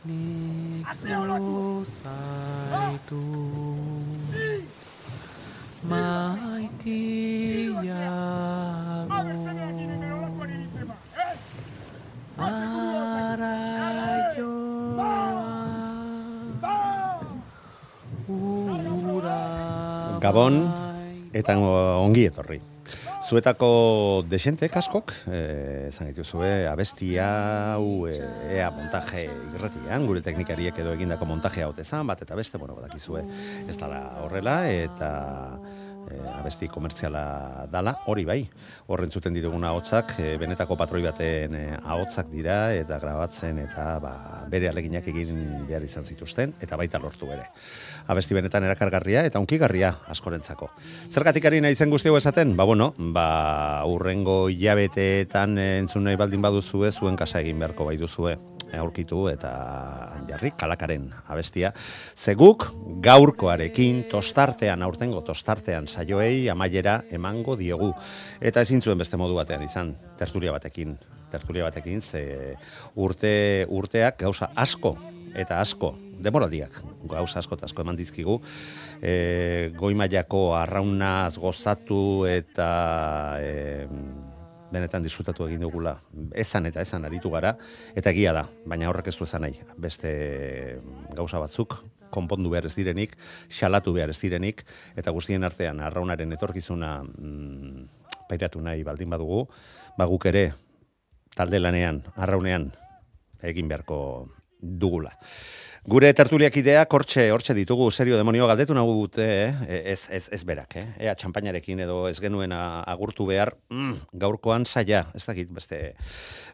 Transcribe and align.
nik 0.05 0.87
zuzaitu 1.01 2.41
maitiago 5.89 7.48
Gabon 20.20 20.59
eta 21.31 21.56
ongi 21.59 22.25
etorri. 22.28 22.59
Zuetako 23.30 23.70
desentek 24.25 24.73
askok, 24.80 25.14
eh, 25.30 25.88
esan 25.88 26.09
dituzue, 26.09 26.66
abesti 26.67 27.12
hau, 27.22 28.08
eh, 28.09 28.17
ea 28.58 28.72
montaje 28.73 29.28
irratian, 29.53 30.08
gure 30.09 30.23
teknikariek 30.25 30.80
edo 30.81 30.95
egindako 30.97 31.28
montaje 31.30 31.64
hau 31.64 31.72
bat 31.72 32.22
eta 32.22 32.36
beste, 32.36 32.58
bueno, 32.58 32.75
badakizue, 32.75 33.23
ez 33.67 33.78
dala 33.78 34.02
horrela, 34.23 34.67
eta 34.67 35.59
eh, 36.11 36.19
abesti 36.33 36.67
komertziala 36.71 37.67
dala, 37.71 37.93
hori 38.11 38.25
bai, 38.25 38.39
horren 38.88 39.11
zuten 39.11 39.33
dituguna 39.33 39.69
ahotzak, 39.73 40.16
eh, 40.19 40.35
benetako 40.41 40.77
patroi 40.79 41.01
baten 41.05 41.55
eh, 41.55 41.77
ahotzak 41.79 42.29
dira, 42.31 42.73
eta 42.75 42.99
grabatzen, 42.99 43.61
eta 43.66 43.88
ba, 44.03 44.13
bere 44.51 44.69
aleginak 44.69 45.07
egin 45.11 45.66
behar 45.69 45.85
izan 45.85 46.05
zituzten, 46.05 46.55
eta 46.61 46.77
baita 46.79 46.99
lortu 46.99 47.31
ere. 47.31 47.49
Abesti 48.09 48.38
benetan 48.38 48.66
erakargarria 48.67 49.25
eta 49.29 49.39
unkigarria 49.39 49.93
askorentzako. 50.09 50.71
Zergatik 51.09 51.45
ari 51.45 51.61
nahi 51.61 51.75
zen 51.75 51.93
guzti 51.93 52.09
hau 52.09 52.17
esaten? 52.17 52.55
Ba, 52.57 52.66
bueno, 52.66 52.94
ba, 52.97 53.83
urrengo 53.88 54.47
hilabeteetan 54.49 55.57
entzun 55.57 56.09
nahi 56.09 56.19
baldin 56.19 56.41
baduzue, 56.41 56.91
zuen 56.91 57.19
kasa 57.19 57.44
egin 57.44 57.59
beharko 57.59 57.85
bai 57.85 57.97
duzue 58.01 58.38
aurkitu 58.78 59.28
eta 59.31 59.52
jarri 60.30 60.52
kalakaren 60.58 61.09
abestia. 61.28 61.72
Zeguk 62.17 62.67
gaurkoarekin 63.03 64.03
tostartean, 64.12 64.84
aurtengo 64.86 65.22
tostartean 65.25 65.88
saioei 65.88 66.50
amaiera 66.50 67.00
emango 67.12 67.58
diegu. 67.59 67.94
Eta 68.42 68.62
ezin 68.62 68.81
zuen 68.81 69.00
beste 69.00 69.17
modu 69.17 69.38
batean 69.40 69.64
izan, 69.66 69.95
tertulia 70.17 70.53
batekin. 70.56 70.97
Tertulia 71.30 71.67
batekin, 71.67 72.02
ze 72.02 72.56
urte, 72.97 73.66
urteak 73.69 74.18
gauza 74.24 74.50
asko 74.56 74.97
eta 75.38 75.59
asko, 75.62 75.94
demoraldiak, 76.19 76.79
gauza 77.09 77.40
asko 77.40 77.58
eta 77.58 77.68
asko 77.69 77.84
eman 77.84 77.97
dizkigu, 78.00 78.40
e, 79.02 79.72
goi 79.78 79.94
mailako 79.97 80.56
arraunaz 80.58 81.38
gozatu 81.38 82.25
eta 82.29 82.69
e, 83.40 83.53
benetan 84.72 85.03
disfrutatu 85.03 85.46
egin 85.47 85.63
dugula. 85.66 85.96
Ezan 86.38 86.69
eta 86.69 86.81
ezan 86.85 87.06
aritu 87.06 87.31
gara, 87.34 87.56
eta 87.97 88.13
egia 88.13 88.34
da, 88.35 88.46
baina 88.66 88.90
horrek 88.90 89.09
ez 89.12 89.16
du 89.18 89.25
ezan 89.25 89.46
nahi. 89.46 89.59
Beste 89.78 90.12
gauza 91.18 91.41
batzuk, 91.41 91.78
konpondu 92.13 92.52
behar 92.53 92.69
ez 92.69 92.75
direnik, 92.78 93.16
xalatu 93.50 93.94
behar 93.94 94.13
ez 94.13 94.19
direnik, 94.22 94.63
eta 94.97 95.13
guztien 95.16 95.44
artean 95.44 95.79
arraunaren 95.85 96.34
etorkizuna 96.38 97.00
mm, 97.03 97.85
pairatu 98.29 98.62
nahi 98.62 98.84
baldin 98.84 99.09
badugu, 99.09 99.46
ba 99.97 100.08
guk 100.09 100.29
ere 100.29 100.52
talde 101.35 101.59
lanean, 101.59 102.03
arraunean, 102.18 102.69
egin 103.41 103.69
beharko 103.69 104.00
dugula. 104.59 105.13
Gure 105.88 106.09
tertuliak 106.12 106.57
idea, 106.59 106.81
hortxe, 106.91 107.29
hortxe 107.31 107.53
ditugu, 107.56 107.85
serio 107.90 108.17
demonio 108.19 108.44
galdetu 108.50 108.75
nagu 108.75 108.91
gute, 108.97 109.23
eh? 109.23 109.78
ez, 109.94 110.09
ez, 110.12 110.25
ez 110.35 110.40
berak, 110.44 110.75
eh? 110.75 110.84
ea 111.06 111.13
txampainarekin 111.16 111.79
edo 111.85 112.01
ez 112.09 112.17
genuen 112.19 112.51
agurtu 112.51 113.23
behar, 113.29 113.53
mm, 113.72 114.09
gaurkoan 114.19 114.66
saia, 114.67 115.06
ez 115.16 115.23
dakit 115.23 115.53
beste 115.56 115.79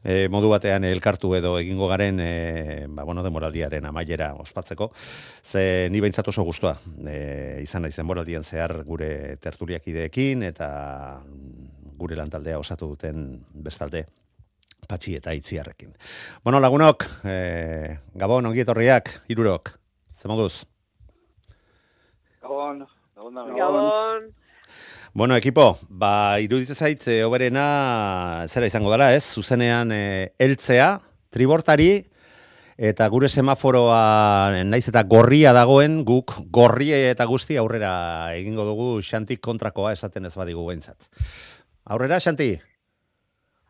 eh, 0.04 0.28
modu 0.30 0.52
batean 0.54 0.86
elkartu 0.86 1.34
edo 1.40 1.56
egingo 1.58 1.88
garen, 1.90 2.22
eh, 2.22 2.86
ba, 2.86 3.04
bueno, 3.04 3.24
demoraldiaren 3.26 3.90
amaiera 3.90 4.30
ospatzeko, 4.44 4.92
ze 5.42 5.88
ni 5.90 6.04
behintzat 6.06 6.30
oso 6.30 6.46
guztua, 6.46 6.76
eh, 7.10 7.64
izan 7.64 7.82
naiz 7.82 7.96
denboraldian 7.98 8.46
zehar 8.46 8.84
gure 8.86 9.40
tertuliak 9.42 9.90
ideekin, 9.90 10.46
eta 10.52 10.70
gure 11.98 12.22
lantaldea 12.22 12.62
osatu 12.62 12.94
duten 12.94 13.26
bestalde, 13.66 14.06
patxi 14.88 15.16
eta 15.20 15.34
itziarrekin. 15.34 15.94
Bueno, 16.44 16.60
lagunok, 16.64 17.06
eh, 17.26 17.98
Gabon, 18.14 18.46
ongi 18.46 18.64
etorriak, 18.64 19.12
irurok, 19.28 19.76
ze 20.14 20.28
moduz? 20.28 20.64
Gabon, 22.42 22.86
gabon 23.16 23.36
da. 23.36 23.46
Gabon. 23.58 24.34
Bueno, 25.16 25.38
ekipo, 25.40 25.78
ba, 25.90 26.40
iruditzen 26.44 26.76
zait, 26.76 27.08
e, 27.08 27.22
oberena, 27.24 28.44
zera 28.52 28.68
izango 28.68 28.92
dela, 28.92 29.14
ez? 29.16 29.24
Zuzenean, 29.24 29.94
e, 29.96 30.34
eltzea, 30.44 30.90
tribortari, 31.32 32.04
eta 32.76 33.08
gure 33.08 33.30
semaforoa, 33.32 34.64
naiz 34.68 34.84
eta 34.92 35.06
gorria 35.08 35.54
dagoen, 35.56 36.02
guk 36.04 36.36
gorri 36.52 36.92
eta 36.92 37.26
guzti 37.32 37.56
aurrera 37.58 38.36
egingo 38.36 38.68
dugu 38.68 38.90
xantik 39.02 39.40
kontrakoa 39.40 39.94
esaten 39.96 40.28
ez 40.28 40.36
badigu 40.36 40.66
behintzat. 40.68 41.00
Aurrera, 41.86 42.20
xanti? 42.20 42.58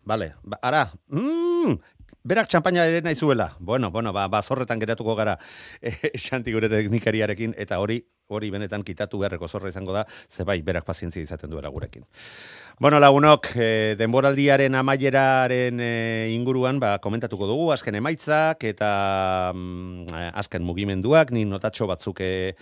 Vale, 0.06 0.36
ba, 0.44 0.60
ara, 0.62 0.84
mm, 1.10 1.78
berak 2.26 2.50
txampaina 2.50 2.86
ere 2.86 3.02
nahi 3.02 3.16
zuela. 3.18 3.56
Bueno, 3.60 3.92
bueno, 3.92 4.14
ba, 4.14 4.28
bazorretan 4.30 4.80
geratuko 4.80 5.16
gara 5.18 5.38
eh, 5.82 6.12
xanti 6.14 6.54
gure 6.54 6.70
teknikariarekin, 6.70 7.56
eta 7.58 7.80
hori 7.82 8.04
hori 8.28 8.50
benetan 8.50 8.82
kitatu 8.86 9.20
beharreko 9.22 9.48
zorra 9.48 9.70
izango 9.70 9.94
da, 9.94 10.06
ze 10.30 10.44
bai, 10.44 10.58
berak 10.66 10.86
pazientzia 10.86 11.22
izaten 11.22 11.50
duela 11.50 11.70
gurekin. 11.70 12.06
Bueno, 12.82 13.00
lagunok, 13.00 13.52
eh, 13.56 13.96
denboraldiaren 14.00 14.76
amaieraren 14.76 15.80
eh, 15.80 16.32
inguruan, 16.34 16.80
ba, 16.82 16.98
komentatuko 17.04 17.48
dugu, 17.48 17.70
azken 17.76 17.96
emaitzak 18.02 18.66
eta 18.66 19.52
mm, 19.54 20.32
azken 20.42 20.66
mugimenduak, 20.66 21.32
ni 21.32 21.46
notatxo 21.46 21.88
batzuk 21.90 22.22
eh, 22.26 22.56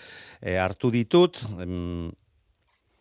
hartu 0.60 0.92
ditut, 0.92 1.40
mm, 1.56 2.12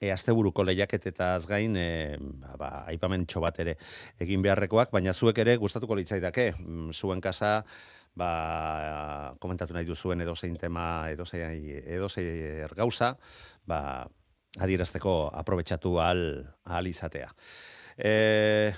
e, 0.02 0.10
asteburuko 0.12 0.64
lehiaketetaz 0.66 1.46
gain, 1.46 1.76
e, 1.78 2.18
ba, 2.58 2.82
aipamentxo 2.90 3.42
bat 3.44 3.60
ere 3.62 3.76
egin 4.20 4.42
beharrekoak, 4.42 4.90
baina 4.94 5.14
zuek 5.14 5.38
ere 5.44 5.56
gustatuko 5.62 5.96
litzaidake, 5.98 6.48
mm, 6.58 6.90
zuen 6.92 7.22
kasa, 7.22 7.60
ba, 8.18 8.30
komentatu 9.41 9.76
nahi 9.76 9.86
duzuen 9.88 10.20
edozein 10.26 10.58
tema, 10.60 10.86
edozein, 11.14 11.62
edozein 11.86 12.74
gauza, 12.76 13.14
ba, 13.66 13.82
adierazteko 14.60 15.14
aprobetxatu 15.41 15.98
ahal, 16.03 16.24
ahal 16.66 16.91
izatea. 16.91 17.30
E, 17.97 18.72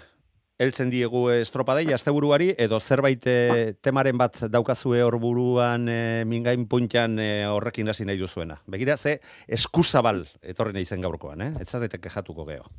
Eltzen 0.54 0.86
diegu 0.86 1.24
estropadei, 1.34 1.88
asteburuari, 1.96 2.52
edo 2.62 2.78
zerbait 2.78 3.24
e, 3.26 3.38
temaren 3.82 4.18
bat 4.20 4.36
daukazue 4.46 5.00
hor 5.02 5.16
buruan 5.18 5.88
e, 5.90 6.22
mingain 6.30 6.68
puntan 6.70 7.18
e, 7.18 7.42
horrekin 7.50 7.90
hasi 7.90 8.06
nahi 8.06 8.20
duzuena. 8.20 8.60
Begira, 8.70 8.94
ze 8.96 9.16
eskuzabal 9.48 10.22
etorri 10.42 10.76
nahi 10.76 10.86
zen 10.86 11.02
gaurkoan, 11.02 11.42
eh? 11.42 11.50
Ez 11.58 11.66
zarete 11.72 11.98
kejatuko 11.98 12.46
geho. 12.46 12.70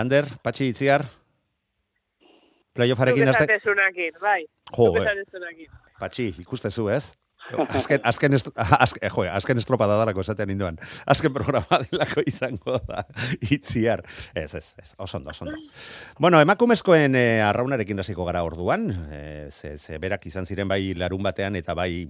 Lander, 0.00 0.30
Patxi 0.42 0.70
Itziar, 0.72 1.04
playoffarekin 2.72 3.28
haste... 3.28 3.44
esatezunakin, 3.44 4.16
bai. 4.22 4.40
Jo, 4.72 4.94
eh. 5.04 5.68
Patxi, 6.00 6.30
ikustezu, 6.40 6.88
ez? 6.88 7.18
Azken, 7.68 8.00
azken, 8.04 8.32
est, 8.32 8.48
azken, 8.86 9.10
jo, 9.12 9.24
azken 9.28 9.60
estropada 9.60 9.98
darako 10.00 10.24
esatean 10.24 10.54
indoan. 10.54 10.78
Azken 11.06 11.32
programa 11.34 11.80
delako 11.84 12.24
izango 12.26 12.78
da, 12.88 13.04
itziar. 13.50 14.04
Ez, 14.34 14.54
ez, 14.54 14.66
ez, 14.80 14.94
oso 14.96 15.18
ondo, 15.18 15.30
oso 15.30 15.44
ondo. 15.44 15.58
Bueno, 16.18 16.40
emakumezkoen 16.40 17.16
eh, 17.20 17.42
arraunarekin 17.44 18.00
hasiko 18.00 18.24
gara 18.24 18.44
orduan, 18.46 18.88
eh, 19.12 19.48
ze, 19.50 19.76
ze 19.78 19.98
berak 19.98 20.26
izan 20.26 20.46
ziren 20.46 20.68
bai 20.68 20.94
larun 20.96 21.22
batean 21.22 21.56
eta 21.60 21.76
bai 21.76 22.06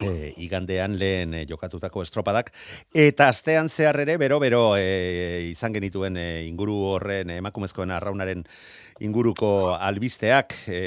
e, 0.00 0.34
igandean 0.42 0.98
lehen 0.98 1.34
e, 1.34 1.44
jokatutako 1.46 2.02
estropadak 2.02 2.50
eta 2.94 3.28
astean 3.30 3.68
zehar 3.68 4.00
ere 4.02 4.16
bero 4.18 4.40
bero 4.42 4.62
e, 4.76 5.50
izan 5.50 5.74
genituen 5.74 6.18
e, 6.18 6.26
inguru 6.48 6.76
horren 6.94 7.30
e, 7.30 7.38
emakumezkoen 7.42 7.94
arraunaren 7.94 8.44
inguruko 9.00 9.74
albisteak 9.74 10.56
e, 10.66 10.82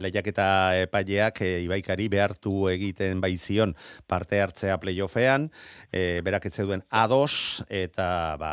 lehiaketa 0.00 0.48
epaileak 0.82 1.40
e, 1.42 1.50
ibaikari 1.64 2.08
behartu 2.12 2.68
egiten 2.70 3.20
baizion 3.20 3.74
parte 4.06 4.40
hartzea 4.42 4.78
playoffean, 4.82 5.48
e, 5.92 6.20
berak 6.24 6.48
duen 6.56 6.82
A2 6.90 7.64
eta 7.68 8.36
ba, 8.40 8.52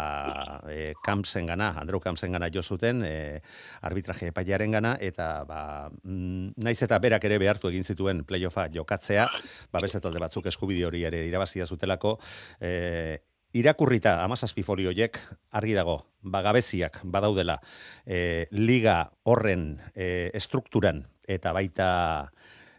e, 0.69 0.93
Kamsen 1.03 1.47
gana, 1.47 1.73
Andrew 1.79 1.99
Kamsen 1.99 2.31
gana 2.31 2.49
jo 2.53 2.61
zuten, 2.63 3.03
e, 3.05 3.41
arbitraje 3.81 4.31
epailearen 4.31 4.71
gana, 4.71 4.95
eta 4.99 5.43
ba, 5.47 5.89
mm, 6.03 6.55
naiz 6.57 6.81
eta 6.81 6.99
berak 6.99 7.23
ere 7.23 7.37
behartu 7.39 7.69
egin 7.69 7.83
zituen 7.83 8.23
playoffa 8.25 8.67
jokatzea, 8.73 9.27
ba, 9.71 9.83
beste 9.83 10.01
talde 10.01 10.19
batzuk 10.19 10.47
eskubide 10.51 10.85
hori 10.85 11.03
ere 11.03 11.25
irabazia 11.27 11.65
zutelako, 11.65 12.17
e, 12.61 13.19
irakurrita 13.53 14.17
amazazpi 14.23 14.63
folioiek 14.65 15.19
argi 15.53 15.75
dago, 15.77 15.99
bagabeziak 16.23 17.01
badaudela 17.03 17.59
e, 18.05 18.47
liga 18.51 19.11
horren 19.29 19.77
e, 19.93 20.31
estrukturan 20.33 21.03
eta 21.27 21.53
baita 21.55 21.89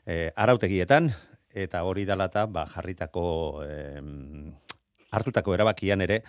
e, 0.06 0.30
arautegietan, 0.36 1.10
eta 1.54 1.84
hori 1.86 2.04
dalata 2.04 2.46
ba, 2.46 2.66
jarritako 2.66 3.26
e, 3.64 4.00
hartutako 5.14 5.54
erabakian 5.54 6.02
ere, 6.04 6.22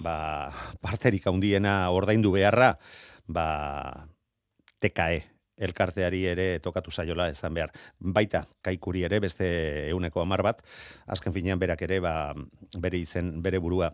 ba, 0.00 0.50
parterik 0.84 1.26
handiena 1.26 1.90
ordaindu 1.94 2.32
beharra, 2.34 2.74
ba, 3.28 4.06
TKE, 4.80 5.22
elkarteari 5.60 6.22
ere 6.30 6.46
tokatu 6.64 6.90
zaiola 6.90 7.28
esan 7.28 7.52
behar. 7.54 7.74
Baita, 8.00 8.46
kaikuri 8.64 9.04
ere, 9.04 9.20
beste 9.20 9.46
euneko 9.90 10.22
amar 10.24 10.42
bat, 10.42 10.62
azken 11.06 11.34
finean 11.36 11.60
berak 11.60 11.82
ere, 11.84 12.00
ba, 12.00 12.14
bere 12.80 13.00
izen, 13.00 13.34
bere 13.44 13.60
burua 13.60 13.92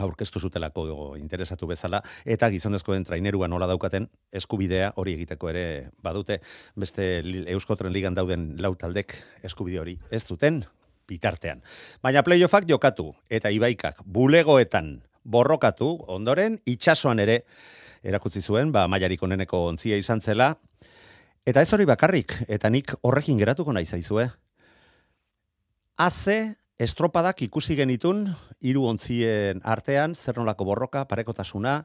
aurkeztu 0.00 0.40
zutelako 0.40 1.16
interesatu 1.18 1.66
bezala, 1.68 2.02
eta 2.24 2.48
gizonezkoen 2.50 3.04
trainerua 3.04 3.48
nola 3.48 3.66
daukaten 3.68 4.08
eskubidea 4.32 4.92
hori 4.96 5.16
egiteko 5.18 5.50
ere 5.52 5.64
badute, 6.02 6.40
beste 6.76 7.22
Euskotren 7.52 7.92
ligan 7.92 8.14
dauden 8.14 8.54
lautaldek 8.62 9.16
eskubide 9.44 9.80
hori 9.82 9.98
ez 10.10 10.24
duten 10.28 10.62
bitartean. 11.08 11.62
Baina 12.02 12.22
playoffak 12.22 12.68
jokatu 12.68 13.12
eta 13.30 13.50
ibaikak 13.52 14.02
bulegoetan 14.04 15.02
borrokatu 15.24 15.96
ondoren 16.08 16.58
itxasoan 16.66 17.20
ere 17.22 17.42
erakutsi 18.02 18.42
zuen, 18.42 18.72
ba, 18.72 18.88
maiarik 18.90 19.22
oneneko 19.22 19.66
ontzia 19.68 19.96
izan 20.00 20.20
zela, 20.20 20.56
eta 21.46 21.62
ez 21.62 21.70
hori 21.72 21.86
bakarrik, 21.86 22.34
eta 22.48 22.70
nik 22.70 22.94
horrekin 23.02 23.38
geratuko 23.38 23.72
nahi 23.72 23.86
zaizue. 23.86 24.26
Aze 25.98 26.56
estropadak 26.80 27.42
ikusi 27.42 27.76
genitun 27.76 28.26
hiru 28.60 28.86
ontzien 28.88 29.60
artean 29.64 30.14
zer 30.14 30.38
nolako 30.38 30.64
borroka, 30.64 31.04
parekotasuna 31.08 31.82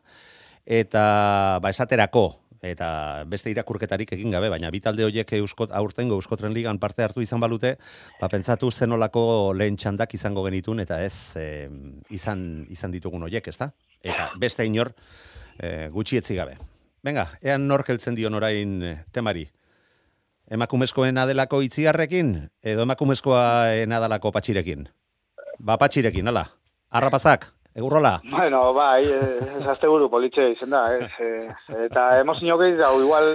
eta 0.66 1.60
ba 1.64 1.72
esaterako 1.72 2.28
eta 2.62 3.24
beste 3.30 3.52
irakurketarik 3.52 4.12
egin 4.16 4.32
gabe, 4.34 4.50
baina 4.50 4.72
bi 4.74 4.80
talde 4.82 5.06
horiek 5.06 5.32
euskot 5.38 5.72
aurtengo 5.78 6.16
Euskotren 6.18 6.54
Ligan 6.54 6.80
parte 6.80 7.04
hartu 7.04 7.22
izan 7.22 7.40
balute, 7.40 7.76
ba 8.20 8.30
pentsatu 8.30 8.72
zenolako 8.72 9.54
lehen 9.54 9.78
txandak 9.78 10.16
izango 10.18 10.44
genitun 10.48 10.82
eta 10.82 11.02
ez 11.06 11.38
e, 11.38 11.68
izan 12.10 12.66
izan 12.74 12.92
ditugun 12.92 13.24
horiek, 13.24 13.48
ezta? 13.48 13.72
Eta 14.02 14.32
beste 14.40 14.66
inor 14.66 14.94
e, 15.60 15.90
gutxi 15.94 16.18
etzi 16.18 16.36
gabe. 16.36 16.58
Venga, 17.06 17.28
ean 17.46 17.68
nork 17.70 17.90
heltzen 17.94 18.18
dion 18.18 18.34
orain 18.34 18.82
eh, 18.84 18.96
temari 19.14 19.46
emakumezkoen 20.52 21.18
adelako 21.20 21.62
itziarrekin, 21.66 22.34
edo 22.64 22.86
emakumezkoa 22.88 23.44
enadalako 23.84 24.32
patxirekin? 24.36 24.88
Ba, 25.60 25.78
patxirekin, 25.82 26.28
ala. 26.32 26.46
Arrapazak, 26.94 27.50
egurrola? 27.76 28.14
Bueno, 28.32 28.62
bai, 28.74 29.04
ez 29.04 29.66
azte 29.68 29.90
buru 29.92 30.08
politxe 30.10 30.46
izen 30.54 30.72
da, 30.72 30.84
ez. 30.96 31.10
Eh, 31.20 31.84
eta 31.88 32.06
emozio 32.22 32.58
gehi 32.62 32.78
da, 32.80 32.94
igual... 32.96 33.32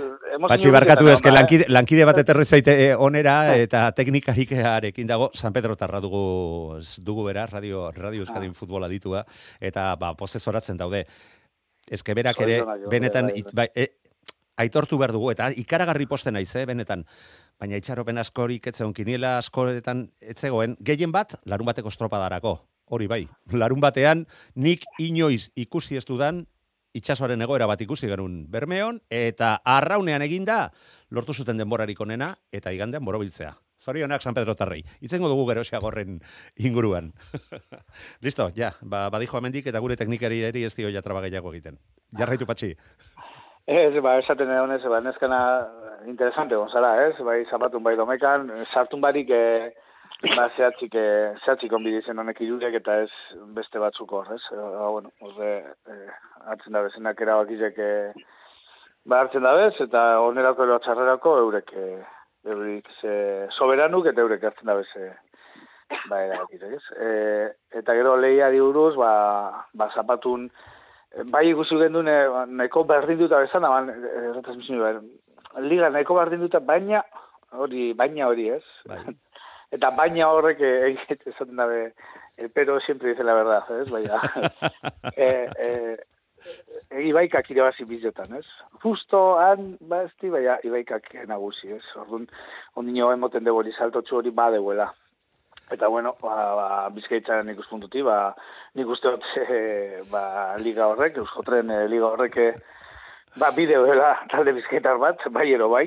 Patxi 0.49 0.73
barkatu 0.73 1.11
ezke, 1.12 1.29
eh? 1.29 1.37
lankide, 1.37 1.69
lankide 1.69 2.06
bat 2.09 2.23
eterri 2.23 2.47
zaite 2.47 2.76
eh, 2.87 2.93
onera, 2.97 3.37
eta 3.61 3.85
teknikarik 3.99 4.55
arekin 4.73 5.11
dago, 5.11 5.29
San 5.35 5.53
Pedro 5.53 5.76
tarra 5.76 6.00
dugu, 6.00 6.81
dugu 7.05 7.29
bera, 7.29 7.47
radio, 7.50 7.91
radio 7.93 8.25
Euskadin 8.25 8.56
ah. 8.56 8.59
futbola 8.59 8.88
ditua, 8.88 9.26
eta, 9.61 9.93
ba, 10.00 10.14
posesoratzen 10.19 10.81
daude. 10.81 11.05
Ezke 11.93 12.14
berak 12.14 12.38
ere, 12.41 12.62
benetan, 12.88 13.29
bai, 13.53 13.67
e, 13.75 13.88
aitortu 14.56 14.99
behar 14.99 15.12
dugu, 15.12 15.31
eta 15.32 15.50
ikaragarri 15.56 16.06
posten 16.06 16.34
naiz, 16.34 16.50
eh, 16.56 16.66
benetan, 16.66 17.04
baina 17.60 17.78
itxaropen 17.81 18.19
askorik 18.19 18.66
etzegon 18.66 18.94
kiniela 18.94 19.38
askoretan 19.38 20.08
etzegoen, 20.20 20.76
gehien 20.81 21.12
bat, 21.12 21.34
larun 21.46 21.66
bateko 21.66 21.88
estropadarako, 21.88 22.58
hori 22.93 23.06
bai, 23.06 23.22
larun 23.52 23.81
batean, 23.81 24.26
nik 24.54 24.84
inoiz 25.00 25.50
ikusi 25.56 25.96
ez 25.96 26.04
dudan, 26.04 26.46
itxasoaren 26.93 27.40
egoera 27.40 27.66
bat 27.66 27.81
ikusi 27.81 28.08
genuen 28.10 28.43
bermeon, 28.52 29.00
eta 29.08 29.54
arraunean 29.64 30.22
eginda, 30.22 30.66
lortu 31.10 31.34
zuten 31.34 31.56
denborarik 31.56 32.00
onena, 32.00 32.34
eta 32.52 32.72
igandean 32.72 33.04
borobiltzea. 33.04 33.54
Zorionak 33.82 34.22
San 34.22 34.34
Pedro 34.34 34.54
Tarrei. 34.54 34.84
Itzengo 35.02 35.28
dugu 35.28 35.46
gerosia 35.49 35.81
gorren 35.82 36.20
inguruan. 36.56 37.10
Listo, 38.25 38.50
ja, 38.54 38.70
ba, 38.81 39.08
badijo 39.10 39.38
amendik 39.38 39.66
eta 39.66 39.81
gure 39.82 39.96
teknikari 39.99 40.38
eri 40.46 40.62
ez 40.69 40.75
dio 40.78 40.90
ja 40.94 41.02
trabagaiago 41.02 41.50
egiten. 41.50 41.81
Jarraitu 42.19 42.46
patxi. 42.46 42.76
Ez, 43.67 43.94
ba, 44.03 44.17
esaten 44.19 44.50
edo 44.50 44.64
honez, 44.64 44.82
ba, 44.91 44.99
neskana 45.00 45.38
interesante 46.11 46.56
gonzara, 46.56 46.97
ez? 47.06 47.14
Bai, 47.23 47.44
zapatun 47.47 47.85
bai 47.85 47.94
domekan, 47.94 48.49
sartun 48.73 49.00
barik, 49.00 49.31
e, 49.31 49.70
ba, 50.35 50.49
zehatzik, 50.56 50.94
e, 50.99 51.35
zehatzik 51.44 51.73
onbidizen 51.73 52.19
honek 52.19 52.41
irurek, 52.43 52.75
eta 52.81 52.97
ez 53.05 53.12
beste 53.55 53.79
batzuk 53.79 54.11
hor, 54.19 54.32
ez? 54.35 54.41
E, 54.50 54.56
ba, 54.59 54.88
bueno, 54.97 55.12
orde, 55.20 55.53
e, 55.87 55.99
hartzen 56.50 56.75
da 56.75 56.82
bezenak 56.88 57.23
erabakizek, 57.23 57.79
e, 57.79 58.26
ba, 59.06 59.20
hartzen 59.20 59.47
da 59.47 59.55
bez, 59.61 59.76
eta 59.87 60.03
onerako 60.26 60.67
ero 60.67 60.81
txarrerako, 60.82 61.38
eurek, 61.44 61.73
e, 61.79 62.03
eurek, 62.50 62.91
ze, 62.99 63.14
soberanuk, 63.61 64.11
eta 64.11 64.26
eurek 64.26 64.50
hartzen 64.50 64.73
da 64.73 64.79
bez, 64.81 64.91
e, 64.99 65.12
ba, 66.11 66.19
erabakizek, 66.19 66.75
ez? 66.81 66.85
E, 66.99 67.14
eta 67.79 67.94
gero 67.94 68.19
lehia 68.19 68.50
diuruz, 68.50 68.97
ba, 68.99 69.14
ba, 69.79 69.93
zapatun, 69.94 70.50
bai 71.31 71.49
ikusi 71.50 71.76
gendu 71.81 72.03
ne, 72.03 72.17
neko 72.62 72.85
berdin 72.88 73.19
duta 73.20 73.41
bezan, 73.44 73.64
aban, 73.69 73.91
errataz 73.91 74.56
bai, 74.56 74.94
liga 75.69 75.91
neko 75.91 76.17
berdin 76.17 76.41
duta, 76.41 76.61
baina 76.61 77.03
hori, 77.53 77.93
baina 77.93 78.29
hori 78.29 78.49
ez. 78.56 78.64
Bai. 78.88 79.03
Eta 79.76 79.91
baina 79.97 80.29
horrek 80.29 80.61
egite 80.61 81.19
esaten 81.32 81.56
dabe, 81.56 81.93
el 82.37 82.50
pero 82.50 82.81
siempre 82.81 83.11
dice 83.11 83.25
la 83.25 83.35
verdad, 83.35 83.70
ez, 83.81 83.91
baina. 83.91 84.20
e, 85.17 85.29
e, 85.66 85.69
e, 86.90 87.02
ibaikak 87.09 87.50
irabazi 87.50 87.85
bizotan, 87.88 88.37
ez? 88.37 88.47
Justo 88.83 89.38
han, 89.40 89.76
ba, 89.81 90.02
esti, 90.09 90.33
baina 90.33 90.59
ibaikak 90.64 91.12
nagusi, 91.28 91.73
ez? 91.76 91.85
Orduan, 91.97 92.28
ondino 92.75 93.12
emoten 93.12 93.45
de 93.45 93.54
bori 93.61 93.73
saltotxu 93.73 94.21
hori 94.21 94.31
badeuela. 94.31 94.90
Eta 95.71 95.88
bueno, 95.88 96.16
ba, 96.21 96.37
ba, 96.59 96.69
bizkaitzaren 96.92 97.49
ikuspuntuti, 97.54 98.02
ba, 98.04 98.35
nik 98.76 98.88
uste 98.92 99.12
dut 99.14 99.26
e, 99.57 100.02
ba, 100.11 100.57
liga 100.61 100.88
horrek, 100.90 101.19
euskotren 101.23 101.71
e, 101.71 101.83
liga 101.88 102.11
horrek, 102.11 102.37
e, 102.37 102.49
ba, 103.40 103.52
bideo 103.57 103.85
dela 103.87 104.14
talde 104.33 104.57
bizkaitar 104.59 105.00
bat, 105.00 105.23
bai 105.33 105.49
ero 105.52 105.71
bai, 105.73 105.87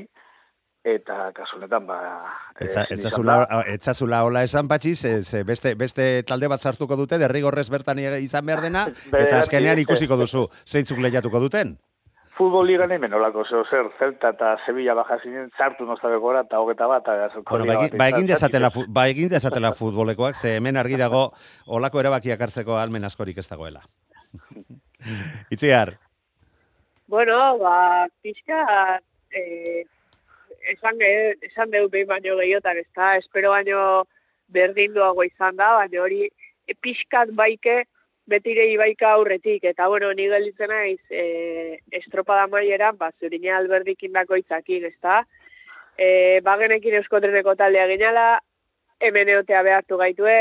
eta 0.86 1.32
kasunetan, 1.38 1.86
ba... 1.89 2.00
Etzazula 2.62 4.24
hola 4.24 4.46
esan 4.46 4.70
patxi, 4.72 4.96
beste, 5.46 5.74
beste 5.75 6.08
talde 6.29 6.50
bat 6.50 6.62
sartuko 6.62 6.98
dute, 6.98 7.20
derrigorrez 7.22 7.67
bertan 7.74 8.00
izan 8.22 8.46
behar 8.46 8.63
dena, 8.65 8.88
eta 9.24 9.44
azkenean 9.44 9.82
ikusiko 9.84 10.17
duzu, 10.24 10.48
zeintzuk 10.65 11.03
lehiatuko 11.03 11.44
duten 11.48 11.75
futbol 12.38 12.68
ligan 12.68 12.92
hemen 12.92 13.13
olako 13.13 13.46
zeo 13.46 13.63
zer, 13.65 13.89
Celta 14.00 14.32
eta 14.36 14.56
Sevilla 14.65 14.94
baja 14.98 15.18
zinen, 15.24 15.50
zartu 15.58 15.86
noztabe 15.88 16.18
gora, 16.22 16.44
eta 16.48 16.60
hogeta 16.60 16.88
bat, 16.88 17.08
eta 17.08 17.44
bueno, 17.50 17.65
ba, 17.65 17.88
ba, 17.98 18.08
egin 18.12 18.27
dezatela, 18.27 18.72
ba, 18.88 19.08
egin 19.12 19.30
dezatela 19.32 19.72
futbolekoak, 19.77 20.36
ze 20.36 20.58
hemen 20.58 20.77
argi 20.77 21.00
dago, 21.00 21.30
olako 21.68 22.04
erabakiak 22.04 22.42
hartzeko 22.42 22.77
almen 22.80 23.08
askorik 23.08 23.39
ez 23.39 23.48
dagoela. 23.48 23.84
Itziar? 25.54 25.96
Bueno, 27.08 27.58
ba, 27.62 28.08
pixka, 28.22 29.00
eh, 29.32 29.86
esan, 30.74 31.00
esan 31.46 31.72
deu 31.72 31.88
behin 31.89 32.08
baino 32.10 32.38
gehiotan, 32.42 32.82
ez 32.82 32.89
da, 32.96 33.15
espero 33.22 33.51
baino 33.54 34.06
berdin 34.48 34.94
duago 34.94 35.24
izan 35.24 35.56
da, 35.56 35.75
baina 35.80 36.01
hori, 36.01 36.25
e, 36.68 36.74
pixkat 36.82 37.32
baike, 37.38 37.84
betire 38.27 38.67
ibaika 38.72 39.12
aurretik, 39.13 39.63
eta 39.63 39.88
bueno, 39.88 40.12
ni 40.13 40.27
gelitzen 40.29 40.70
naiz, 40.74 41.00
e, 41.10 41.79
estropada 41.91 42.48
maiera, 42.48 42.91
ba, 42.91 43.12
zurine 43.20 43.53
alberdikin 43.53 44.13
dako 44.13 44.39
itzakin, 44.41 44.86
ez 44.89 44.98
da? 45.01 45.22
E, 45.98 46.41
bagenekin 46.44 47.00
euskotreneko 47.01 47.55
taldea 47.55 47.88
ginala, 47.88 48.27
hemen 49.00 49.29
eotea 49.29 49.62
behartu 49.63 49.98
gaitue, 50.01 50.38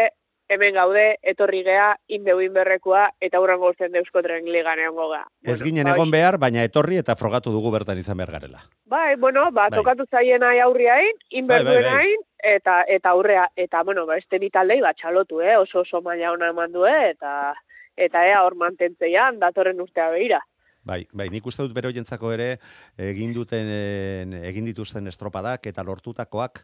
hemen 0.49 0.75
gaude, 0.77 1.05
etorri 1.25 1.63
gea, 1.65 1.95
indeu 2.13 2.37
inberrekua, 2.45 3.07
eta 3.23 3.41
hurrengo 3.41 3.71
urtzen 3.73 3.93
de 3.93 4.01
euskotren 4.03 4.45
ligan 4.53 4.81
egon 4.83 4.97
goga. 4.99 5.23
Ez 5.45 5.61
ginen 5.63 5.89
bai. 5.89 5.95
egon 5.95 6.13
behar, 6.13 6.39
baina 6.41 6.65
etorri 6.67 7.01
eta 7.01 7.17
frogatu 7.17 7.53
dugu 7.55 7.73
bertan 7.73 7.99
izan 8.01 8.19
behar 8.21 8.35
garela. 8.37 8.65
Bai, 8.85 9.17
bueno, 9.17 9.47
ba, 9.51 9.69
bai. 9.69 9.79
tokatu 9.79 10.07
zaien 10.11 10.45
nahi 10.45 10.61
aurriain, 10.65 11.21
inberduen 11.31 11.83
bai, 11.83 11.93
bai, 11.93 12.09
bai. 12.13 12.55
eta 12.57 12.83
eta 12.89 13.15
aurrea 13.17 13.47
eta 13.57 13.83
bueno, 13.83 14.05
ba 14.07 14.19
este 14.21 14.39
bi 14.39 14.51
taldei 14.51 14.81
ba 14.85 14.93
txalotu, 14.93 15.41
eh, 15.41 15.57
oso 15.57 15.81
oso 15.81 16.03
maila 16.03 16.33
ona 16.33 16.51
eman 16.53 16.73
du, 16.73 16.85
eh, 16.85 17.15
eta 17.15 17.55
eta 17.97 18.27
ea 18.27 18.43
hor 18.45 18.57
mantentzeian 18.61 19.39
datorren 19.39 19.81
urtea 19.81 20.11
beira. 20.11 20.41
Bai, 20.85 21.07
bai, 21.17 21.31
nik 21.33 21.47
uste 21.49 21.65
dut 21.65 21.73
bero 21.73 21.89
jentzako 21.97 22.35
ere 22.35 22.59
egin 23.01 23.33
duten 23.33 24.35
egin 24.43 24.67
dituzten 24.69 25.09
estropadak 25.09 25.71
eta 25.71 25.83
lortutakoak 25.83 26.61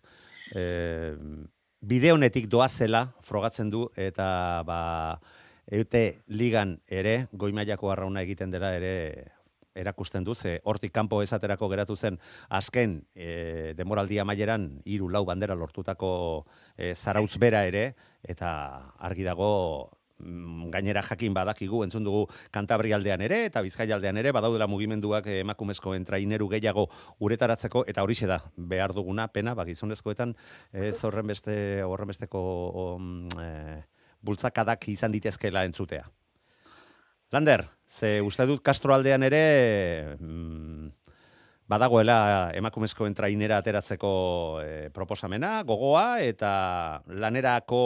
e, 0.52 0.64
bide 1.80 2.12
honetik 2.12 2.48
doazela 2.52 3.06
frogatzen 3.24 3.70
du 3.72 3.86
eta 3.96 4.62
ba 4.68 4.80
eute 5.72 6.20
ligan 6.28 6.76
ere 6.86 7.28
goi 7.32 7.52
mailako 7.56 7.92
arrauna 7.92 8.20
egiten 8.26 8.50
dela 8.50 8.74
ere 8.76 9.32
erakusten 9.74 10.24
du 10.24 10.34
ze 10.34 10.60
hortik 10.64 10.92
kanpo 10.92 11.22
esaterako 11.22 11.68
geratu 11.68 11.96
zen 11.96 12.18
azken 12.48 13.06
e, 13.14 13.72
demoraldia 13.76 14.24
maileran 14.24 14.82
hiru 14.84 15.08
lau 15.08 15.24
bandera 15.24 15.54
lortutako 15.54 16.44
e, 16.76 16.94
zarautz 16.94 17.38
bera 17.38 17.64
ere 17.64 17.94
eta 18.22 18.92
argi 18.98 19.24
dago 19.24 19.99
gainera 20.70 21.02
jakin 21.02 21.34
badakigu 21.34 21.82
entzun 21.84 22.04
dugu 22.04 22.26
Kantabrialdean 22.54 23.22
ere 23.26 23.44
eta 23.48 23.62
Bizkaialdean 23.64 24.20
ere 24.22 24.32
badaudela 24.32 24.68
mugimenduak 24.70 25.26
emakumezkoen 25.40 26.04
traineru 26.04 26.48
gehiago 26.52 26.86
uretaratzeko 27.20 27.84
eta 27.90 28.02
horixe 28.02 28.28
da 28.30 28.40
behar 28.56 28.94
duguna 28.96 29.28
pena 29.28 29.54
ba 29.54 29.64
gizonezkoetan 29.64 30.34
ez 30.72 30.96
horren 31.04 31.26
beste 31.26 31.56
horren 31.82 32.10
besteko 32.12 32.42
e, 33.40 33.50
bultzakadak 34.20 34.88
izan 34.92 35.12
ditezkela 35.12 35.64
entzutea. 35.64 36.04
Lander, 37.30 37.64
ze 37.86 38.20
uste 38.20 38.46
dut 38.46 38.62
Castro 38.66 38.94
aldean 38.94 39.22
ere 39.22 40.16
mm, 40.18 40.88
badagoela 41.70 42.50
emakumezkoen 42.58 43.14
trainera 43.14 43.60
ateratzeko 43.62 44.10
e, 44.64 44.90
proposamena, 44.94 45.60
gogoa 45.62 46.18
eta 46.26 46.50
lanerako 47.06 47.82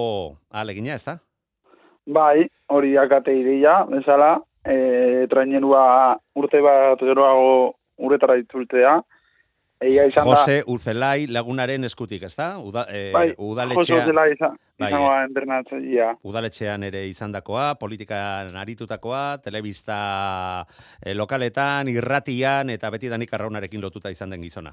alegina, 0.51 0.97
ez 0.97 1.05
da? 1.05 1.19
Bai, 2.07 2.47
hori 2.69 2.97
akate 3.01 3.33
ideia, 3.33 3.83
bezala, 3.89 4.37
e, 4.65 5.27
trainerua 5.31 6.17
urte 6.37 6.61
bat 6.65 7.01
geroago 7.01 7.75
uretara 7.97 8.37
ditzultea, 8.41 8.99
Eia 9.85 10.05
izan 10.09 10.29
Jose 10.29 10.63
Urzelai 10.71 11.27
lagunaren 11.35 11.85
eskutik, 11.89 12.23
ez 12.25 12.35
da? 12.39 12.55
Uda, 12.63 12.85
e, 12.89 13.11
bai, 13.13 13.27
udaletxea, 13.43 13.83
Jose 13.83 13.97
Urzelai 13.99 14.27
izan, 14.33 14.57
bai, 14.79 14.89
izangoa 14.89 16.13
Udaletxean 16.31 16.87
ere 16.89 17.05
izandakoa, 17.11 17.67
politikan 17.81 18.55
aritutakoa, 18.61 19.25
telebista 19.45 19.99
e, 21.03 21.15
lokaletan, 21.15 21.91
irratian, 21.93 22.71
eta 22.71 22.91
beti 22.95 23.11
danik 23.13 23.35
arraunarekin 23.35 23.83
lotuta 23.83 24.13
izan 24.15 24.31
den 24.31 24.47
gizona. 24.47 24.73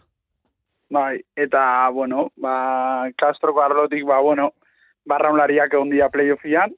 Bai, 0.91 1.21
eta, 1.35 1.89
bueno, 1.89 2.29
ba, 2.37 3.09
Castro 3.17 3.55
arlotik, 3.63 4.05
ba, 4.05 4.19
bueno, 4.21 4.51
barraunlariak 5.07 5.73
egon 5.73 5.89
dia 5.89 6.09
playoffian, 6.13 6.75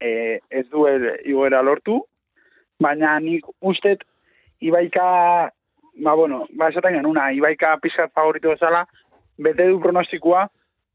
e, 0.00 0.40
ez 0.50 0.66
du 0.70 0.86
igoera 1.24 1.62
lortu, 1.62 2.00
baina 2.80 3.18
nik 3.20 3.46
ustet, 3.60 4.02
Ibaika 4.64 5.52
ba, 5.96 6.14
bueno, 6.14 6.46
ba, 6.56 6.68
esaten 6.68 6.94
genuna, 6.94 7.30
ibaika 7.32 7.76
pizkat 7.82 8.12
favorito 8.14 8.50
bezala, 8.54 8.84
bete 9.38 9.66
du 9.68 9.80
pronostikoa, 9.82 10.46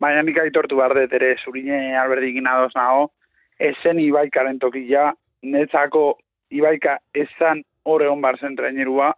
baina 0.02 0.24
nik 0.24 0.40
aitortu 0.42 0.80
behar 0.80 0.96
dut 0.98 1.14
ere, 1.14 1.36
zurine 1.44 1.96
alberdikin 2.00 2.48
adoz 2.48 2.72
nago, 2.76 3.12
esen 3.60 4.00
ibaikaren 4.02 4.60
tokila, 4.60 5.12
netzako 5.44 6.18
ibaika 6.50 6.98
esan 7.14 7.64
hor 7.86 8.04
egon 8.04 8.22
bar 8.26 8.40
zen 8.40 8.58
trainerua, 8.58 9.14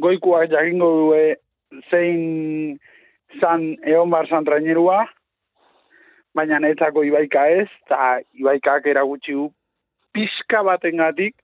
goikuak 0.00 0.50
jakingo 0.52 0.90
due 1.00 1.24
zein 1.90 2.78
zan 3.40 3.72
egon 3.82 4.10
bar 4.14 4.28
zan 4.28 4.46
trainerua, 4.46 5.04
baina 6.34 6.58
netzako 6.60 7.04
ibaika 7.06 7.46
ez, 7.48 7.68
eta 7.86 8.20
ibaikak 8.34 8.86
eragutsi 8.90 9.32
du 9.32 9.48
pizka 10.14 10.62
batengatik, 10.66 11.36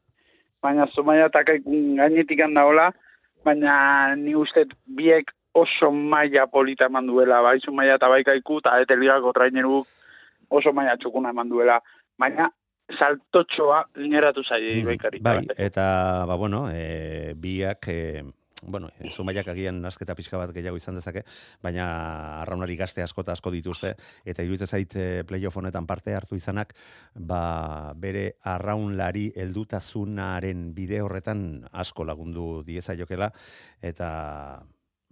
baina 0.62 0.87
zomaia 0.94 1.28
takaikun 1.28 1.97
gainetik 1.99 2.42
handaola, 2.44 2.90
baina 3.44 4.14
ni 4.16 4.35
uste 4.35 4.66
biek 4.87 5.32
oso 5.54 5.90
maila 5.90 6.47
polita 6.47 6.87
eman 6.87 7.06
duela, 7.06 7.42
bai 7.42 7.59
zu 7.61 7.73
maila 7.73 7.97
eta 7.99 8.09
baikaiku, 8.09 8.61
eta 8.62 8.78
eteligako 8.85 9.32
traineru 9.35 9.82
oso 10.50 10.73
maila 10.73 10.97
txukuna 10.97 11.35
eman 11.35 11.50
duela. 11.50 11.80
Baina 12.18 12.50
saltotxoa 12.99 13.85
lineratu 13.97 14.44
zaie 14.44 14.80
mm, 14.80 14.87
baikari. 14.87 15.23
Bai, 15.23 15.38
eta, 15.56 16.26
ba, 16.26 16.37
bueno, 16.37 16.66
e, 16.73 17.35
biak, 17.38 17.88
e, 17.88 18.23
bueno, 18.62 18.90
zumaiak 19.14 19.48
agian 19.52 19.84
asketa 19.86 20.14
pixka 20.14 20.38
bat 20.40 20.52
gehiago 20.54 20.76
izan 20.80 20.98
dezake, 20.98 21.24
baina 21.62 21.86
arraunari 22.40 22.76
gazte 22.76 23.02
asko 23.02 23.24
eta 23.24 23.36
asko 23.36 23.52
dituzte, 23.54 23.94
eta 24.24 24.44
iruditzen 24.46 24.70
zait 24.70 24.96
e, 24.96 25.06
playoff 25.28 25.56
honetan 25.56 25.86
parte 25.86 26.14
hartu 26.14 26.36
izanak, 26.36 26.74
ba, 27.14 27.92
bere 27.96 28.26
arraunlari 28.42 29.30
heldutasunaren 29.36 30.70
bide 30.74 31.00
horretan 31.04 31.64
asko 31.72 32.04
lagundu 32.04 32.50
dieza 32.66 32.96
jokela, 32.98 33.32
eta 33.82 34.10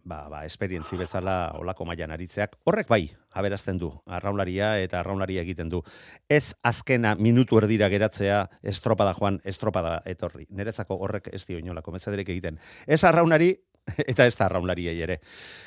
ba, 0.05 0.29
ba, 0.29 0.45
esperientzi 0.47 0.97
bezala 0.97 1.53
olako 1.59 1.85
mailan 1.89 2.13
aritzeak, 2.15 2.57
horrek 2.65 2.89
bai, 2.89 3.03
aberazten 3.39 3.79
du, 3.79 3.91
arraunlaria 4.07 4.75
eta 4.83 5.01
arraunlaria 5.01 5.43
egiten 5.43 5.69
du. 5.69 5.83
Ez 6.29 6.55
azkena 6.63 7.15
minutu 7.17 7.59
erdira 7.61 7.89
geratzea 7.93 8.45
estropada 8.63 9.15
joan, 9.19 9.41
estropada 9.45 10.01
etorri. 10.07 10.47
Neretzako 10.51 10.99
horrek 10.99 11.31
ez 11.33 11.45
dio 11.47 11.59
inolako 11.59 11.93
mezaderek 11.95 12.29
egiten. 12.35 12.59
Ez 12.87 13.03
arraunari, 13.05 13.53
eta 14.11 14.27
ez 14.27 14.35
da 14.37 14.47
arraunlari 14.47 14.89
ere. 14.93 15.21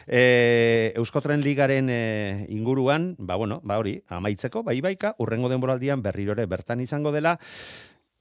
E, 0.07 0.93
Euskotren 0.99 1.41
ligaren 1.41 1.89
e, 1.89 2.45
inguruan, 2.49 3.15
ba 3.19 3.35
bueno, 3.35 3.61
ba 3.63 3.79
hori, 3.81 3.97
amaitzeko, 4.07 4.63
bai 4.63 4.79
baika, 4.81 5.15
urrengo 5.19 5.49
denboraldian 5.49 6.01
berrirore 6.01 6.45
bertan 6.45 6.81
izango 6.81 7.11
dela, 7.11 7.37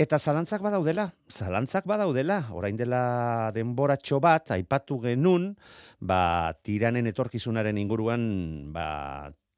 Eta 0.01 0.17
zalantzak 0.17 0.63
badaudela, 0.65 1.11
zalantzak 1.29 1.85
badaudela, 1.85 2.39
orain 2.57 2.77
dela 2.79 3.51
denboratxo 3.53 4.17
bat, 4.25 4.47
aipatu 4.55 4.97
genun, 5.03 5.51
ba, 6.01 6.55
tiranen 6.65 7.11
etorkizunaren 7.11 7.77
inguruan, 7.77 8.23
ba, 8.73 8.87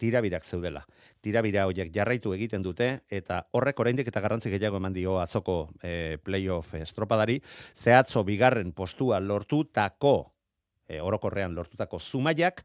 tirabirak 0.03 0.43
zeudela. 0.43 0.83
Tirabira 1.23 1.69
horiek 1.71 1.93
jarraitu 1.95 2.35
egiten 2.35 2.65
dute, 2.67 2.89
eta 3.07 3.45
horrek 3.55 3.85
oraindik 3.85 4.11
eta 4.11 4.25
garrantzi 4.25 4.51
gehiago 4.51 4.81
eman 4.83 4.97
dio 4.97 5.21
atzoko 5.23 5.61
e, 5.79 6.19
playoff 6.19 6.75
estropadari, 6.81 7.39
zehatzo 7.79 8.25
bigarren 8.27 8.75
postua 8.75 9.23
lortutako, 9.23 10.17
e, 10.89 10.99
orokorrean 10.99 11.55
lortutako 11.55 12.03
zumaiak, 12.03 12.65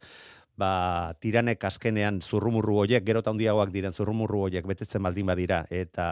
ba, 0.58 1.14
tiranek 1.22 1.70
azkenean 1.70 2.24
zurrumurru 2.26 2.82
horiek, 2.88 3.06
gero 3.06 3.22
handiagoak 3.22 3.70
diren 3.70 3.94
zurrumurru 3.94 4.48
horiek 4.48 4.66
betetzen 4.66 5.06
baldin 5.06 5.30
badira, 5.30 5.68
eta 5.70 6.08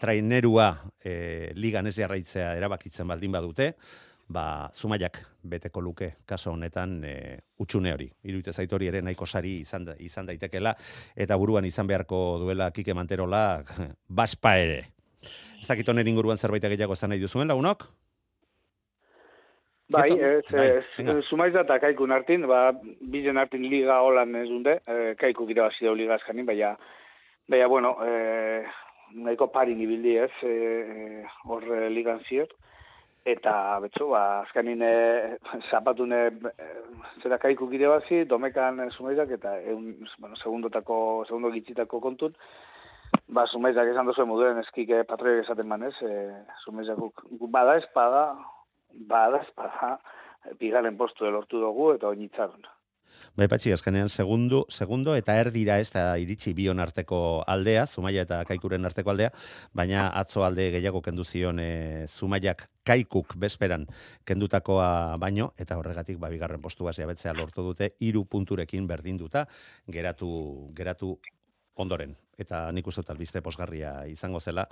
trainerua 0.00 0.70
e, 1.04 1.52
ligan 1.54 1.86
ez 1.86 1.96
jarraitzea 1.98 2.54
erabakitzen 2.58 3.08
baldin 3.08 3.32
badute, 3.32 3.72
ba, 4.28 4.70
zumaiak 4.74 5.20
beteko 5.46 5.80
luke 5.80 6.10
kaso 6.26 6.52
honetan 6.52 6.98
e, 7.04 7.14
utxune 7.62 7.92
hori. 7.94 8.08
Iruite 8.26 8.52
zaitori 8.52 8.90
ere 8.90 9.02
nahiko 9.02 9.26
sari 9.26 9.60
izan, 9.62 9.86
da, 9.90 9.94
izan 10.02 10.26
daitekela, 10.26 10.74
eta 11.14 11.36
buruan 11.36 11.64
izan 11.64 11.86
beharko 11.86 12.38
duela 12.42 12.70
kike 12.74 12.94
manterola 12.94 13.62
baspa 14.20 14.56
ere. 14.58 14.82
Ez 15.60 15.68
dakit 15.68 15.88
honen 15.88 16.08
inguruan 16.08 16.38
zerbait 16.38 16.62
gehiago 16.62 16.94
esan 16.98 17.10
nahi 17.14 17.22
duzuen, 17.22 17.48
lagunok? 17.48 17.86
Bai, 19.94 20.10
ez, 20.18 20.42
bai, 20.50 21.20
zumaiz 21.28 21.52
eta 21.54 21.78
kaikun 21.78 22.10
hartin, 22.10 22.42
ba, 22.50 22.72
bizen 23.06 23.38
hartin 23.38 23.62
liga 23.70 24.00
holan 24.02 24.34
ez 24.34 24.48
dunde, 24.50 24.80
e, 24.82 25.14
kaiku 25.20 25.46
gira 25.46 25.68
hasi 25.70 25.86
liga 25.94 26.16
azkanin, 26.18 26.46
baina, 26.46 26.72
baina, 27.46 27.68
bueno, 27.70 27.92
e, 28.02 28.64
nahiko 29.14 29.48
pari 29.52 29.74
nibildi 29.74 30.16
ez, 30.18 30.32
e, 30.42 30.52
e, 30.52 31.24
hor 31.46 31.66
e, 31.74 31.88
ligan 31.90 32.22
ziot. 32.28 32.52
Eta, 33.26 33.52
betzu, 33.82 34.06
ba, 34.12 34.22
azkanin 34.44 34.82
e, 34.86 34.92
zapatune 35.70 36.20
e, 36.30 36.68
zera 37.22 37.40
kaiku 37.42 37.66
gire 37.72 37.88
bazi, 37.90 38.22
domekan 38.30 38.84
e, 38.84 38.90
sumaidak, 38.94 39.32
eta 39.38 39.56
egun, 39.62 39.96
bueno, 40.22 40.38
segundotako, 40.38 40.98
segundo 41.26 41.50
gitzitako 41.54 42.00
kontun, 42.04 42.36
ba, 43.26 43.46
sumaizak 43.46 43.90
esan 43.90 44.06
dozu 44.06 44.22
emuduen 44.22 44.62
eskik 44.62 44.94
e, 44.94 45.02
patroiak 45.10 45.42
esaten 45.42 45.66
manez, 45.66 45.94
e, 46.06 46.14
sumaizak 46.62 47.02
bada 47.50 47.76
espada, 47.82 48.28
bada 49.10 49.42
espada, 49.42 49.96
bigaren 50.60 50.96
postu 50.96 51.26
lortu 51.26 51.58
dugu 51.60 51.92
eta 51.96 52.08
oinitzaron. 52.14 52.75
Bai, 53.36 53.50
patxi, 53.52 53.68
azkenean, 53.68 54.08
segundo, 54.08 54.62
segundo 54.72 55.12
eta 55.12 55.34
erdira 55.36 55.74
ez 55.76 55.90
da 55.92 56.04
iritsi 56.16 56.54
bion 56.56 56.78
arteko 56.80 57.18
aldea, 57.44 57.82
Zumaia 57.84 58.22
eta 58.24 58.38
Kaikuren 58.48 58.88
arteko 58.88 59.12
aldea, 59.12 59.28
baina 59.76 60.06
atzo 60.16 60.40
alde 60.46 60.70
gehiago 60.72 61.02
kendu 61.04 61.24
zion 61.28 61.60
e, 61.60 62.06
Zumaiak 62.08 62.64
Kaikuk 62.88 63.34
bezperan 63.36 63.84
kendutakoa 64.24 65.18
baino, 65.20 65.50
eta 65.60 65.76
horregatik, 65.76 66.16
ba, 66.16 66.32
bigarren 66.32 66.64
postu 66.64 66.88
bazia 66.88 67.04
betzea 67.12 67.36
lortu 67.36 67.66
dute, 67.66 67.90
iru 68.08 68.24
punturekin 68.24 68.88
berdinduta, 68.88 69.44
geratu, 69.84 70.32
geratu 70.72 71.18
ondoren. 71.76 72.16
Eta 72.40 72.70
nik 72.72 72.88
uste 72.88 73.04
dut 73.04 73.12
albiste 73.12 73.44
posgarria 73.44 73.98
izango 74.08 74.40
zela, 74.40 74.64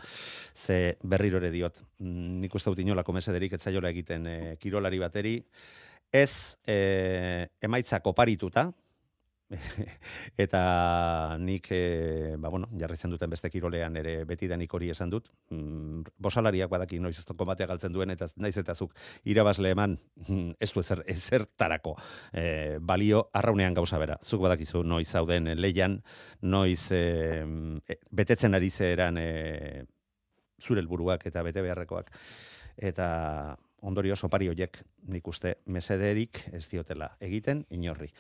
ze 0.56 0.96
berriro 1.02 1.36
ere 1.36 1.52
diot, 1.52 1.84
mm, 2.00 2.40
nik 2.40 2.54
uste 2.56 2.72
dut 2.72 2.80
inolako 2.80 3.12
mesederik 3.12 3.60
etzaiola 3.60 3.92
egiten 3.92 4.26
e, 4.26 4.36
kirolari 4.56 5.04
bateri, 5.04 5.42
ez 6.14 6.56
e, 6.66 7.48
emaitza 7.60 7.98
koparituta, 8.00 8.68
eta 10.44 11.36
nik, 11.38 11.66
e, 11.70 12.34
ba, 12.38 12.48
bueno, 12.48 12.68
jarri 12.78 12.96
zen 12.96 13.12
duten 13.12 13.30
beste 13.30 13.50
kirolean 13.52 13.96
ere 14.00 14.14
beti 14.28 14.48
da 14.50 14.56
nik 14.56 14.72
hori 14.74 14.88
esan 14.94 15.10
dut, 15.12 15.28
mm, 15.50 16.14
bosalariak 16.22 16.70
badaki 16.70 17.00
noiz 17.02 17.16
ez 17.18 17.26
kombatea 17.26 17.68
galtzen 17.70 17.92
duen, 17.92 18.14
eta 18.14 18.28
naiz 18.40 18.54
eta 18.60 18.74
zuk 18.74 18.94
irabazle 19.24 19.74
eman, 19.74 19.98
mm, 20.26 20.54
ez 20.64 20.70
du 20.72 20.80
ezer, 20.84 21.04
ezertarako 21.10 21.96
e, 22.32 22.78
balio 22.80 23.26
arraunean 23.34 23.74
gauza 23.74 23.98
bera. 23.98 24.18
Zuk 24.22 24.42
badakizu 24.46 24.84
noiz 24.86 25.08
zauden 25.10 25.50
leian, 25.58 26.00
noiz 26.42 26.88
e, 26.94 27.42
betetzen 28.10 28.54
ari 28.54 28.70
zeran 28.70 29.18
e, 29.18 29.84
zure 30.62 30.80
helburuak 30.80 31.26
eta 31.26 31.42
bete 31.42 31.62
beharrekoak. 31.62 32.10
Eta 32.74 33.08
ondorio 33.84 34.16
sopari 34.16 34.48
hoiek 34.48 34.80
nik 35.12 35.28
uste 35.28 35.58
mesederik 35.66 36.40
ez 36.52 36.66
diotela 36.70 37.12
egiten 37.20 37.64
inorri. 37.70 38.10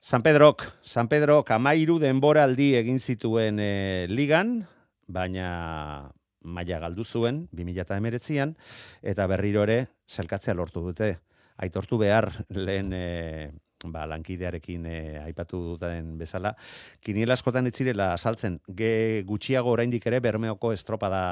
San 0.00 0.22
Pedrok, 0.22 0.62
San 0.84 1.08
Pedrok 1.08 1.50
amairu 1.50 1.98
denboraldi 1.98 2.74
egin 2.78 3.00
zituen 3.00 3.58
e, 3.58 4.06
ligan, 4.12 4.60
baina 5.08 6.12
maila 6.46 6.78
galdu 6.84 7.04
zuen 7.04 7.46
2019an 7.56 8.54
eta 9.02 9.26
berriro 9.26 9.64
ere 9.66 9.86
selkatzea 10.06 10.54
lortu 10.54 10.84
dute. 10.84 11.16
Aitortu 11.56 11.98
behar 11.98 12.28
lehen 12.52 12.92
e, 12.92 13.50
ba, 13.88 14.04
lankidearekin 14.06 14.86
e, 14.86 14.98
aipatu 15.24 15.62
duten 15.72 16.14
bezala, 16.20 16.52
kiniela 17.00 17.34
askotan 17.34 17.66
etzirela 17.66 18.12
saltzen, 18.18 18.60
ge 18.68 19.24
gutxiago 19.26 19.72
oraindik 19.72 20.06
ere 20.06 20.20
bermeoko 20.20 20.74
estropada 20.76 21.22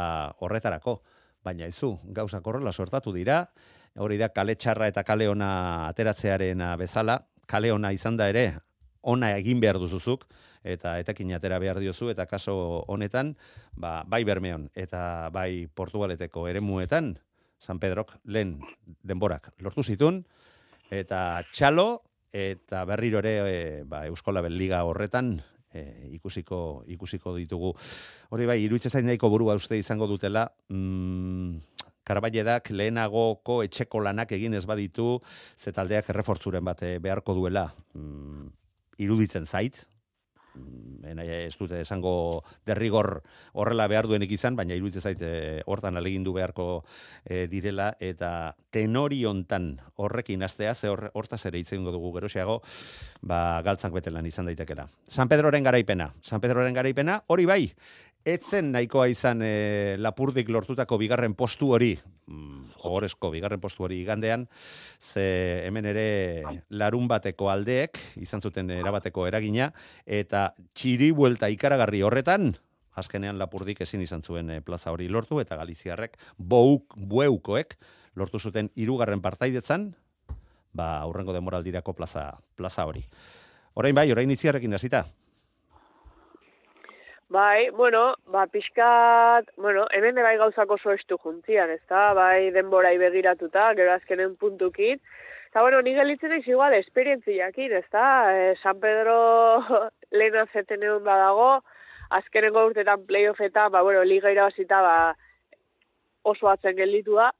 horretarako 0.40 1.02
baina 1.44 1.68
izu, 1.68 1.94
gauza 2.16 2.40
korrela 2.40 2.72
sortatu 2.72 3.12
dira, 3.12 3.44
hori 4.00 4.18
da 4.18 4.30
kale 4.34 4.56
txarra 4.56 4.88
eta 4.90 5.04
kale 5.04 5.28
ona 5.28 5.88
ateratzearen 5.88 6.64
bezala, 6.80 7.20
kale 7.46 7.72
ona 7.72 7.92
izan 7.92 8.16
da 8.16 8.28
ere, 8.32 8.46
ona 9.02 9.34
egin 9.36 9.60
behar 9.60 9.78
duzuzuk, 9.78 10.24
eta 10.64 10.96
etekin 10.98 11.34
atera 11.36 11.58
behar 11.60 11.78
diozu, 11.82 12.08
eta 12.10 12.26
kaso 12.26 12.56
honetan, 12.88 13.34
ba, 13.76 14.02
bai 14.08 14.24
Bermeon 14.24 14.70
eta 14.74 15.28
bai 15.32 15.68
Portugaleteko 15.68 16.48
eremuetan, 16.48 17.14
San 17.60 17.78
Pedrok 17.80 18.16
lehen 18.24 18.58
denborak 19.04 19.52
lortu 19.60 19.84
zitun, 19.84 20.24
eta 20.90 21.44
txalo, 21.52 22.02
eta 22.34 22.82
berriro 22.88 23.20
ere 23.20 23.34
e, 23.44 23.58
ba, 23.86 24.06
Euskola 24.08 24.42
Liga 24.48 24.82
horretan, 24.84 25.36
e, 25.74 25.84
ikusiko 26.16 26.84
ikusiko 26.94 27.36
ditugu. 27.36 27.74
Hori 28.30 28.46
bai, 28.46 28.60
iruitze 28.64 28.88
zain 28.90 29.06
nahiko 29.06 29.30
burua 29.32 29.58
uste 29.60 29.78
izango 29.78 30.08
dutela, 30.10 30.48
mm, 30.70 31.74
Karabaiedak 32.04 32.68
lehenagoko 32.68 33.62
etxeko 33.64 34.02
lanak 34.04 34.34
egin 34.36 34.54
ez 34.58 34.66
baditu, 34.68 35.22
ze 35.56 35.72
taldeak 35.72 36.10
errefortzuren 36.12 36.64
bate 36.64 36.98
beharko 37.00 37.32
duela. 37.38 37.70
Mm, 37.96 38.50
iruditzen 39.00 39.46
zait, 39.48 39.80
ez 41.04 41.56
dute 41.58 41.80
esango 41.80 42.44
derrigor 42.66 43.22
horrela 43.52 43.86
behar 43.88 44.06
duenik 44.08 44.30
izan, 44.36 44.56
baina 44.56 44.74
iruditzen 44.74 45.02
zait 45.02 45.22
e, 45.22 45.62
hortan 45.66 45.96
alegindu 45.96 46.32
beharko 46.32 46.84
e, 47.24 47.46
direla, 47.50 47.92
eta 48.00 48.54
tenori 48.74 49.24
hontan 49.24 49.80
horrekin 49.96 50.42
astea, 50.42 50.74
ze 50.74 50.88
hortaz 50.90 51.44
ere 51.46 51.58
itzen 51.58 51.84
dugu 51.84 52.12
geroxeago, 52.16 52.60
ba, 53.22 53.60
galtzak 53.62 53.92
betelan 53.92 54.26
izan 54.26 54.46
daitekera. 54.50 54.86
San 55.08 55.28
Pedroren 55.28 55.64
garaipena, 55.64 56.12
San 56.22 56.40
Pedroren 56.40 56.74
garaipena, 56.74 57.22
hori 57.26 57.46
bai, 57.46 57.62
etzen 58.24 58.70
nahikoa 58.72 59.06
izan 59.12 59.42
e, 59.44 59.96
lapurdik 60.00 60.48
lortutako 60.48 60.96
bigarren 60.98 61.34
postu 61.36 61.70
hori, 61.76 61.92
mm, 62.26 62.80
ogorezko 62.88 63.30
bigarren 63.30 63.60
postu 63.60 63.84
hori 63.84 64.00
igandean, 64.00 64.46
ze 64.98 65.64
hemen 65.66 65.86
ere 65.92 66.06
larun 66.70 67.08
bateko 67.08 67.50
aldeek, 67.52 68.00
izan 68.16 68.40
zuten 68.40 68.70
erabateko 68.72 69.26
eragina, 69.28 69.70
eta 70.06 70.52
txiri 70.72 71.12
buelta 71.12 71.50
ikaragarri 71.52 72.00
horretan, 72.02 72.54
azkenean 72.96 73.38
lapurdik 73.38 73.82
ezin 73.84 74.00
izan 74.00 74.22
zuen 74.22 74.50
e, 74.50 74.60
plaza 74.64 74.92
hori 74.94 75.08
lortu, 75.08 75.40
eta 75.44 75.58
galiziarrek 75.60 76.16
bouk, 76.38 76.96
bueukoek 76.96 77.76
lortu 78.16 78.38
zuten 78.38 78.70
irugarren 78.74 79.20
partaidetzan, 79.20 79.90
ba, 80.72 80.96
aurrengo 81.02 81.34
demoraldirako 81.36 81.92
plaza, 81.92 82.30
plaza 82.56 82.86
hori. 82.88 83.04
Orain 83.74 83.94
bai, 83.94 84.10
orain 84.14 84.30
itziarrekin 84.30 84.74
hasita. 84.74 85.04
Bai, 87.34 87.70
bueno, 87.70 88.14
ba, 88.26 88.46
pixkat, 88.46 89.48
bueno, 89.56 89.88
hemen 89.90 90.20
bai 90.22 90.36
gauzak 90.38 90.70
oso 90.70 90.92
estu 90.94 91.16
juntzian, 91.18 91.72
ez 91.74 91.82
da, 91.90 92.12
bai 92.14 92.52
denbora 92.54 92.92
begiratuta, 93.00 93.64
gero 93.74 93.90
azkenen 93.90 94.36
puntukin, 94.38 95.00
eta 95.48 95.64
bueno, 95.64 95.80
ni 95.82 95.96
gelitzen 95.96 96.30
eiz 96.36 96.46
igual, 96.46 96.76
esperientziakin, 96.78 97.72
ez 97.80 97.88
da, 97.90 98.06
e, 98.30 98.52
San 98.62 98.78
Pedro 98.78 99.16
lehen 100.18 100.36
azeten 100.44 100.86
egon 100.86 101.02
badago, 101.02 101.48
azkenengo 102.20 102.68
urtetan 102.68 103.02
playoffetan, 103.08 103.72
ba, 103.74 103.82
bueno, 103.82 104.04
liga 104.06 104.30
irabazita, 104.30 104.78
ba, 104.86 104.94
oso 106.22 106.52
atzen 106.52 106.78
gelditu 106.78 107.18
da, 107.18 107.32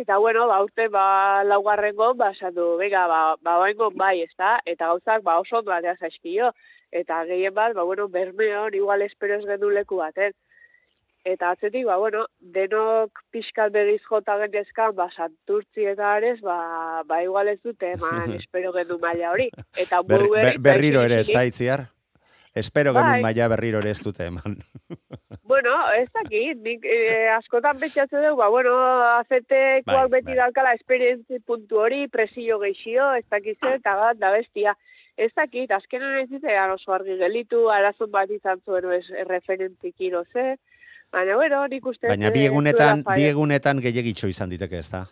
Eta 0.00 0.16
bueno, 0.16 0.46
ba 0.48 0.62
urte 0.64 0.86
ba 0.88 1.44
laugarrengo 1.44 2.14
ba 2.16 2.30
esatu, 2.32 2.78
venga, 2.78 3.02
ba 3.06 3.36
ba 3.42 3.58
bai, 3.94 4.22
ezta? 4.22 4.58
Eta 4.64 4.86
gauzak 4.86 5.22
ba 5.22 5.38
oso 5.38 5.58
ondo 5.58 5.70
atea 5.70 5.96
zaizkio 6.00 6.48
eta 6.92 7.24
gehien 7.24 7.54
bat, 7.54 7.74
ba, 7.74 7.82
bueno, 7.82 8.08
bermeon, 8.08 8.74
igual 8.74 9.02
espero 9.02 9.38
ez 9.38 9.46
gendu 9.46 9.70
leku 9.70 9.96
baten. 9.96 10.36
Eta 11.24 11.52
atzetik, 11.54 11.86
ba, 11.86 11.96
bueno, 11.96 12.26
denok 12.54 13.22
pixkal 13.30 13.70
begiz 13.70 14.02
jota 14.04 14.36
genezkan, 14.42 14.94
ba, 14.98 15.08
santurtzi 15.10 15.86
eta 15.94 16.14
ares, 16.18 16.40
ba, 16.42 17.02
ba, 17.08 17.22
igual 17.22 17.48
ez 17.48 17.60
dute, 17.64 17.92
eman, 17.96 18.36
espero 18.36 18.74
gendu 18.76 19.00
maila 19.02 19.32
hori. 19.32 19.48
Eta 19.76 20.02
ber, 20.02 20.28
ber, 20.28 20.60
berriro 20.60 21.02
ere, 21.08 21.22
ez 21.24 21.32
da 21.32 21.46
itziar? 21.48 21.88
Espero 22.54 22.92
bai. 22.92 23.22
maila 23.22 23.46
berriro 23.48 23.80
ere 23.80 23.94
ez 23.94 24.02
dute, 24.04 24.26
eman. 24.28 24.58
bueno, 25.52 25.72
ez 25.96 26.10
dakit, 26.12 26.58
nik 26.60 26.84
eh, 26.84 27.30
askotan 27.32 27.78
betxatze 27.80 28.18
dugu, 28.18 28.42
ba, 28.42 28.50
bueno, 28.52 28.74
azetekoak 29.22 30.10
bai, 30.10 30.18
beti 30.18 30.34
bai. 30.34 30.40
dalkala 30.42 30.74
esperientzi 30.76 31.40
puntu 31.46 31.80
hori, 31.86 32.04
presio 32.12 32.58
geixio, 32.60 33.14
ez 33.16 33.24
dakitze, 33.30 33.78
eta 33.78 33.96
bat, 33.96 34.20
da 34.20 34.34
bestia 34.36 34.76
ez 35.16 35.30
dakit, 35.36 35.70
azkenan 35.70 36.18
ez 36.22 36.28
ditea 36.30 36.66
oso 36.72 36.92
argi 36.92 37.16
gelitu, 37.20 37.68
arazun 37.70 38.10
bat 38.10 38.30
izan 38.30 38.60
zuen 38.64 38.92
ez 38.92 39.06
referentik 39.28 39.96
ze, 40.32 40.56
baina, 41.12 41.36
bueno, 41.36 41.66
nik 41.66 41.86
uste... 41.86 42.08
Baina 42.08 42.30
bi 42.30 42.46
egunetan, 42.46 43.04
bi 43.14 43.26
egunetan 43.28 43.80
gehiagitxo 43.80 44.28
izan 44.28 44.50
diteke 44.50 44.78
ez 44.78 44.88
da? 44.90 45.06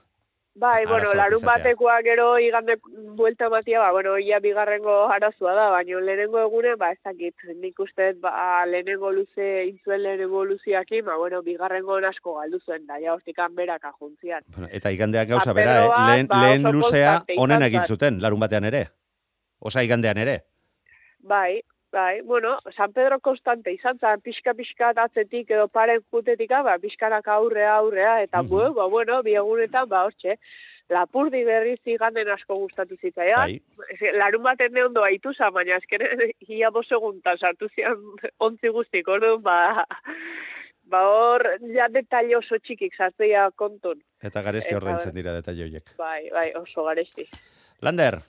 Bai, 0.60 0.84
bueno, 0.84 1.14
larun 1.14 1.44
batekoa 1.46 2.00
gero 2.02 2.38
igande 2.38 2.74
buelta 3.16 3.48
batia, 3.48 3.78
ba, 3.80 3.92
bueno, 3.92 4.18
ia 4.18 4.40
bigarrengo 4.40 5.06
arazua 5.08 5.54
da, 5.54 5.68
baina 5.70 6.00
lehenengo 6.00 6.40
egune, 6.40 6.74
ba, 6.76 6.90
ez 6.90 6.98
dakit, 7.04 7.34
nik 7.62 7.78
uste, 7.78 8.12
ba, 8.20 8.66
lehenengo 8.66 9.12
luze, 9.12 9.64
intzuen 9.68 10.02
lehenengo 10.02 10.44
luziaki, 10.44 11.02
ba, 11.02 11.16
bueno, 11.16 11.42
bigarrengo 11.42 11.96
asko 12.08 12.34
galdu 12.40 12.58
zuen, 12.66 12.86
da, 12.86 12.98
ja, 12.98 13.14
hortikan 13.14 13.54
berak 13.54 13.84
ajuntzian. 13.84 14.42
Bueno, 14.48 14.68
eta 14.72 14.90
igandeak 14.90 15.28
gauza 15.28 15.52
bera, 15.52 15.84
eh? 15.84 15.90
lehen, 16.10 16.26
ba, 16.26 16.42
lehen 16.42 16.72
luzea, 16.72 17.20
onen 17.38 17.62
egin 17.62 17.86
zuten, 17.86 18.20
larun 18.20 18.40
batean 18.40 18.64
ere 18.64 18.88
osa 19.60 19.82
igandean 19.82 20.18
ere. 20.18 20.40
Bai, 21.20 21.60
bai, 21.92 22.20
bueno, 22.22 22.58
San 22.76 22.92
Pedro 22.92 23.20
konstante 23.20 23.72
izan 23.72 23.98
zan, 23.98 24.20
pixka-pixka 24.20 24.92
atzetik 24.96 25.50
edo 25.50 25.68
paren 25.68 26.02
jutetik, 26.10 26.50
ba, 26.50 26.78
pixkanak 26.78 27.28
aurrea, 27.28 27.76
aurrea, 27.76 28.22
eta 28.22 28.42
mm 28.42 28.48
-hmm. 28.48 28.74
ba, 28.74 28.86
bueno, 28.88 29.22
biegunetan, 29.22 29.88
ba, 29.88 30.04
hortxe, 30.04 30.38
lapurdi 30.90 31.44
berriz 31.44 31.80
iganden 31.84 32.30
asko 32.34 32.56
gustatu 32.64 32.96
zitzaian. 32.96 33.52
Bai. 33.52 34.12
Larun 34.18 34.42
baten 34.42 34.72
ne 34.72 34.84
ondo 34.84 35.04
haitu 35.06 35.32
za, 35.34 35.50
baina 35.50 35.76
azken 35.76 36.02
ia 36.56 36.70
bo 36.70 36.82
seguntan 36.82 37.38
sartu 37.38 37.68
zian 37.74 37.96
ontzi 38.46 38.68
guztik, 38.68 39.08
orduan, 39.08 39.42
ba, 39.42 39.86
ba 40.90 41.04
hor, 41.06 41.46
ja 41.76 41.88
detalle 41.88 42.36
oso 42.36 42.58
txikik 42.58 42.94
sartzea 42.96 43.50
kontun. 43.62 44.02
Eta 44.22 44.42
garesti 44.42 44.74
ordaintzen 44.74 45.14
dira 45.14 45.34
detalle 45.38 45.64
horiek. 45.68 45.94
Bai, 45.98 46.28
bai, 46.34 46.50
oso 46.58 46.84
garesti. 46.88 47.28
Lander, 47.86 48.20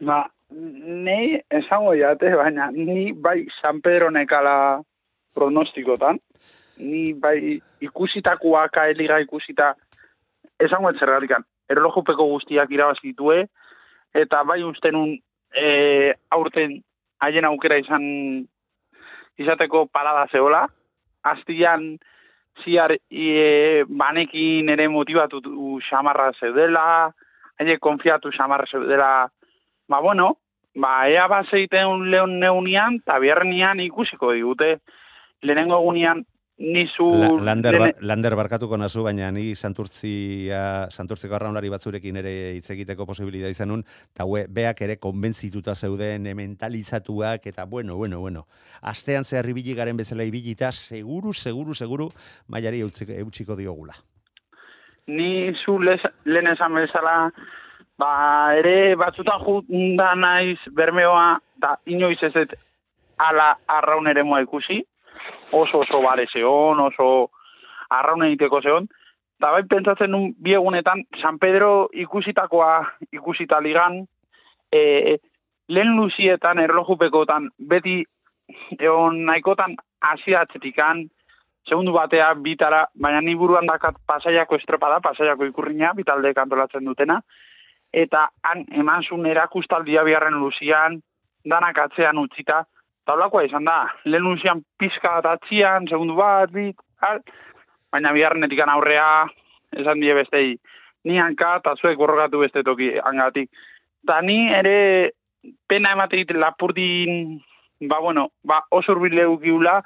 Ba, 0.00 0.22
nei 0.50 1.42
esango 1.52 1.92
jate, 1.94 2.32
baina 2.36 2.70
ni 2.72 3.12
bai 3.12 3.46
San 3.60 3.80
Pedro 3.84 4.08
nekala 4.10 4.80
pronostikotan, 5.36 6.18
ni 6.78 7.12
bai 7.12 7.60
ikusitakoak 7.84 8.78
aeliga 8.80 9.18
ikusita 9.20 9.74
esango 10.60 10.90
etzergatikan, 10.90 11.44
erlojupeko 11.68 12.26
guztiak 12.32 12.72
irabazitue, 12.72 13.42
eta 14.16 14.40
bai 14.44 14.62
ustenun 14.64 15.12
e, 15.52 16.14
aurten 16.32 16.78
haien 17.20 17.44
aukera 17.44 17.76
izan 17.78 18.06
izateko 19.36 19.84
parada 19.92 20.26
zeola, 20.32 20.66
Astian 21.28 21.98
ziar 22.64 22.94
e, 22.96 23.84
banekin 23.84 24.72
ere 24.72 24.88
motivatu 24.88 25.42
xamarra 25.90 26.30
zeudela, 26.40 27.12
haine 27.60 27.76
konfiatu 27.76 28.32
xamarra 28.32 28.64
zeudela 28.72 29.10
ba, 29.90 29.98
bueno, 30.00 30.36
ba, 30.78 31.08
ea 31.10 31.26
bazeiten 31.26 32.06
lehon 32.12 32.38
neunian, 32.38 33.00
eta 33.02 33.18
ikusiko 33.84 34.32
digute, 34.32 34.78
lehenengo 35.42 35.80
egunean 35.80 36.24
nizu... 36.60 37.06
La, 37.16 37.28
lander, 37.48 37.72
lehen- 37.74 37.80
bar- 37.96 38.02
lander 38.04 38.34
barkatuko 38.36 38.76
nazu, 38.76 39.02
baina 39.02 39.30
ni 39.32 39.54
santurtzia, 39.56 40.86
santurtziko 40.92 41.34
arraunlari 41.34 41.70
batzurekin 41.72 42.16
ere 42.20 42.52
hitz 42.54 42.68
egiteko 42.70 43.06
posibilidad 43.08 43.48
izan 43.48 43.68
nun, 43.72 43.82
eta 44.14 44.26
beak 44.48 44.82
ere 44.84 44.98
konbentzituta 45.00 45.74
zeuden, 45.74 46.28
mentalizatuak, 46.36 47.46
eta 47.46 47.64
bueno, 47.64 47.96
bueno, 47.96 48.20
bueno. 48.20 48.46
Astean 48.82 49.24
zehar 49.24 49.48
ibili 49.48 49.74
garen 49.74 49.96
bezala 49.96 50.22
ibilita, 50.28 50.70
seguru, 50.70 51.32
seguru, 51.32 51.74
seguru, 51.74 52.10
mailari 52.48 52.80
eutsiko 52.80 53.56
diogula. 53.56 53.94
ni 55.06 55.52
zu 55.64 55.78
les- 55.80 56.06
lehen 56.24 56.46
esan 56.46 56.74
bezala, 56.74 57.32
ba, 58.00 58.54
ere 58.56 58.96
batzutan 58.96 59.42
junda 59.44 60.14
naiz 60.16 60.58
bermeoa, 60.76 61.38
da 61.60 61.76
inoiz 61.86 62.18
ez 62.22 62.32
dut 62.34 62.54
ala 63.20 63.50
arraun 63.68 64.08
ere 64.08 64.24
moa 64.24 64.40
ikusi, 64.44 64.80
oso 65.52 65.82
oso 65.84 66.00
bare 66.04 66.26
zeon, 66.32 66.80
oso 66.80 67.08
arraun 67.90 68.24
egiteko 68.28 68.62
zeon, 68.64 68.88
eta 69.40 69.50
bai 69.52 69.64
pentsatzen 69.68 70.10
nun 70.14 70.30
biegunetan, 70.46 71.04
San 71.20 71.38
Pedro 71.42 71.88
ikusitakoa 71.92 72.72
ikusita 73.12 73.60
ligan, 73.60 74.00
e, 74.72 75.18
lehen 75.68 75.94
luzietan, 75.96 76.62
erlojupekotan, 76.64 77.50
beti 77.72 78.00
egon 78.78 79.24
nahikotan 79.28 79.76
asiatzetikan, 80.12 81.04
segundu 81.68 81.92
batea 81.92 82.32
bitara, 82.40 82.86
baina 82.94 83.20
ni 83.20 83.36
buruan 83.36 83.68
dakat 83.68 84.00
pasaiako 84.08 84.56
estropada, 84.56 85.00
pasaiako 85.04 85.50
ikurriña, 85.50 85.92
bitalde 85.96 86.32
kantolatzen 86.34 86.88
dutena, 86.88 87.20
eta 87.92 88.28
han 88.46 88.64
eman 88.70 89.02
zuen 89.02 89.26
erakustaldia 89.26 90.04
biharren 90.06 90.38
luzian, 90.38 91.00
danak 91.44 91.78
atzean 91.78 92.18
utzita, 92.18 92.64
eta 93.02 93.14
holakoa 93.16 93.44
izan 93.48 93.64
da, 93.64 93.84
lehen 94.04 94.24
luzian 94.24 94.62
pizka 94.78 95.16
bat 95.18 95.38
atzian, 95.38 95.88
segundu 95.88 96.14
bat, 96.18 96.50
bit, 96.52 96.76
al, 97.06 97.20
baina 97.92 98.12
biharrenetik 98.12 98.60
aurrea, 98.66 99.26
esan 99.72 100.00
die 100.00 100.14
bestei, 100.14 100.56
ni 101.04 101.18
hanka, 101.18 101.56
eta 101.56 101.74
zuek 101.76 101.98
borrokatu 101.98 102.38
beste 102.38 102.62
toki 102.62 102.92
hangatik. 102.98 103.50
Eta 104.04 104.20
ni 104.22 104.52
ere 104.52 105.12
pena 105.68 105.92
emate 105.92 106.16
dit 106.16 106.30
lapurdin, 106.36 107.40
ba 107.88 107.98
bueno, 108.00 108.30
ba 108.44 108.62
oso 108.70 108.92
urbile 108.92 109.26
ukiula, 109.26 109.80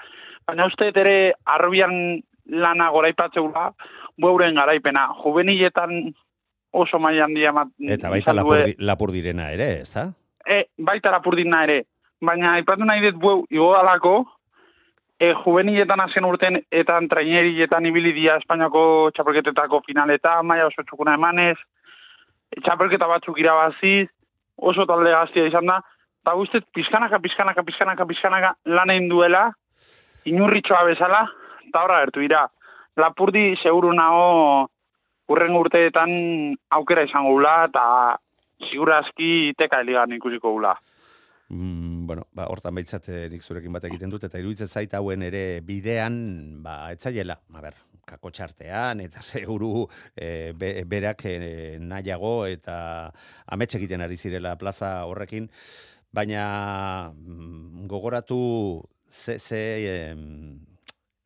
baina 0.46 0.66
uste 0.66 0.90
ere 0.94 1.34
arrobian 1.46 2.20
lana 2.46 2.90
goraipatzeula, 2.90 3.70
beuren 4.20 4.54
garaipena. 4.54 5.08
Juveniletan 5.22 6.14
oso 6.74 6.98
maila 6.98 7.28
handia 7.28 7.52
emat, 7.54 7.70
Eta 7.96 8.10
baita 8.10 8.34
lapurdi, 8.34 8.76
lapurdirena 8.78 9.50
ere, 9.54 9.68
ez 9.84 9.90
da? 9.94 10.08
E, 10.44 10.64
baita 10.78 11.12
lapurdina 11.14 11.62
ere. 11.64 11.84
Baina 12.24 12.54
aipatu 12.58 12.86
nahi 12.86 13.04
dut 13.04 13.20
bueu 13.20 13.44
igodalako, 13.50 14.14
e, 15.20 15.30
juveniletan 15.44 16.02
azken 16.04 16.26
urten 16.26 16.58
etan 16.82 17.08
traineriletan 17.08 17.86
ibili 17.86 18.12
dia 18.16 18.38
Espainiako 18.42 18.84
txapelketetako 19.14 19.82
finaletan, 19.86 20.46
maia 20.46 20.66
oso 20.66 20.82
txukuna 20.82 21.14
emanez, 21.20 21.56
e, 22.50 22.60
txapelketa 22.60 23.08
batzuk 23.10 23.38
irabaziz, 23.40 24.08
oso 24.56 24.86
talde 24.90 25.14
gaztia 25.14 25.46
izan 25.50 25.70
da, 25.70 25.80
eta 26.24 26.34
guztet 26.38 26.66
pizkanaka, 26.74 27.20
pizkanaka, 27.22 27.62
pizkanaka, 27.62 28.06
pizkanaka 28.10 28.54
lan 28.66 28.90
egin 28.90 29.08
duela, 29.12 29.46
inurritxoa 30.26 30.84
bezala, 30.90 31.26
eta 31.68 31.84
horra 31.84 32.04
gertu 32.04 32.24
dira. 32.24 32.46
Lapurdi 32.98 33.52
seguru 33.62 33.90
nago 33.92 34.70
urren 35.32 35.56
urteetan 35.56 36.10
aukera 36.76 37.04
izango 37.06 37.36
gula, 37.36 37.54
eta 37.68 37.84
segurazki 38.70 39.54
teka 39.58 39.80
eligan 39.84 40.12
ikusiko 40.16 40.52
gula. 40.56 40.74
Mm, 41.48 42.06
bueno, 42.06 42.26
ba, 42.32 42.46
hortan 42.48 42.74
baitzat 42.74 43.08
eh, 43.12 43.24
nik 43.32 43.44
zurekin 43.44 43.72
bat 43.74 43.84
egiten 43.88 44.12
dut, 44.12 44.24
eta 44.24 44.40
iruditzen 44.40 44.68
zait 44.68 44.94
hauen 44.96 45.22
ere 45.26 45.60
bidean, 45.64 46.16
ba, 46.64 46.78
etzaiela, 46.94 47.36
a 47.52 47.64
ber, 47.64 47.76
kako 48.08 48.30
txartean, 48.32 49.02
eta 49.04 49.22
seguru 49.30 49.86
e, 50.16 50.52
be, 50.56 50.76
berak 50.88 51.26
e, 51.28 51.36
nahiago, 51.80 52.36
eta 52.48 52.76
amets 53.54 53.74
egiten 53.78 54.04
ari 54.04 54.16
zirela 54.16 54.56
plaza 54.60 54.96
horrekin, 55.08 55.48
baina 56.14 57.10
mm, 57.12 57.86
gogoratu 57.90 58.40
ze, 59.10 59.38
ze 59.38 59.62
em, 59.90 60.58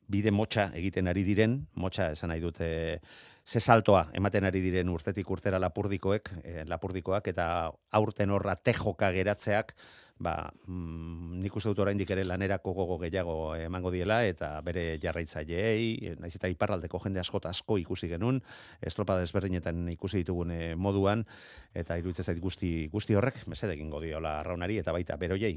bide 0.08 0.32
motxa 0.32 0.70
egiten 0.78 1.08
ari 1.08 1.24
diren, 1.24 1.60
motxa 1.76 2.12
esan 2.16 2.32
nahi 2.32 2.40
dute, 2.40 2.68
ze 3.48 3.60
saltoa 3.60 4.10
ematen 4.12 4.44
ari 4.44 4.60
diren 4.60 4.90
urtetik 4.92 5.30
urtera 5.32 5.58
lapurdikoek, 5.62 6.28
eh, 6.42 6.64
lapurdikoak, 6.68 7.30
eta 7.32 7.46
aurten 7.96 8.30
horra 8.30 8.54
tejoka 8.60 9.08
geratzeak, 9.14 9.72
ba, 10.18 10.50
mm, 10.66 11.38
nik 11.40 11.56
uste 11.56 11.70
dut 11.70 11.80
oraindik 11.80 12.10
ere 12.10 12.26
lanerako 12.28 12.74
gogo 12.76 12.98
gehiago 12.98 13.54
emango 13.56 13.90
diela, 13.94 14.20
eta 14.26 14.50
bere 14.66 14.98
jarraitzaileei, 15.00 16.14
naiz 16.20 16.34
eta 16.36 16.50
iparraldeko 16.52 17.00
jende 17.06 17.20
asko 17.24 17.40
asko 17.48 17.78
ikusi 17.78 18.08
genuen, 18.12 18.42
estropa 18.82 19.16
desberdinetan 19.16 19.88
ikusi 19.96 20.24
ditugun 20.26 20.52
eh, 20.52 20.74
moduan, 20.76 21.24
eta 21.72 21.96
iruditzen 21.96 22.28
zait 22.28 22.40
guzti, 22.40 22.88
guzti 22.92 23.14
horrek, 23.14 23.46
mesede 23.46 23.78
egingo 23.78 24.02
diola 24.04 24.40
arraunari, 24.42 24.76
eta 24.78 24.92
baita 24.92 25.16
beroiei, 25.16 25.56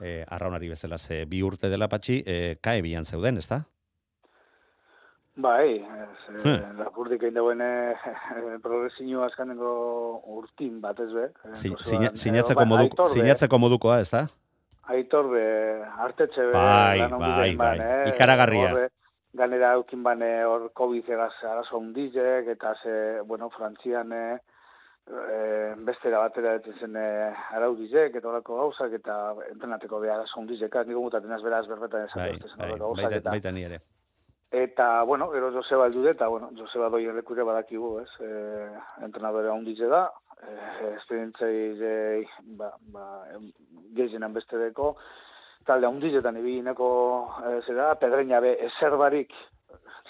eh, 0.00 0.24
arraunari 0.26 0.72
bezala 0.72 0.96
ze 0.96 1.26
bi 1.26 1.42
urte 1.42 1.68
dela 1.68 1.88
patxi, 1.88 2.22
eh, 2.24 2.56
kae 2.62 2.80
bian 2.80 3.04
zeuden, 3.04 3.36
ezta? 3.36 3.66
Bai, 5.36 5.74
ez, 5.84 6.34
eh, 6.48 6.60
lapurdik 6.78 7.20
egin 7.26 7.34
dauen 7.36 7.60
eh, 7.60 7.94
progresinio 8.64 9.22
askaneko 9.26 10.22
urtin 10.38 10.78
batez 10.80 11.10
be. 11.12 11.26
Eh, 11.44 11.54
Si- 11.54 11.74
sina- 11.84 12.08
eh, 12.08 12.16
Sinatzeko, 12.16 12.60
bai, 12.62 12.68
moduko, 12.70 13.06
sinatzeko 13.12 13.58
modukoa, 13.60 13.98
ezta? 14.00 14.26
Aitor 14.88 15.28
be, 15.32 15.42
hartetxe 15.98 16.40
be, 16.46 16.52
Bai, 16.52 17.00
bai, 17.10 17.54
bai. 17.56 17.78
eh, 17.80 18.12
Ikaragarria. 18.14 18.70
horre, 18.72 18.88
Ganera 19.36 19.74
eukin 19.76 20.00
bane 20.02 20.44
hor 20.48 20.70
COVID 20.72 21.10
egaz 21.12 21.34
arazo 21.44 21.76
hundizek, 21.76 22.46
eta 22.54 22.70
ze, 22.82 23.20
bueno, 23.28 23.50
Frantzian 23.50 24.12
eh, 24.16 24.38
eh, 25.10 25.74
bestera 25.84 26.22
batera 26.22 26.54
etzen 26.56 26.78
zen 26.80 26.96
eh, 26.96 27.34
araudizek, 27.52 28.14
eta 28.16 28.28
horako 28.30 28.56
gauzak, 28.62 28.94
eta 28.96 29.34
entrenateko 29.50 30.00
be 30.00 30.08
arazo 30.10 30.40
hundizek, 30.40 30.74
niko 30.86 31.02
mutaten 31.04 31.30
az 31.36 31.42
beraz 31.44 31.66
berbetan 31.68 32.06
esan 32.08 32.22
Bai, 32.22 32.32
dut, 32.38 32.46
esan 32.48 32.58
bai, 32.62 32.70
horako 32.70 32.86
gauzak, 32.94 33.04
baita, 33.10 33.16
eta... 33.20 33.30
baita 33.36 33.52
ni 33.52 33.66
ere. 33.68 33.82
Eta, 34.50 35.02
bueno, 35.02 35.28
gero 35.32 35.50
Joseba 35.52 35.86
heldu 35.86 36.06
eta, 36.06 36.28
bueno, 36.28 36.50
Joseba 36.56 36.88
doi 36.88 37.04
lekure 37.10 37.42
badakigu, 37.42 37.98
ez? 38.04 38.10
E, 38.22 38.30
entrenadore 39.02 39.50
handize 39.50 39.88
da, 39.90 40.04
e, 40.38 40.92
esperientzei, 40.94 42.22
ba, 42.58 42.70
ba, 42.94 43.06
gehienan 43.96 44.36
beste 44.36 44.60
deko, 44.60 44.94
talde 45.66 45.88
handizetan 45.90 46.38
ibilineko, 46.38 46.88
e, 47.42 47.56
zera, 47.66 47.90
pedreina 47.98 48.38
be, 48.40 48.54
ezer 48.68 48.94
barik, 48.96 49.34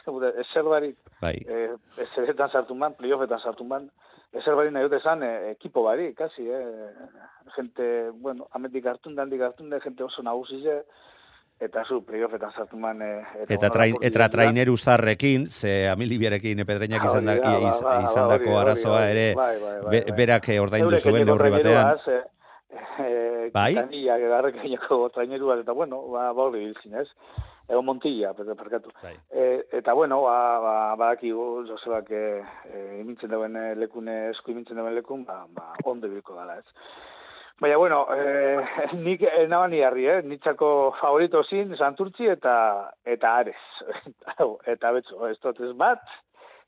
ezer 0.45 0.69
barik, 0.69 0.99
Bai. 1.23 1.39
e, 1.41 1.73
ezeretan 2.05 2.53
sartu 2.53 2.77
man, 2.77 2.95
playoffetan 3.01 3.41
sartu 3.41 3.65
man, 3.65 3.89
ezer 4.37 4.55
barik 4.59 4.77
nahi 4.77 4.85
dut 4.85 5.01
esan, 5.01 5.25
e, 5.25 5.53
ekipo 5.57 5.87
barik, 5.89 6.13
kasi, 6.21 6.45
eh? 6.45 6.93
gente, 7.57 8.11
bueno, 8.21 8.51
ametik 8.53 8.85
hartun, 8.93 9.17
dandik 9.17 9.41
hartun, 9.41 9.73
de, 9.73 9.81
gente 9.81 10.05
oso 10.05 10.23
nagusize, 10.23 10.83
eta 11.61 11.85
zu 11.89 12.03
playoffetan 12.05 12.53
sartu 12.53 12.77
man, 12.77 13.01
e, 13.03 13.23
Eta, 13.49 13.71
train, 13.71 13.97
eta 14.05 14.29
traineru 14.29 14.77
zarrekin, 14.77 15.47
ze 15.49 15.89
amilibiarekin 15.89 16.65
pedreinak 16.67 17.05
izan, 17.09 17.25
da, 17.25 17.33
Hori 17.33 17.41
da, 17.43 17.59
iz, 17.71 17.83
ba, 17.83 17.95
ba, 17.97 18.11
izandako 18.11 18.59
arazoa 18.61 19.03
ere, 19.11 19.27
bai, 19.35 19.59
bai, 19.61 19.75
bai, 19.83 19.91
be- 19.95 20.13
berak 20.17 20.49
eh, 20.53 20.61
ordaindu 20.61 20.99
zuen 21.01 21.25
neurri 21.27 21.51
batean. 21.51 21.97
eh, 22.07 22.23
eh, 23.01 23.51
Bai? 23.55 23.73
Quintanilla, 23.75 24.19
garrek 24.19 24.57
gaineko 24.61 25.09
traineruaz, 25.15 25.61
eta 25.63 25.73
bueno, 25.73 26.03
ba, 26.13 26.33
ba 26.33 26.43
hori 26.51 26.65
biltzin, 26.67 26.95
ez? 27.01 27.09
Ego 27.69 27.83
Montilla, 27.83 28.33
per- 28.35 28.55
perkatu. 28.55 28.93
Bai. 29.03 29.17
E, 29.31 29.65
eta 29.81 29.93
bueno, 29.95 30.21
ba, 30.23 30.61
ba, 30.61 30.95
badakigu, 30.97 31.65
Josebak 31.67 32.11
e, 32.11 32.43
e, 32.69 33.01
imintzen 33.01 33.31
dauen 33.33 33.57
eh, 33.57 33.75
lekune, 33.75 34.29
esku 34.31 34.53
imintzen 34.53 34.77
dauen 34.77 34.95
lekun, 34.95 35.25
ba, 35.25 35.47
ba, 35.51 35.73
ondo 35.85 36.07
bilko 36.09 36.37
dala, 36.37 36.59
ez? 36.61 36.65
Baina, 37.59 37.77
bueno, 37.79 38.07
eh, 38.13 38.61
nik 39.07 39.23
eh, 39.25 39.47
nabani 39.49 39.81
harri, 39.81 40.05
eh? 40.13 40.21
Nitzako 40.29 40.69
favorito 41.01 41.41
zin, 41.45 41.73
Santurtzi 41.79 42.29
eta 42.29 42.57
eta 43.09 43.31
Ares. 43.41 43.63
eta 44.73 44.91
betzo, 44.93 45.23
ez 45.31 45.39
dut 45.41 45.63
ez 45.65 45.73
bat, 45.81 46.03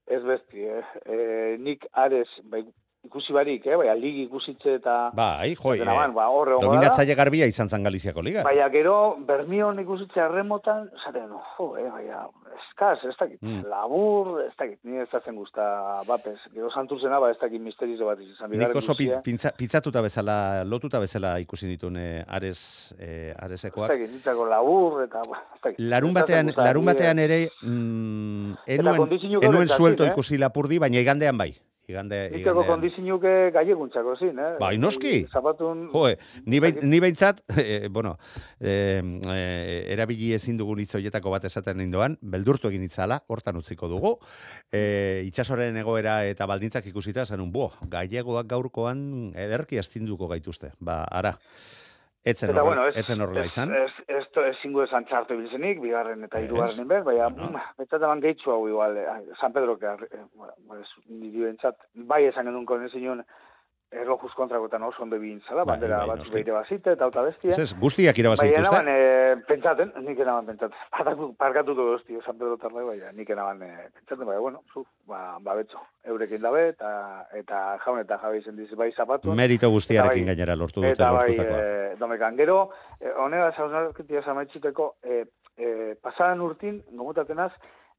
ez 0.09 0.23
besti, 0.25 0.65
eh? 0.65 0.95
E, 1.05 1.19
nik 1.61 1.85
Ares, 1.93 2.31
bai, 2.49 2.63
ikusi 3.05 3.33
barik, 3.33 3.67
eh? 3.67 3.77
Baina, 3.79 3.95
ligi 3.95 4.25
ikusitze 4.27 4.75
eta... 4.81 5.11
Bai, 5.17 5.55
jo, 5.55 5.75
Eta 5.75 5.85
naban, 5.87 6.13
ba, 6.17 6.27
horre 6.35 6.59
dominatzaile 6.61 7.15
garbia 7.15 7.47
izan 7.47 7.69
zan 7.71 7.83
Galiziako 7.87 8.21
liga. 8.23 8.43
Baina 8.45 8.67
gero, 8.71 9.17
Bermion 9.27 9.79
ikusitze 9.81 10.21
arremotan, 10.21 10.91
zaten, 11.05 11.29
jo, 11.57 11.69
eh, 11.79 11.87
baina, 11.91 12.25
eskaz, 12.59 12.99
ez 13.07 13.15
dakit, 13.19 13.39
Mm. 13.41 13.63
labur, 13.71 14.41
ez 14.43 14.53
dakit, 14.59 14.79
ni 14.85 14.99
ez 14.99 15.09
dazen 15.13 15.37
guzta 15.37 16.03
bapez. 16.09 16.37
Gero 16.53 16.71
santurzena, 16.75 17.19
ba, 17.23 17.31
ez 17.31 17.39
dakit 17.41 17.61
misterizo 17.63 18.05
bat 18.07 18.19
izan. 18.21 18.51
Nik 18.51 18.75
oso 18.77 18.95
pi- 18.99 19.13
pintza, 19.25 19.53
pitzatuta 19.57 20.03
bezala, 20.03 20.65
lotuta 20.65 20.99
bezala 20.99 21.39
ikusi 21.41 21.67
ditun 21.69 21.97
eh, 21.97 22.25
Ares, 22.29 22.95
eh, 22.99 23.31
Ez 23.31 23.37
Aresekoak. 23.45 23.89
dakit, 23.91 24.11
nintzako 24.11 24.45
labur, 24.47 25.05
eta, 25.05 25.23
ba, 25.31 25.39
ez 25.55 25.61
dakit. 25.63 25.79
Larun 25.81 26.11
Ez 26.11 26.15
batean, 26.21 26.53
larun 26.57 26.85
batean 26.85 27.19
ere, 27.19 27.49
mm, 27.63 28.53
enuen, 28.67 29.09
enuen 29.43 29.69
suelto 29.69 30.05
eh? 30.05 30.11
ikusi 30.13 30.37
lapurdi, 30.39 30.79
baina 30.79 30.99
igandean 30.99 31.39
bai. 31.39 31.55
Igande... 31.89 32.19
Niteko 32.35 32.65
kondizinuke 32.69 33.33
gaieguntzako 33.55 34.15
zin, 34.21 34.37
eh? 34.43 34.51
Bai, 34.61 34.75
noski. 34.81 35.23
Zapatun... 35.33 35.87
Jo, 35.93 36.05
ni, 36.45 36.61
behin, 36.61 36.83
ni 36.85 37.01
behintzat, 37.01 37.41
eh, 37.63 37.89
bueno, 37.91 38.17
eh, 38.61 39.01
eh, 39.01 39.95
erabili 39.95 40.35
ezin 40.37 40.61
dugun 40.61 40.83
hitz 40.85 40.93
horietako 40.99 41.33
bat 41.33 41.49
esaten 41.49 41.81
indoan, 41.85 42.19
beldurtu 42.21 42.69
egin 42.69 42.85
itzala, 42.85 43.23
hortan 43.33 43.61
utziko 43.61 43.89
dugu. 43.89 44.15
Eh, 44.73 45.25
itxasoren 45.31 45.81
egoera 45.81 46.21
eta 46.29 46.49
baldintzak 46.51 46.91
ikusita, 46.93 47.25
zanun, 47.25 47.53
bo, 47.53 47.71
gallegoak 47.89 48.49
gaurkoan 48.53 49.33
ederki 49.49 49.81
astinduko 49.81 50.29
gaituzte. 50.29 50.75
Ba, 50.85 51.03
ara, 51.09 51.39
etzen, 52.31 52.53
Eta, 52.53 52.63
bueno, 52.67 52.87
ez, 52.89 52.95
etzen 53.03 53.21
horrela 53.25 53.45
izan. 53.49 53.75
Ez, 53.75 53.91
ez, 54.07 54.25
ez, 54.45 54.55
zingu 54.63 54.83
esan 54.85 55.07
txartu 55.09 55.37
bilzenik, 55.39 55.81
bigarren 55.83 56.25
eta 56.29 56.41
hirugarren 56.45 56.85
inbez, 56.85 57.03
baina, 57.07 57.29
No. 57.35 57.51
eman 57.99 58.23
gehitzu 58.25 58.53
hau 58.55 58.63
igual, 58.69 58.97
eh, 58.97 59.07
San 59.41 59.53
Pedro, 59.53 59.79
que, 59.79 59.87
eh, 59.87 60.25
bueno, 60.35 60.81
ez, 60.81 60.89
niri 61.09 61.47
bentsat, 61.47 61.77
bai 61.95 62.25
esan 62.27 62.47
genuen 62.51 62.67
konen 62.67 62.91
zinun, 62.91 63.25
erlojuz 63.91 64.33
kontrakotan 64.37 64.83
oso 64.85 65.03
ondo 65.03 65.17
egin 65.17 65.39
zala, 65.47 65.63
Bai, 65.65 65.75
bandera 65.75 66.01
bai, 66.03 66.17
batzu 66.19 66.33
behire 66.35 66.53
bazite, 66.53 66.93
eta 66.93 67.07
auta 67.07 67.23
bestia. 67.25 67.57
Ez, 67.57 67.73
guztiak 67.81 68.19
irabazi 68.21 68.43
Bai, 68.43 68.49
dituzte. 68.51 68.69
enaban, 68.69 68.89
e, 68.93 69.45
pentsaten, 69.49 69.93
nik 70.05 70.21
enaban 70.21 70.51
pentsaten. 70.51 70.83
Parkatu, 70.93 71.29
parkatu 71.45 71.77
du 71.79 71.87
hostia, 71.95 72.21
San 72.27 72.37
Pedro 72.37 72.59
tarde, 72.61 72.85
bai, 72.85 72.99
nik 73.17 73.33
enaban 73.33 73.63
e, 73.65 73.71
pentsaten, 73.97 74.27
bai, 74.29 74.37
bueno, 74.45 74.61
zu, 74.75 74.85
ba, 75.09 75.39
ba 75.41 75.57
betxo, 75.57 75.81
eurekin 76.05 76.45
dabe, 76.45 76.67
eta, 76.75 76.91
eta 77.41 77.63
jaun 77.85 78.03
eta 78.03 78.21
jabe 78.21 78.43
izen 78.43 78.61
diz, 78.61 78.69
bai 78.77 78.91
zapatu. 78.93 79.33
Merito 79.33 79.71
guztiarekin 79.73 80.23
Eta 80.23 80.29
bai, 80.29 80.35
gainera 80.35 80.59
lortu 80.61 80.83
dute 80.83 80.93
Eta 80.93 81.11
bai, 81.17 81.33
e, 81.39 81.97
domekan, 82.01 82.37
gero, 82.37 82.61
e, 83.01 83.15
honega 83.25 83.55
zaunarketia 83.57 84.23
zamaitzuteko, 84.23 84.95
e, 85.03 85.25
e, 85.57 85.95
pasadan 86.05 86.45
urtin, 86.45 86.83
gomutatenaz, 86.93 87.55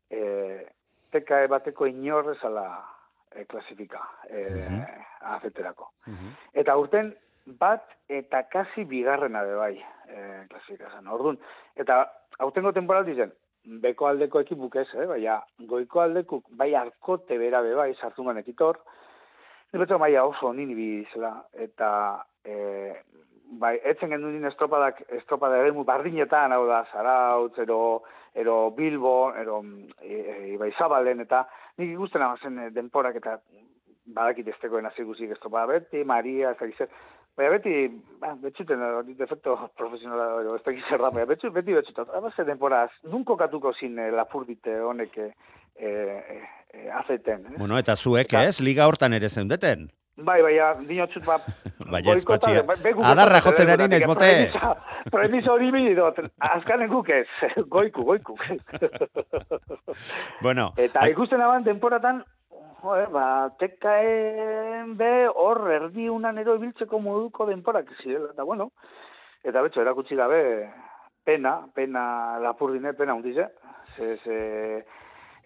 e, 0.10 0.68
TKE 1.10 1.48
bateko 1.50 1.90
inorrezala 1.90 2.70
e, 3.36 3.46
klasifika, 3.46 4.02
e, 4.30 4.44
Mhm. 4.50 4.84
azeterako. 5.22 5.92
Mhm. 6.08 6.32
Eta 6.54 6.78
urten 6.78 7.14
bat 7.46 7.84
eta 8.08 8.44
kasi 8.50 8.84
bigarrena 8.86 9.44
be 9.44 9.56
bai 9.56 9.76
e, 10.08 10.46
klasifikazan. 10.50 11.08
Orduan, 11.08 11.38
eta 11.76 12.12
aurtengo 12.40 12.72
temporaldi 12.74 13.16
zen, 13.16 13.32
beko 13.82 14.08
aldeko 14.08 14.40
ekipuk 14.40 14.76
ez, 14.76 14.88
eh? 14.96 15.06
baina 15.06 15.42
goiko 15.60 16.02
aldekuk 16.02 16.46
bai 16.50 16.74
arkote 16.76 17.38
bera 17.38 17.62
be 17.62 17.74
bai 17.76 17.94
sartu 17.96 18.24
man 18.24 18.38
ekitor, 18.38 18.80
Niretzako 19.72 20.00
maia 20.00 20.24
oso 20.26 20.50
nini 20.54 20.74
bizela, 20.74 21.44
eta 21.54 22.26
e, 22.44 22.96
bai, 23.62 23.80
etzen 23.84 24.10
genuen 24.14 24.46
estropadak, 24.46 25.02
estropada 25.22 25.58
ere 25.58 25.72
bardinetan, 25.72 26.54
hau 26.54 26.66
da, 26.68 26.84
Zarautz, 26.92 27.58
ero, 27.58 28.04
ero 28.34 28.72
Bilbo, 28.72 29.34
ero 29.36 29.64
e, 30.02 30.54
e, 30.54 30.58
bai 30.58 30.72
Zabalen, 30.78 31.22
eta 31.22 31.48
nik 31.78 31.94
ikusten 31.96 32.22
amazen 32.22 32.60
e, 32.60 32.70
denporak 32.70 33.16
eta 33.16 33.40
badakit 34.06 34.48
estekoen 34.48 34.86
hasi 34.86 35.04
guzik 35.04 35.32
estropada 35.32 35.68
beti, 35.74 36.04
Maria, 36.04 36.52
ez 36.52 36.60
da 36.60 36.68
gizet, 36.70 36.94
Baina 37.40 37.54
beti, 37.54 37.74
ba, 38.20 38.34
betxuten, 38.36 38.82
defecto 39.16 39.54
profesionala, 39.80 40.42
edo 40.42 40.58
ez 40.58 40.64
da 40.66 40.74
gizet 40.76 41.00
da, 41.00 41.08
baina 41.08 41.30
betxu, 41.30 41.52
beti 41.56 41.72
betxutat. 41.78 42.10
Abaze 42.18 42.44
denporaz, 42.44 42.90
nun 43.08 43.24
kokatuko 43.24 43.72
zin 43.80 43.96
eh, 43.96 44.10
lapurdite 44.12 44.74
honek 44.84 45.16
eh, 45.24 45.30
eh, 45.80 46.42
eh, 46.74 46.90
azeten. 47.00 47.46
Eh? 47.54 47.56
Bueno, 47.62 47.78
eta 47.80 47.96
zuek 47.96 48.28
Eta- 48.28 48.44
ez, 48.50 48.60
liga 48.60 48.90
hortan 48.92 49.16
ere 49.16 49.30
zeundeten. 49.30 49.88
Bai, 50.26 50.42
baina, 50.44 50.74
dinotxut, 50.88 51.24
ba, 51.26 51.38
Baietz, 51.92 52.26
boikota- 52.26 52.48
patxia. 52.48 52.64
ba- 52.68 52.76
be 52.84 52.92
guk 52.94 53.06
Adarra 53.06 53.40
jotzen 53.42 53.68
dut, 53.70 53.80
ari 53.80 53.88
naiz, 53.88 54.04
eh, 54.04 54.08
mote. 54.08 54.52
Premisa, 55.12 55.52
hori 55.54 55.72
bide 55.72 55.96
dut, 55.96 56.20
azkanen 56.40 56.90
guk 56.92 57.10
ez, 57.10 57.28
goiku, 57.76 58.04
goiku. 58.04 58.36
Bueno, 60.42 60.74
Eta 60.78 61.00
ai- 61.04 61.12
ikusten 61.12 61.42
aban 61.42 61.64
temporatan, 61.64 62.24
joe, 62.84 63.06
ba, 63.12 63.50
tekaen 63.60 64.96
be 65.00 65.28
hor 65.28 65.66
erdi 65.72 66.10
unan 66.10 66.38
ero 66.38 66.56
ibiltzeko 66.60 67.00
moduko 67.04 67.46
denporak 67.50 67.90
zirela, 68.02 68.32
eta 68.34 68.44
bueno, 68.44 68.72
eta 69.44 69.62
betxo, 69.66 69.82
erakutsi 69.82 70.16
gabe, 70.16 70.70
pena, 71.26 71.60
pena 71.76 72.40
lapurdine, 72.40 72.94
pena 72.94 73.14
hundize, 73.16 73.50
ze, 73.96 74.16
ze, 74.24 74.40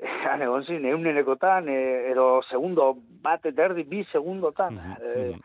han 0.31 0.41
egon 0.41 0.63
zin, 0.67 0.85
eunenekotan, 0.85 1.69
e, 1.69 1.79
ero 2.11 2.41
segundo 2.49 2.93
bat 3.23 3.45
eta 3.45 3.69
erdi, 3.69 3.83
bi 3.83 4.03
segundotan, 4.11 4.75
Mhm, 4.75 4.93
e, 5.01 5.25
mhm. 5.31 5.41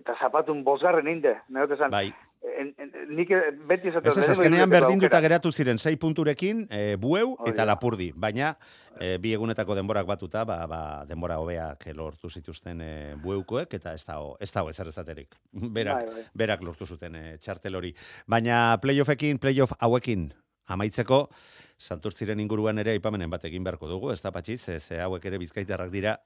eta 0.00 0.16
zapatun 0.20 0.64
bosgarren 0.64 1.08
inde, 1.08 1.36
neote 1.48 1.76
zan, 1.76 1.90
bai. 1.90 2.12
en, 2.40 2.74
en, 2.78 2.92
nik 3.16 3.28
beti 3.68 3.88
Ez 3.88 4.16
ez, 4.16 4.28
azkenean 4.30 4.70
berdinduta 4.70 5.20
geratu 5.20 5.50
ziren 5.52 5.78
sei 5.78 5.96
punturekin, 5.96 6.66
e, 6.70 6.96
bueu 6.96 7.34
Hori 7.38 7.50
eta 7.52 7.66
lapurdi. 7.68 8.12
Baina, 8.16 8.54
e, 8.98 9.18
bi 9.18 9.34
egunetako 9.34 9.74
denborak 9.74 10.06
batuta, 10.06 10.44
ba, 10.44 10.66
ba, 10.66 10.80
denbora 11.08 11.36
hobeak 11.38 11.84
lortu 11.94 12.30
zituzten 12.30 12.80
e, 12.80 13.14
bueukoek, 13.22 13.74
eta 13.74 13.92
ez 13.92 14.04
dago, 14.06 14.36
ez 14.40 14.50
dago 14.52 14.70
ezer 14.70 14.88
ezaterik. 14.88 15.34
Berak, 15.76 16.06
Bai, 16.06 16.14
bai. 16.14 16.24
berak 16.34 16.62
lortu 16.62 16.86
zuten 16.86 17.14
e, 17.16 17.36
txartel 17.38 17.76
hori. 17.76 17.94
Baina 18.26 18.78
playoffekin, 18.80 19.38
playoff 19.38 19.72
hauekin 19.80 20.30
amaitzeko, 20.68 21.28
santurtziren 21.80 22.40
inguruan 22.42 22.78
ere 22.82 22.92
aipamenen 22.92 23.30
bat 23.32 23.44
egin 23.48 23.64
beharko 23.64 23.88
dugu, 23.88 24.12
ez 24.12 24.20
da 24.20 24.32
patxiz, 24.34 24.60
ez 24.68 24.84
hauek 25.00 25.24
ere 25.30 25.40
bizkaitarrak 25.40 25.90
dira. 25.92 26.18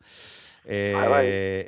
E, 0.64 0.94
Bai, 0.96 1.08
bai. 1.12 1.24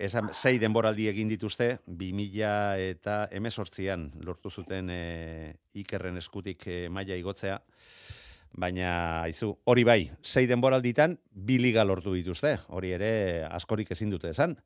esan, 0.06 0.30
sei 0.32 0.58
denboraldi 0.58 1.06
egin 1.10 1.28
dituzte, 1.28 1.78
2000 1.86 2.88
eta 2.90 3.16
emezortzian 3.36 4.08
lortu 4.24 4.50
zuten 4.50 4.88
e, 4.90 5.54
ikerren 5.76 6.16
eskutik 6.16 6.64
e, 6.66 6.78
maila 6.88 7.18
igotzea, 7.20 7.60
baina 8.56 8.90
aizu, 9.26 9.52
hori 9.68 9.84
bai, 9.84 10.00
sei 10.24 10.46
denboralditan 10.48 11.18
bi 11.30 11.60
liga 11.60 11.84
lortu 11.84 12.14
dituzte, 12.16 12.56
hori 12.72 12.94
ere 12.96 13.12
askorik 13.50 13.92
ezin 13.92 14.10
dute 14.10 14.32
esan. 14.32 14.56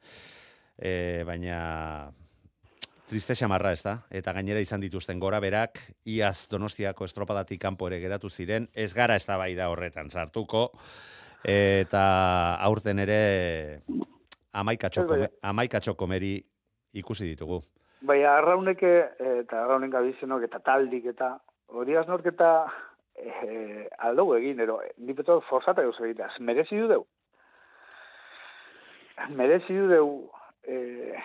E, 0.78 1.24
baina 1.26 1.59
triste 3.10 3.34
xamarra 3.34 3.72
ez 3.74 3.82
da, 3.82 3.96
eta 4.14 4.32
gainera 4.36 4.60
izan 4.62 4.82
dituzten 4.82 5.18
gora 5.18 5.40
berak, 5.42 5.80
iaz 6.06 6.46
donostiako 6.50 7.08
estropadatik 7.08 7.60
kanpo 7.60 7.88
ere 7.90 7.98
geratu 7.98 8.30
ziren, 8.30 8.68
ez 8.72 8.92
gara 8.94 9.16
ez 9.18 9.24
da 9.26 9.38
bai 9.40 9.50
da 9.58 9.66
horretan 9.72 10.10
sartuko, 10.10 10.68
eta 11.42 12.04
aurten 12.68 13.02
ere 13.02 13.20
bai. 14.54 14.78
kome, 15.06 15.28
amaikatxo 15.42 15.96
komeri 15.96 16.36
ikusi 16.94 17.26
ditugu. 17.32 17.60
Bai, 18.06 18.22
arrauneke, 18.24 18.92
eta 19.42 19.64
arraunen 19.64 19.90
gabizenok, 19.90 20.46
eta 20.46 20.62
taldik, 20.64 21.10
eta 21.10 21.34
hori 21.66 21.96
aznork 21.96 22.30
eta 22.30 22.52
eh, 23.16 23.88
aldugu 23.98 24.38
egin, 24.38 24.60
ero, 24.60 24.80
ni 24.98 25.14
peto 25.18 25.40
forzata 25.50 25.82
eus 25.82 25.98
egitea, 25.98 26.30
merezi 26.38 26.78
du 26.78 26.86
deu. 26.88 27.04
Merezi 29.36 29.74
du 29.76 29.88
deu, 29.90 30.08
eh, 30.64 31.18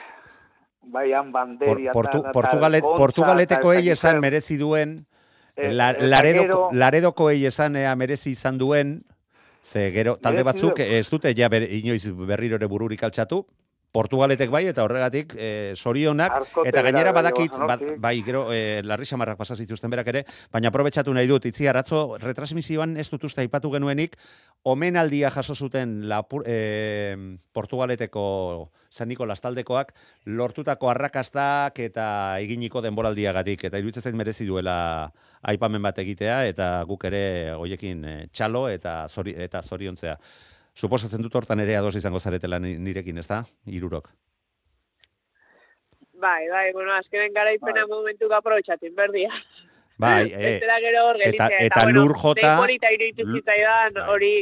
bai, 0.87 1.11
han 1.13 1.31
Por, 1.31 1.81
portu, 1.93 2.23
Portugalet, 2.33 2.83
Portugaleteko 2.83 3.73
ei 3.73 3.89
esan 3.89 4.19
merezi 4.19 4.57
duen, 4.57 5.05
Eh, 5.55 5.71
la, 5.71 5.91
eta 5.93 6.07
laredoko, 6.11 6.63
laredoko 6.75 7.29
ei 7.31 7.45
esan 7.47 7.77
ea 7.79 7.93
merezi 7.95 8.33
izan 8.35 8.57
duen, 8.59 8.97
ze 9.63 9.87
gero 9.95 10.17
talde 10.21 10.43
batzuk 10.43 10.81
ez 10.83 11.07
dute 11.09 11.31
ja 11.33 11.47
ber, 11.49 11.63
inoiz 11.63 12.03
berriro 12.27 12.59
ere 12.59 12.67
bururik 12.67 13.05
altxatu, 13.07 13.45
Portugaletek 13.95 14.51
bai 14.51 14.65
eta 14.67 14.84
horregatik 14.84 15.34
eh, 15.39 15.73
sorionak 15.75 16.34
Arkote 16.41 16.67
eta 16.69 16.84
gainera 16.84 17.13
badakit 17.15 17.53
ba, 17.53 17.75
Zanortik. 17.77 17.99
bai 18.03 18.15
gero 18.27 18.45
eh, 18.51 18.81
larri 18.84 19.08
samarrak 19.08 19.39
pasa 19.39 19.55
zituzten 19.55 19.93
berak 19.93 20.10
ere 20.12 20.25
baina 20.51 20.71
aprobetxatu 20.71 21.13
nahi 21.15 21.29
dut 21.31 21.45
itzi 21.47 21.69
atzo 21.71 22.17
retransmisioan 22.19 22.97
ez 22.99 23.08
dut 23.13 23.23
uste 23.29 23.45
aipatu 23.45 23.71
genuenik 23.71 24.17
omenaldia 24.65 25.29
jaso 25.31 25.55
zuten 25.55 26.10
lapur, 26.10 26.43
eh, 26.45 27.15
Portugaleteko 27.53 28.71
San 28.89 29.08
Nikolas 29.08 29.39
taldekoak 29.43 29.93
lortutako 30.25 30.89
arrakastak 30.91 31.79
eta 31.79 32.08
eginiko 32.43 32.81
denboraldiagatik 32.84 33.63
eta 33.69 33.79
iruditzen 33.79 34.10
zait 34.10 34.15
merezi 34.15 34.47
duela 34.47 35.12
aipamen 35.43 35.81
bat 35.81 36.03
egitea 36.03 36.41
eta 36.51 36.67
guk 36.89 37.08
ere 37.08 37.23
hoiekin 37.55 38.03
txalo 38.34 38.67
eta 38.69 39.05
zori, 39.08 39.36
eta 39.38 39.62
zoriontzea. 39.62 40.17
Suposatzen 40.75 41.21
dut 41.23 41.35
hortan 41.39 41.61
ere 41.63 41.75
ados 41.79 41.95
izango 41.95 42.19
zaretela 42.19 42.59
ni- 42.59 42.77
nirekin, 42.77 43.17
ezta? 43.17 43.43
Hirurok. 43.65 44.09
Bai, 46.19 46.47
bai, 46.49 46.71
bueno, 46.73 46.93
azkenen 46.95 47.33
garaipena 47.33 47.85
Bai. 47.85 47.89
momentu 47.91 48.27
aprobetxatin, 48.33 48.93
berdia. 48.95 49.31
Bai, 49.97 50.27
gero 50.83 51.03
hor 51.07 51.19
eta- 51.23 51.49
eta 51.59 51.83
bueno, 51.83 52.03
lur 52.05 52.15
jota- 52.19 52.41
zein 52.41 52.57
polita 52.59 52.91
iruditu 52.91 53.25
Lu- 53.27 53.38
zitzaidan 53.39 53.93
Bai. 53.93 54.07
hori 54.09 54.33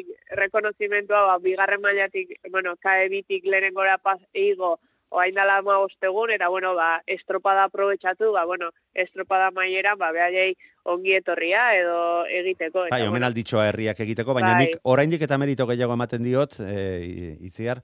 rekonozimentua, 0.42 1.22
ba, 1.28 1.38
bigarren 1.40 1.82
mailatik, 1.82 2.40
bueno, 2.52 2.76
kae 2.82 3.10
bitik 3.10 3.46
lehenengora 3.46 3.98
paz 4.00 4.20
eigo, 4.34 4.80
oain 5.14 5.36
dala 5.36 5.62
ma 5.62 5.78
ostegun, 5.84 6.34
eta, 6.34 6.50
bueno, 6.50 6.74
ba, 6.76 6.98
estropada 7.08 7.68
aprobetxatu, 7.70 8.32
ba, 8.34 8.46
bueno, 8.50 8.72
estropada 8.94 9.52
maiera, 9.54 9.94
ba, 10.00 10.12
behaiei 10.16 10.56
ongi 10.90 11.14
etorria 11.16 11.68
edo 11.78 12.00
egiteko. 12.26 12.88
Eta, 12.88 12.96
bai, 12.96 13.04
bueno, 13.04 13.14
omenalditxoa 13.14 13.68
herriak 13.70 14.02
egiteko, 14.08 14.34
baina 14.36 14.56
Bai. 14.56 14.66
nik 14.66 14.90
oraindik 14.90 15.24
eta 15.28 15.38
merito 15.38 15.68
gehiago 15.70 15.96
ematen 15.96 16.26
diot, 16.26 16.58
eh, 16.66 17.38
itziar, 17.46 17.84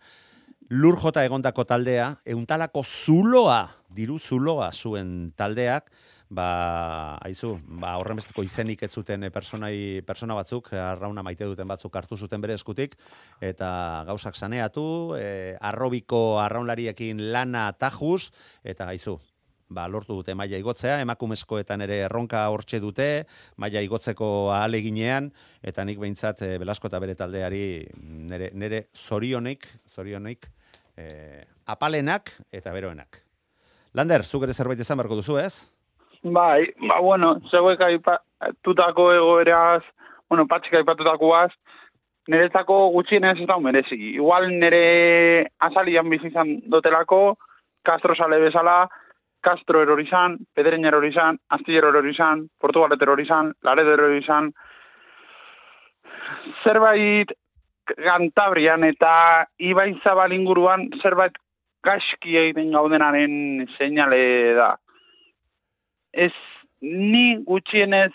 lur 0.70 0.98
jota 1.02 1.24
egondako 1.26 1.66
taldea, 1.70 2.16
euntalako 2.26 2.84
zuloa, 2.84 3.62
diru 3.94 4.20
zuloa 4.20 4.72
zuen 4.74 5.32
taldeak, 5.38 5.90
ba, 6.30 7.18
aizu, 7.26 7.56
ba, 7.82 7.96
horren 7.98 8.20
besteko 8.22 8.44
izenik 8.46 8.84
ez 8.86 8.92
zuten 8.94 9.26
eh, 9.26 9.32
personai, 9.34 10.02
persona 10.06 10.38
batzuk, 10.38 10.72
arrauna 10.78 11.24
maite 11.26 11.48
duten 11.50 11.68
batzuk 11.68 11.96
hartu 11.98 12.18
zuten 12.18 12.42
bere 12.42 12.54
eskutik, 12.54 12.96
eta 13.42 13.70
gauzak 14.08 14.38
saneatu, 14.38 14.86
e, 15.18 15.58
arrobiko 15.60 16.40
arraunlariekin 16.44 17.26
lana 17.34 17.72
tajuz, 17.74 18.30
eta 18.64 18.88
aizu, 18.94 19.18
ba, 19.74 19.88
lortu 19.90 20.20
dute 20.20 20.36
maila 20.38 20.60
igotzea, 20.62 21.00
emakumezkoetan 21.02 21.82
ere 21.86 22.04
erronka 22.06 22.46
hortxe 22.54 22.80
dute, 22.84 23.10
maila 23.58 23.82
igotzeko 23.86 24.52
ahaleginean, 24.54 25.32
eta 25.66 25.86
nik 25.86 25.98
behintzat 26.02 26.46
e, 26.46 26.52
Belasko 26.62 26.92
eta 26.92 27.02
bere 27.02 27.18
taldeari 27.18 27.64
nere, 28.30 28.52
nere 28.54 28.86
zorionik, 28.94 29.66
zorionik, 29.90 30.46
e, 30.94 31.42
apalenak 31.66 32.36
eta 32.54 32.74
beroenak. 32.76 33.24
Lander, 33.98 34.22
zuk 34.22 34.46
ere 34.46 34.54
zerbait 34.54 34.80
izan 34.80 35.00
beharko 35.02 35.18
duzu, 35.18 35.40
ez? 35.42 35.66
Bai, 36.24 36.74
ba, 36.88 37.00
bueno, 37.00 37.40
zeuek 37.50 37.82
aipatutako 37.82 39.12
egoeraz, 39.14 39.84
bueno, 40.30 40.46
patxik 40.48 40.74
aipatutakoaz, 40.82 41.52
niretzako 42.28 42.90
gutxienez 42.96 43.38
ez 43.40 43.48
da 43.48 43.58
merezi. 43.60 43.98
Igual 44.16 44.50
nire 44.52 45.48
azalian 45.60 46.10
bizizan 46.10 46.60
dotelako, 46.68 47.38
Castro 47.84 48.16
sale 48.16 48.40
bezala, 48.40 48.90
Castro 49.42 49.82
erorizan, 49.82 50.38
Pedreña 50.54 50.90
erorizan, 50.90 51.40
Astillero 51.50 51.90
erorizan, 51.90 52.50
Portugalet 52.60 53.02
erorizan, 53.02 53.54
Laredo 53.64 53.94
erorizan, 53.94 54.52
zerbait 56.64 57.32
Gantabrian 57.98 58.84
eta 58.86 59.48
Ibai 59.58 59.94
Zabal 60.04 60.34
inguruan 60.36 60.90
zerbait 61.02 61.34
gaski 61.82 62.36
egiten 62.38 62.76
gaudenaren 62.76 63.66
seinale 63.78 64.54
da. 64.60 64.76
Ez 66.14 66.34
ni 66.82 67.38
gutxienez 67.46 68.14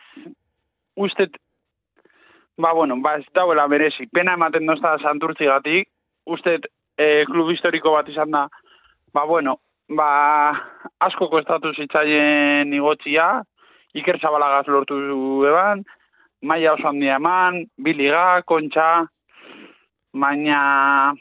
ustet 0.96 1.36
ba 2.56 2.72
bueno, 2.72 2.96
ba 3.02 3.16
ez 3.18 3.26
dauela 3.34 3.66
merezi. 3.68 4.06
Pena 4.06 4.34
ematen 4.34 4.66
dozta 4.66 4.96
santurtzi 4.98 5.46
gatik, 5.50 5.88
ustet 6.26 6.66
e, 6.98 7.24
klub 7.26 7.50
historiko 7.50 7.92
bat 7.94 8.08
izan 8.08 8.30
da, 8.30 8.46
ba 9.14 9.24
bueno, 9.26 9.58
ba 9.88 10.54
asko 11.00 11.28
kostatu 11.28 11.74
zitzaien 11.74 12.72
igotzia, 12.72 13.42
Iker 13.94 14.18
Zabalagaz 14.18 14.66
lortu 14.66 14.96
eban, 15.46 15.84
Maia 16.42 16.74
oso 16.74 16.88
handia 16.88 17.16
eman, 17.16 17.62
Biliga, 17.78 18.42
Kontxa, 18.42 19.06
baina, 20.12 21.14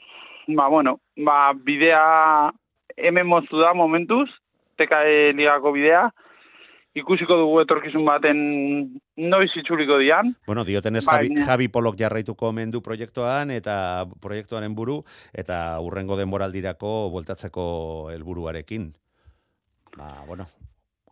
ba, 0.48 0.66
bueno, 0.68 0.98
ba, 1.16 1.54
bidea 1.54 2.50
hemen 2.96 3.26
moztu 3.26 3.62
da 3.62 3.72
momentuz, 3.74 4.28
TKE 4.76 5.32
ligako 5.38 5.72
bidea, 5.72 6.10
ikusiko 6.94 7.36
dugu 7.38 7.60
etorkizun 7.64 8.04
baten 8.06 8.40
noiz 9.18 9.50
itzuliko 9.58 9.98
dian. 9.98 10.34
Bueno, 10.46 10.64
diotenez 10.64 11.04
Javi, 11.06 11.32
Javi 11.46 11.68
Polok 11.68 11.98
jarraituko 11.98 12.52
mendu 12.54 12.80
proiektuan 12.82 13.50
eta 13.50 14.06
proiektuaren 14.22 14.74
buru 14.74 15.00
eta 15.32 15.80
urrengo 15.82 16.16
denboraldirako 16.20 16.94
bueltatzeko 17.14 17.64
helburuarekin. 18.14 18.92
Ba, 19.98 20.22
bueno, 20.26 20.46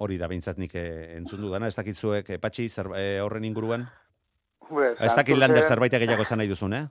hori 0.02 0.18
da 0.18 0.28
behintzat 0.30 0.58
nik 0.58 0.74
eh, 0.78 1.16
entzun 1.18 1.42
dudana, 1.42 1.68
ez 1.70 1.76
dakitzuek, 1.78 2.30
eh, 2.30 2.38
patxi, 2.42 2.68
zer, 2.68 2.90
eh, 2.98 3.20
horren 3.22 3.44
inguruan? 3.46 3.86
ez 4.72 5.12
dakit 5.12 5.36
lander 5.36 5.66
zerbait 5.68 5.92
gehiago 5.92 6.24
zan 6.24 6.38
nahi 6.40 6.48
duzun, 6.48 6.72
eh? 6.72 6.86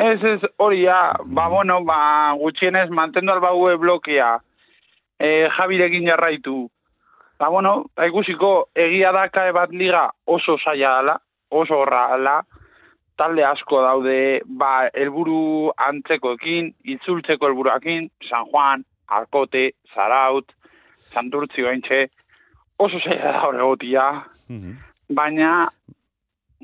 Ez, 0.00 0.18
ez, 0.24 0.40
hori 0.58 0.82
ja, 0.82 1.12
ba, 1.24 1.48
bueno, 1.52 1.82
ba, 1.84 2.32
gutxienez, 2.40 2.88
mantendu 2.90 3.34
albaue 3.34 3.76
blokia, 3.78 4.38
e, 5.18 5.46
jabirekin 5.54 6.08
jarraitu. 6.08 6.56
Ba, 7.38 7.48
bueno, 7.48 7.86
ba, 7.96 8.06
ikusiko, 8.06 8.68
egia 8.74 9.12
da 9.12 9.28
kae 9.28 9.52
bat 9.52 9.72
liga 9.74 10.06
oso 10.26 10.56
saia 10.62 10.98
ala, 11.00 11.16
oso 11.50 11.80
horra 11.82 12.06
ala, 12.14 12.36
talde 13.18 13.44
asko 13.46 13.82
daude, 13.82 14.18
ba, 14.46 14.88
helburu 14.94 15.72
antzekoekin, 15.88 16.72
itzultzeko 16.94 17.50
helburuakin, 17.50 18.08
San 18.28 18.46
Juan, 18.52 18.84
Arkote, 19.08 19.72
Zaraut, 19.94 20.54
Santurtzi 21.12 21.66
gaintxe, 21.66 22.06
oso 22.78 23.02
saia 23.02 23.32
da 23.32 23.44
hori 23.48 23.62
gotia, 23.62 24.08
mhm. 24.48 24.78
baina 25.14 25.52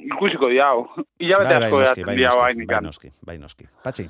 ikusiko 0.01 0.49
diau. 0.49 0.87
Ilabete 1.19 1.55
bai, 1.55 1.63
asko 1.67 1.83
bai, 1.83 2.05
bai, 2.07 2.17
bai, 2.17 2.67
bai, 2.67 2.83
noski, 2.87 3.13
bai, 3.27 3.39
noski. 3.39 3.69
Patxi? 3.85 4.09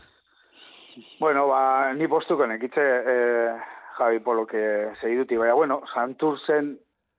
Bueno, 1.20 1.46
ba, 1.48 1.92
ni 1.94 2.08
postuko 2.08 2.46
nekitze 2.46 2.84
eh, 3.14 3.60
Javi 4.00 4.22
Poloke 4.24 4.62
segiduti, 5.00 5.36
baina, 5.36 5.54
bueno, 5.58 5.82
Santurzen 5.92 6.72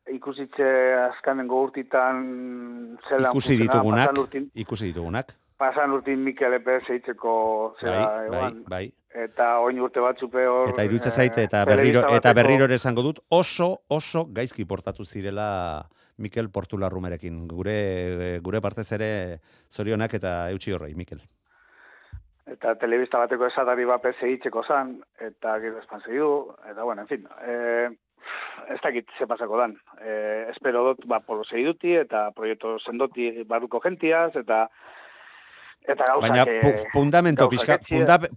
ikusitze 0.10 0.67
azkanen 1.12 1.48
gogurtitan 1.48 2.98
zela... 3.08 3.30
Ikusi 3.30 3.60
ditugunak, 3.62 4.17
ikusi 4.65 4.89
ditugunak. 4.89 5.36
Pasan 5.62 5.94
urtin 5.94 6.24
Mikel 6.26 6.58
Epe 6.58 6.80
zeitzeko 6.88 7.34
zela, 7.80 8.08
bai, 8.08 8.26
ewan, 8.26 8.58
bai, 8.65 8.72
bai. 8.74 9.26
Eta 9.28 9.60
oin 9.62 9.78
urte 9.84 10.02
batzu 10.02 10.30
peor... 10.32 10.72
Eta 10.72 10.86
irutze 10.88 11.12
zaite, 11.12 11.44
eta 11.46 11.62
berriro, 11.67 12.06
eta 12.15 12.34
berriro 12.34 12.65
ere 12.65 12.80
esango 12.80 13.04
dut, 13.06 13.20
oso, 13.30 13.84
oso 13.91 14.26
gaizki 14.34 14.65
portatu 14.65 15.06
zirela 15.06 15.50
Mikel 16.17 16.50
Portularrumerekin. 16.50 17.44
Gure, 17.52 18.39
gure 18.41 18.62
partez 18.63 18.88
ere 18.98 19.12
zorionak 19.70 20.15
eta 20.17 20.50
eutxi 20.56 20.74
horrei, 20.74 20.96
Mikel. 20.96 21.22
Eta 22.52 22.76
telebista 22.76 23.20
bateko 23.22 23.48
esatari 23.48 23.86
bape 23.88 24.12
segitzeko 24.20 24.64
zan, 24.68 24.98
eta 25.20 25.58
gero 25.64 25.80
espan 25.80 26.02
segidu, 26.04 26.32
eta 26.68 26.84
bueno, 26.84 27.06
en 27.06 27.08
fin, 27.08 27.28
e, 27.48 27.54
ez 28.74 28.80
dakit 28.84 29.08
ze 29.18 29.28
pasako 29.28 29.60
dan. 29.62 29.78
E, 30.02 30.48
espero 30.52 30.84
dut, 30.90 31.06
ba, 31.08 31.22
polo 31.24 31.46
segiduti, 31.48 31.96
eta 32.02 32.30
proiektu 32.36 32.76
sendoti 32.80 33.32
baruko 33.48 33.80
gentiaz, 33.80 34.34
eta 34.36 34.66
eta 35.88 36.10
gauzak... 36.10 36.28
Baina, 36.28 36.76
fundamento, 36.92 37.48
pixka, 37.50 37.80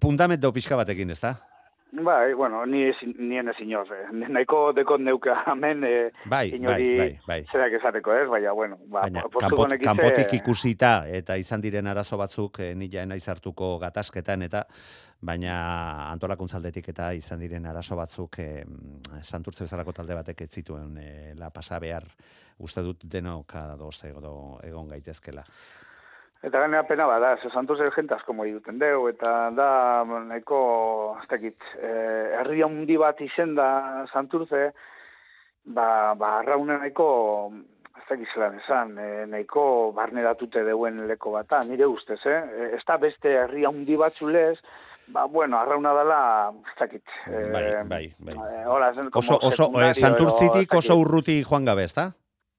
fundamento 0.01 0.53
pixka 0.53 0.79
batekin, 0.79 1.11
ez 1.11 1.21
da? 1.21 1.35
Bai, 1.97 2.35
bueno, 2.35 2.67
ni 2.67 2.91
ni 3.19 3.39
en 3.39 3.55
señor, 3.55 3.87
eh. 3.93 4.13
nahiko 4.29 4.73
dekot 4.73 5.01
neuka 5.01 5.45
hemen 5.47 5.85
eh 5.85 6.11
bai, 6.27 6.49
inori 6.51 6.99
bai, 6.99 6.99
bai, 6.99 7.21
bai. 7.27 7.47
zerak 7.53 7.73
esateko, 7.79 8.15
ez? 8.15 8.29
Baina 8.29 8.53
bueno, 8.53 8.79
ba, 8.87 9.03
Baina, 9.03 9.23
kanpot, 9.23 9.77
kanpotik 9.79 10.33
ikusita 10.41 11.07
eta 11.07 11.37
izan 11.37 11.61
diren 11.61 11.87
arazo 11.87 12.19
batzuk 12.19 12.59
eh, 12.59 12.75
ni 12.75 12.89
ja 12.91 13.07
naiz 13.07 13.29
hartuko 13.29 13.79
gatazketan 13.79 14.43
eta 14.43 14.65
baina 15.23 16.11
antolakuntzaldetik 16.11 16.89
eta 16.89 17.13
izan 17.15 17.39
diren 17.39 17.67
arazo 17.67 17.95
batzuk 17.97 18.41
eh, 18.43 18.65
santurtze 19.23 19.65
bezalako 19.65 19.93
talde 19.93 20.19
batek 20.19 20.41
ez 20.41 20.51
zituen 20.51 20.99
eh, 20.99 21.33
la 21.39 21.51
pasa 21.51 21.79
behar 21.79 22.11
uste 22.59 22.83
dut 22.83 23.07
denok 23.07 23.55
ados 23.55 24.03
egon 24.05 24.89
gaitezkela. 24.89 25.45
Eta 26.45 26.61
gane 26.61 26.83
pena 26.85 27.07
bada, 27.09 27.39
ze 27.41 27.49
santos 27.49 27.81
el 27.81 27.91
gente 27.91 28.15
asko 28.15 28.35
moi 28.37 28.51
duten 28.53 28.77
deu, 28.79 29.07
eta 29.09 29.51
da, 29.57 29.69
nahiko, 30.05 31.17
ez 31.23 31.29
dakit, 31.31 31.57
eh, 31.81 32.37
herri 32.41 32.61
handi 32.63 32.99
bat 33.01 33.21
izen 33.25 33.55
da 33.57 33.69
santurze, 34.13 34.67
ba, 35.65 36.13
ba, 36.21 36.41
arraune 36.43 36.77
nahiko, 36.77 37.07
ez 37.97 38.05
dakit 38.11 38.35
zelan 38.35 38.59
esan, 38.61 38.93
eh, 39.01 39.25
nahiko 39.27 39.93
barne 39.97 40.21
datute 40.27 40.67
deuen 40.67 41.07
leko 41.09 41.33
bata, 41.33 41.63
nire 41.65 41.89
ustez, 41.89 42.21
eh? 42.27 42.43
eh 42.45 42.69
ez 42.77 42.83
da 42.85 42.99
beste 43.01 43.33
herri 43.45 43.65
handi 43.65 43.97
bat 43.97 44.13
zulez, 44.13 44.59
ba, 45.07 45.25
bueno, 45.25 45.57
arrauna 45.59 45.95
dela, 45.97 46.53
ez 46.61 46.77
dakit. 46.79 47.05
Eh, 47.25 47.49
bai, 47.53 47.65
bai, 47.89 48.05
bai. 48.19 48.37
Eh, 48.37 48.67
hola, 48.69 48.93
zen, 48.93 49.09
oso, 49.15 49.39
oso, 49.41 49.71
eh, 49.81 49.95
santurtzitik 49.95 50.77
oso 50.77 50.99
urruti 51.01 51.41
joan 51.43 51.65
gabe, 51.65 51.89
ez 51.89 51.97
da? 51.97 52.11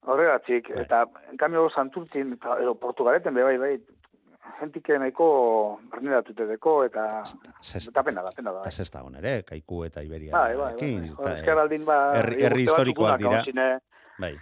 Horregatik, 0.05 0.69
bai. 0.73 0.83
eta, 0.83 1.03
en 1.31 1.37
cambio, 1.37 1.69
Santurtzin, 1.69 2.37
edo 2.61 2.75
Portugaleten, 2.79 3.33
bai, 3.33 3.57
bai, 3.57 3.73
jentik 4.59 4.89
nahiko 5.01 5.27
berneratute 5.91 6.45
deko, 6.49 6.75
eta, 6.85 7.23
eta 7.79 8.03
pena 8.05 8.23
da, 8.25 8.33
pena 8.35 8.53
da. 8.55 8.63
Eta 8.63 8.83
zesta 8.83 9.01
hon 9.03 9.17
ere, 9.21 9.39
kaiku 9.47 9.83
eta 9.87 10.03
Iberia. 10.05 10.33
Bai, 10.35 10.55
bai, 10.59 10.73
bai. 10.77 11.31
Ezker 11.39 11.63
aldin, 11.63 11.87
ba, 11.87 11.97
herri, 12.19 12.43
herri 12.45 12.67
historikoak 12.67 13.23
dira. 13.23 13.71
Bai. 14.21 14.35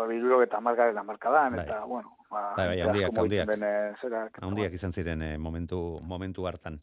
Hori 0.00 0.18
duro 0.20 0.40
eta 0.42 0.60
markaren 0.64 0.98
amarkadan, 0.98 1.56
bai. 1.56 1.64
eta, 1.66 1.84
bueno, 1.86 2.16
ba, 2.30 2.44
bai, 2.56 2.68
bai, 2.72 2.80
handiak, 2.88 3.22
handiak. 3.22 4.42
Handiak 4.42 4.76
izan 4.80 4.92
ziren 4.92 5.22
eh, 5.22 5.36
momentu, 5.38 6.00
momentu 6.02 6.48
hartan. 6.48 6.80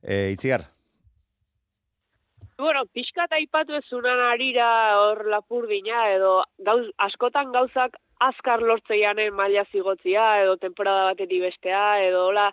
E, 0.00 0.30
itziar, 0.32 0.64
Bueno, 2.58 2.80
pixka 2.90 3.28
eta 3.28 3.38
ipatu 3.38 3.76
ez 3.78 3.84
zunan 3.86 4.18
arira 4.18 4.68
hor 4.98 5.20
lapurdina, 5.30 6.00
edo 6.10 6.32
gauz, 6.68 6.88
askotan 7.06 7.52
gauzak 7.54 7.94
azkar 8.28 8.64
lortzeianen 8.70 9.30
maila 9.40 9.62
zigotzia, 9.70 10.24
edo 10.42 10.56
temporada 10.64 11.04
batetik 11.12 11.44
bestea, 11.44 11.84
edo 12.08 12.24
hola, 12.32 12.48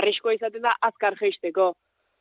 arriskoa 0.00 0.36
izaten 0.36 0.62
da 0.68 0.76
azkar 0.90 1.18
geisteko. 1.18 1.72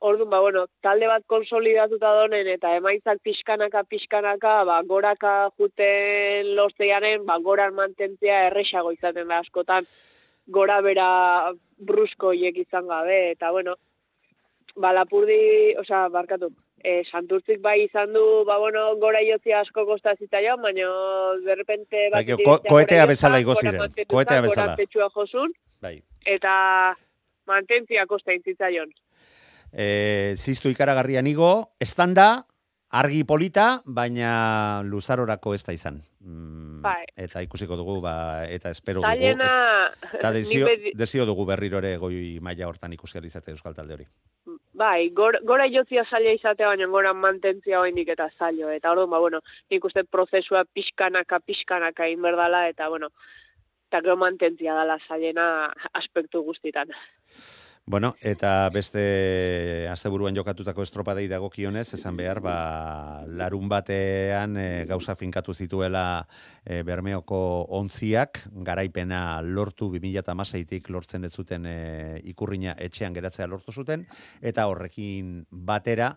Orduan, 0.10 0.32
ba, 0.34 0.42
bueno, 0.48 0.66
talde 0.82 1.14
bat 1.14 1.30
konsolidatuta 1.36 2.16
donen 2.24 2.50
eta 2.58 2.74
emaitzak 2.82 3.22
pixkanaka, 3.30 3.86
pixkanaka, 3.94 4.58
ba, 4.66 4.82
goraka 4.90 5.38
juten 5.62 6.54
lortzeianen, 6.58 7.26
ba, 7.30 7.38
goran 7.38 7.78
mantentzea 7.78 8.48
erresago 8.50 8.98
izaten 8.98 9.30
da 9.30 9.44
askotan, 9.46 9.86
gora 10.48 10.82
bera 10.82 11.10
brusko 11.78 12.34
hiek 12.34 12.64
izan 12.66 12.90
gabe, 12.90 13.26
eta 13.38 13.54
bueno, 13.54 13.78
ba, 14.76 14.98
lapurdi, 14.98 15.44
osea, 15.86 16.08
barkatu, 16.10 16.50
e, 16.84 17.04
santurtzik 17.10 17.62
bai 17.62 17.84
izan 17.86 18.14
du, 18.14 18.44
ba, 18.46 18.58
bueno, 18.58 18.96
gora 19.02 19.20
jotzi 19.26 19.52
asko 19.54 19.86
kosta 19.86 20.16
zitzaion, 20.16 20.62
baina 20.62 20.88
derrepente 21.46 22.10
bat 22.14 22.26
ko- 22.44 22.62
koetea 22.68 23.06
bezala 23.06 23.40
igo 23.40 23.56
ziren, 23.56 23.82
koetea 24.08 24.42
bezala. 24.42 24.76
Gora 24.78 25.10
josun, 25.16 25.52
Bai. 25.82 26.02
eta 26.26 26.96
mantentzia 27.48 28.06
kosta 28.06 28.34
intzitzaion. 28.34 28.92
E, 29.72 30.34
ziztu 30.38 30.70
ikaragarrian 30.70 31.28
igo, 31.28 31.72
estanda, 31.80 32.46
argi 32.90 33.24
polita, 33.28 33.82
baina 33.86 34.82
luzarorako 34.88 35.54
ez 35.54 35.64
da 35.68 35.74
izan. 35.74 36.02
Mm, 36.22 36.82
Bai. 36.82 37.04
Eta 37.16 37.42
ikusiko 37.44 37.76
dugu, 37.76 38.00
ba, 38.02 38.46
eta 38.48 38.70
espero 38.72 39.02
dugu. 39.02 39.10
Zailena, 39.10 39.92
Eta 40.14 40.32
nik 40.36 40.46
desio, 40.46 40.68
desio 40.96 41.26
dugu 41.26 41.46
berriro 41.46 41.80
ere 41.80 41.98
goi 41.98 42.40
maila 42.42 42.68
hortan 42.68 42.94
ikusi 42.94 43.20
izate 43.26 43.52
euskal 43.52 43.76
talde 43.76 43.94
hori. 43.94 44.08
Bai, 44.78 45.10
gor, 45.10 45.40
gora 45.50 45.66
jotzia 45.74 46.04
zaila 46.06 46.36
izatea, 46.36 46.68
baina 46.70 46.86
gora 46.94 47.14
mantentzia 47.18 47.80
oraindik 47.80 48.12
eta 48.14 48.28
zailo. 48.38 48.70
Eta 48.70 48.92
orduan, 48.92 49.10
ba, 49.10 49.20
bueno, 49.24 49.40
nik 49.74 49.86
uste 49.90 50.04
prozesua 50.06 50.62
pixkanaka, 50.78 51.40
pixkanaka 51.50 52.06
inberdala, 52.14 52.68
eta, 52.74 52.90
bueno, 52.94 53.10
eta 53.90 54.04
gero 54.06 54.18
mantentzia 54.22 54.76
dala 54.78 55.00
zailena 55.08 55.48
aspektu 56.02 56.44
guztitan. 56.52 56.94
Bueno, 57.90 58.18
eta 58.20 58.68
beste 58.68 59.88
asteburuan 59.88 60.36
jokatutako 60.36 60.84
estropadei 60.84 61.30
dagokionez, 61.32 61.86
esan 61.96 62.18
behar, 62.20 62.42
ba, 62.44 62.56
larun 63.40 63.70
batean 63.72 64.58
e, 64.60 64.66
gauza 64.90 65.16
finkatu 65.16 65.56
zituela 65.56 66.28
e, 66.66 66.82
Bermeoko 66.84 67.40
ontziak, 67.80 68.42
garaipena 68.68 69.40
lortu 69.40 69.88
2006tik 69.94 70.90
lortzen 70.92 71.30
ez 71.30 71.32
zuten 71.32 71.64
e, 71.64 71.78
ikurrina 72.28 72.76
etxean 72.76 73.16
geratzea 73.16 73.48
lortu 73.48 73.72
zuten, 73.72 74.04
eta 74.42 74.68
horrekin 74.68 75.46
batera, 75.50 76.12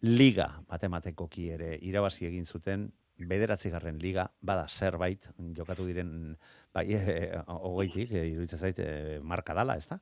liga 0.00 0.48
matematekoki 0.72 1.50
ere 1.52 1.74
irabazi 1.84 2.30
egin 2.32 2.48
zuten, 2.48 2.88
bederatzigarren 3.28 3.98
liga, 4.00 4.26
bada 4.40 4.66
zerbait, 4.68 5.28
jokatu 5.56 5.86
diren 5.88 6.36
bai, 6.74 6.86
e, 6.94 7.16
hogeitik, 7.46 8.12
e, 8.12 8.24
iruditzen 8.32 8.58
zait, 8.58 8.78
e, 8.78 9.18
marka 9.22 9.54
dala, 9.56 9.76
ez 9.76 9.86
da? 9.90 10.00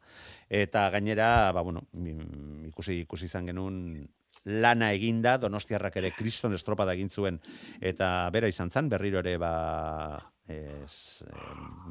Eta 0.49 0.89
gainera, 0.95 1.51
ba, 1.53 1.65
bueno, 1.67 1.87
mm, 1.93 2.69
ikusi, 2.71 3.01
ikusi 3.07 3.29
izan 3.31 3.51
genuen 3.51 3.79
lana 4.49 4.93
eginda, 4.97 5.37
donostiarrak 5.43 5.99
ere 6.01 6.13
kriston 6.17 6.55
estropada 6.57 6.95
egin 6.97 7.11
zuen, 7.11 7.41
eta 7.81 8.29
bera 8.33 8.49
izan 8.49 8.71
zen, 8.71 8.89
berriro 8.89 9.21
ere, 9.21 9.37
ba, 9.41 9.53
ez, 10.49 11.25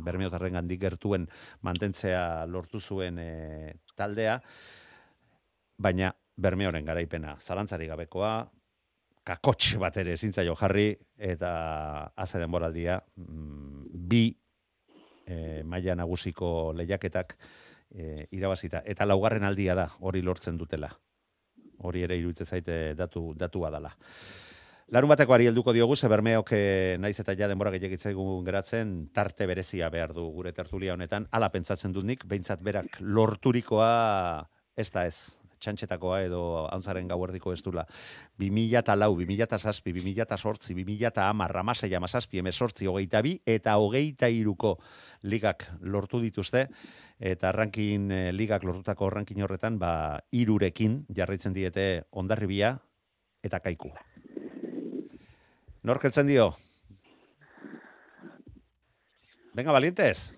bermeotarren 0.05 0.57
gandik 0.57 0.81
gertuen 0.81 1.27
mantentzea 1.67 2.45
lortu 2.49 2.81
zuen 2.81 3.19
e, 3.21 3.31
taldea, 3.95 4.39
baina 5.77 6.11
bermeoren 6.37 6.85
garaipena 6.85 7.35
zalantzari 7.41 7.87
gabekoa, 7.89 8.31
kakotx 9.27 9.75
bat 9.81 9.97
ere 9.99 10.15
ezin 10.15 10.33
zaio 10.33 10.55
jarri, 10.55 10.91
eta 11.17 11.51
haze 12.15 12.39
denboraldia, 12.39 13.01
mm, 13.19 14.07
bi 14.07 14.23
e, 15.25 15.63
maila 15.63 15.97
nagusiko 15.99 16.71
lehiaketak 16.77 17.35
e, 17.91 18.27
irabazita. 18.31 18.83
Eta 18.85 19.05
laugarren 19.05 19.43
aldia 19.43 19.75
da, 19.75 19.89
hori 19.99 20.23
lortzen 20.23 20.57
dutela. 20.57 20.89
Hori 21.85 22.03
ere 22.07 22.17
iruditzen 22.17 22.47
zaite 22.47 22.77
datu, 22.97 23.33
datua 23.37 23.69
dala. 23.73 23.93
Larun 24.95 25.11
bateko 25.11 25.33
ari 25.35 25.49
helduko 25.49 25.73
diogu, 25.75 25.97
ze 25.99 26.07
bermeok 26.07 26.51
eh, 26.55 26.95
naiz 26.99 27.17
eta 27.19 27.33
ja 27.35 27.49
denbora 27.51 27.73
gehiagitzaigun 27.73 28.45
geratzen, 28.47 28.93
tarte 29.11 29.45
berezia 29.45 29.89
behar 29.91 30.13
du 30.15 30.29
gure 30.31 30.53
tertulia 30.55 30.93
honetan, 30.95 31.27
ala 31.35 31.49
pentsatzen 31.51 31.91
dut 31.91 32.07
nik, 32.07 32.23
behintzat 32.23 32.63
berak 32.63 32.95
lorturikoa 33.01 33.89
ez 34.79 34.87
da 34.93 35.03
ez, 35.09 35.35
txantxetakoa 35.59 36.21
edo 36.27 36.41
hauntzaren 36.71 37.07
gauerdiko 37.07 37.53
ez 37.53 37.61
dula. 37.65 37.85
2000 38.39 38.79
eta 38.81 38.95
lau, 38.95 39.13
2000 39.17 39.47
eta 39.47 39.59
zazpi, 39.59 39.93
2000 39.95 40.25
eta 40.27 40.37
sortzi, 40.37 40.75
2000 40.77 41.11
eta 41.11 41.27
amar, 41.29 41.53
ramasei 41.53 41.93
amazazpi, 41.95 42.39
emezortzi, 42.43 42.87
hogeita 42.87 43.21
bi, 43.25 43.37
eta 43.45 43.77
hogeita 43.77 44.29
iruko 44.29 44.77
ligak 45.23 45.67
lortu 45.81 46.21
dituzte, 46.21 46.67
eta 47.19 47.51
rankin 47.51 48.11
eh, 48.11 48.31
ligak 48.33 48.63
lortutako 48.63 49.09
rankin 49.09 49.41
horretan, 49.41 49.79
ba, 49.79 50.21
irurekin 50.31 51.05
jarraitzen 51.13 51.53
diete 51.53 52.05
ondarribia 52.11 52.77
eta 53.43 53.59
kaiku. 53.59 53.91
Nork 55.87 56.03
heltzen 56.03 56.27
dio? 56.27 56.51
Venga, 59.57 59.71
valientes. 59.71 60.36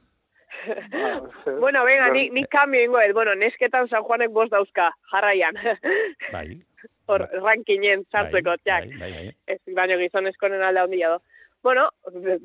bueno, 1.60 1.84
venga, 1.86 2.10
ni, 2.10 2.30
ni 2.30 2.44
kambio 2.46 2.84
ingo, 2.84 3.00
bueno, 3.14 3.36
nesketan 3.36 3.88
San 3.90 4.04
Juanek 4.04 4.32
bost 4.32 4.52
dauzka, 4.52 4.92
jarraian. 5.12 5.56
Bai. 6.34 6.62
Hor, 7.10 7.26
Bai. 7.26 7.40
rankinen 7.42 8.06
sartzeko, 8.12 8.54
bai, 8.54 8.64
txak. 8.64 8.88
bai, 9.00 9.12
bai, 9.12 9.26
bai. 9.26 9.36
Ez, 9.48 9.60
baino 9.76 9.98
gizonezkonen 9.98 10.64
alde 10.64 10.86
handia 10.86 11.16
do. 11.16 11.22
Bueno, 11.62 11.90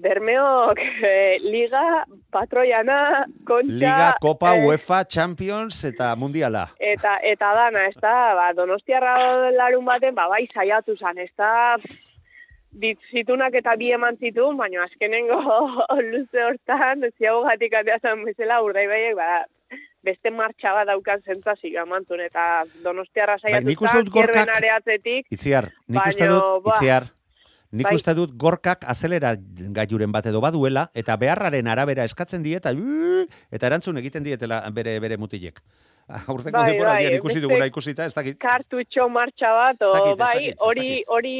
Bermeok 0.03 0.81
eh, 1.07 1.39
Liga, 1.41 2.05
Patroiana, 2.31 3.27
Kontxa... 3.47 3.77
Liga, 3.79 4.17
Copa, 4.21 4.57
eh, 4.57 4.65
UEFA, 4.67 5.05
Champions 5.05 5.85
eta 5.87 6.15
Mundiala. 6.17 6.65
Eta, 6.81 7.19
eta 7.23 7.53
dana, 7.55 7.85
ez 7.93 7.95
da, 8.01 8.17
ba, 8.35 8.49
donostiarra 8.57 9.53
larun 9.55 9.87
baten, 9.87 10.17
ba, 10.19 10.27
bai, 10.33 10.49
saiatu 10.51 10.97
zan, 10.99 11.21
ez 11.23 11.31
da, 11.39 11.79
zitunak 13.11 13.55
eta 13.55 13.77
bi 13.77 13.93
eman 13.93 14.17
zituen, 14.19 14.57
baina 14.57 14.85
azkenengo 14.85 15.39
luze 16.11 16.43
hortan, 16.45 17.05
ziago 17.19 17.43
gatik 17.49 17.75
ateazan 17.81 18.25
bezala 18.25 18.61
urdai 18.63 18.87
baiek, 18.91 19.15
ba, 19.19 19.45
beste 20.05 20.31
martxa 20.31 20.75
bat 20.77 20.87
daukan 20.91 21.23
zentzazio 21.25 21.81
amantun, 21.83 22.21
eta 22.21 22.65
donostiarra 22.85 23.37
Bai, 23.43 23.61
dut 23.63 23.79
gorkak- 23.79 24.13
kierben 24.13 24.51
areatzetik, 24.57 25.27
Itziar, 25.33 25.71
nik 25.89 26.07
uste 26.07 26.27
dut, 26.29 26.65
ba, 26.65 26.75
itziar, 26.77 27.07
nik 27.73 27.89
bai. 27.89 27.95
uste 27.95 28.15
dut 28.15 28.37
gorkak 28.37 28.85
azelera 28.87 29.35
gaiuren 29.39 30.13
bat 30.13 30.27
edo 30.27 30.41
baduela, 30.45 30.91
eta 30.95 31.17
beharraren 31.17 31.67
arabera 31.73 32.05
eskatzen 32.05 32.43
die, 32.45 32.57
eta, 32.61 32.75
erantzun 33.65 33.97
egiten 34.03 34.25
dietela 34.25 34.61
bere 34.71 34.99
bere 35.01 35.17
mutilek. 35.17 35.63
Aurtengo 36.29 36.59
Bai, 36.59 36.73
denboraldian 36.75 37.15
bai, 37.15 37.19
ikusi 37.19 37.41
duguna 37.41 37.65
ikusita, 37.71 38.05
ez 38.05 38.13
dakit. 38.13 38.37
kartutxo 38.39 39.09
martxa 39.09 39.55
bat, 39.57 39.81
o, 39.89 39.93
dakit, 39.95 40.19
bai, 40.21 40.53
hori, 40.59 40.91
hori, 41.09 41.37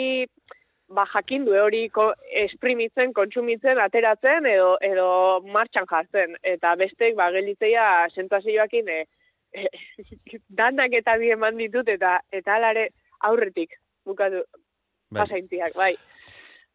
ba, 0.95 1.05
jakin 1.13 1.45
du, 1.47 1.55
hori 1.59 1.89
ko, 1.95 2.09
esprimitzen, 2.45 3.13
kontsumitzen, 3.17 3.81
ateratzen, 3.83 4.47
edo, 4.51 4.75
edo 4.83 5.09
martxan 5.55 5.89
jartzen. 5.91 6.37
Eta 6.55 6.75
bestek, 6.81 7.17
ba, 7.19 7.31
gelitzeia 7.35 7.87
sentazioakin, 8.15 8.91
e, 8.97 9.01
e, 9.55 10.41
danak 10.49 10.97
eta 11.01 11.17
bi 11.21 11.33
eman 11.35 11.59
ditut, 11.61 11.89
eta 11.89 12.19
eta 12.33 12.57
alare 12.59 12.89
aurretik, 13.29 13.77
bukatu, 14.07 14.45
Bai. 15.11 15.23
pasaintziak, 15.23 15.77
bai. 15.79 15.95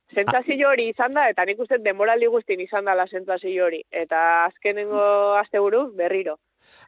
Sentsazio 0.09 0.71
hori 0.71 0.87
izan 0.89 1.13
da, 1.13 1.27
eta 1.29 1.45
nik 1.45 1.59
uste 1.61 1.77
demoraldi 1.85 2.29
guztin 2.33 2.61
izan 2.63 2.87
da 2.89 2.95
la 2.97 3.05
sentsazio 3.05 3.67
hori. 3.67 3.83
Eta 3.91 4.45
azkenengo 4.47 5.03
asteburu 5.37 5.83
berriro. 5.97 6.39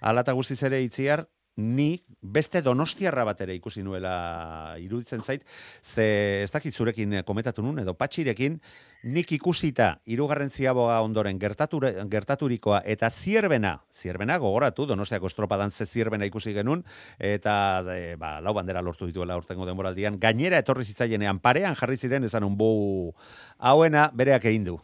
Ala 0.01 0.23
eta 0.25 0.34
guztiz 0.34 0.57
ere 0.65 0.79
itziar, 0.82 1.27
ni 1.56 2.04
beste 2.22 2.62
donostiarra 2.62 3.26
bat 3.26 3.41
ere 3.41 3.56
ikusi 3.58 3.84
nuela 3.84 4.76
iruditzen 4.80 5.24
zait, 5.24 5.43
ze 5.82 6.43
ez 6.43 6.52
dakit 6.52 6.74
zurekin 6.74 7.14
eh, 7.14 7.24
komentatu 7.24 7.64
nun, 7.66 7.80
edo 7.82 7.93
patxirekin, 7.97 8.60
nik 9.04 9.32
ikusita 9.34 9.95
irugarren 10.06 10.52
ziaboga 10.54 10.99
ondoren 11.02 11.39
gertature, 11.41 11.91
gertaturikoa 12.12 12.84
eta 12.86 13.10
zierbena, 13.10 13.74
zierbena 13.91 14.38
gogoratu, 14.38 14.86
donostiako 14.86 15.32
estropadan 15.32 15.72
ze 15.72 15.86
zierbena 15.86 16.26
ikusi 16.30 16.54
genuen, 16.54 16.86
eta 17.18 17.84
e, 17.95 18.16
ba, 18.22 18.39
lau 18.41 18.54
bandera 18.54 18.82
lortu 18.82 19.10
dituela 19.10 19.38
urtengo 19.38 19.66
denboraldian, 19.66 20.20
gainera 20.20 20.62
etorri 20.62 20.86
zitzaienean 20.86 21.41
parean 21.41 21.76
jarri 21.76 21.97
ziren 21.97 22.24
esan 22.24 22.45
un 22.45 22.56
bu 22.58 22.72
hauena 23.58 24.12
bereak 24.14 24.45
egin 24.45 24.70
du. 24.70 24.80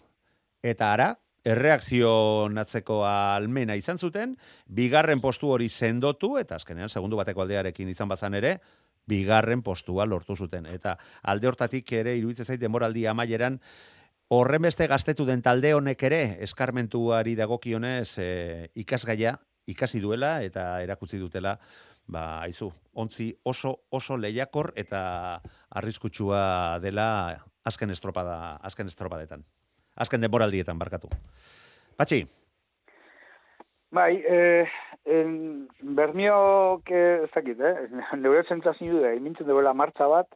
Eta 0.65 0.91
ara, 0.93 1.13
erreakzionatzeko 1.45 3.03
almena 3.07 3.75
izan 3.75 3.97
zuten, 3.97 4.35
bigarren 4.67 5.21
postu 5.21 5.51
hori 5.53 5.69
sendotu, 5.69 6.37
eta 6.37 6.55
azkenean 6.55 6.89
segundu 6.89 7.17
bateko 7.17 7.43
aldearekin 7.43 7.89
izan 7.89 8.09
bazan 8.09 8.33
ere, 8.33 8.57
bigarren 9.07 9.61
postua 9.63 10.05
lortu 10.05 10.35
zuten. 10.35 10.65
Eta 10.65 10.97
alde 11.23 11.47
hortatik 11.47 11.91
ere 11.95 12.17
iruditzen 12.17 12.45
zait 12.45 12.59
denboraldi 12.59 13.05
amaieran, 13.07 13.59
horren 14.29 14.67
beste 14.67 14.87
gaztetu 14.91 15.25
den 15.25 15.41
talde 15.41 15.73
honek 15.73 16.03
ere, 16.03 16.21
eskarmentuari 16.43 17.35
dagokionez 17.39 18.17
e, 18.19 18.31
ikasgaia, 18.75 19.37
ikasi 19.67 20.01
duela 20.03 20.41
eta 20.43 20.81
erakutsi 20.83 21.19
dutela, 21.19 21.57
ba, 22.07 22.41
aizu, 22.43 22.69
ontzi 22.95 23.31
oso, 23.43 23.73
oso 23.91 24.17
lehiakor 24.17 24.73
eta 24.75 25.41
arriskutsua 25.79 26.79
dela 26.83 27.07
azken 27.67 27.91
estropada, 27.91 28.57
azken 28.63 28.87
estropadetan. 28.87 29.43
Azken 29.97 30.21
denboraldietan, 30.21 30.77
barkatu. 30.77 31.09
Patxi, 31.97 32.25
Bai, 33.89 34.21
eh, 34.27 34.67
en, 35.05 35.69
bermiok, 35.79 36.91
eh, 36.91 37.23
ez 37.23 37.31
dakit, 37.31 37.59
eh? 37.59 37.87
Neure 38.21 38.43
zentzazio 38.43 38.99
da, 38.99 39.13
imintzen 39.15 39.47
duela 39.47 39.73
martza 39.73 40.09
bat, 40.11 40.27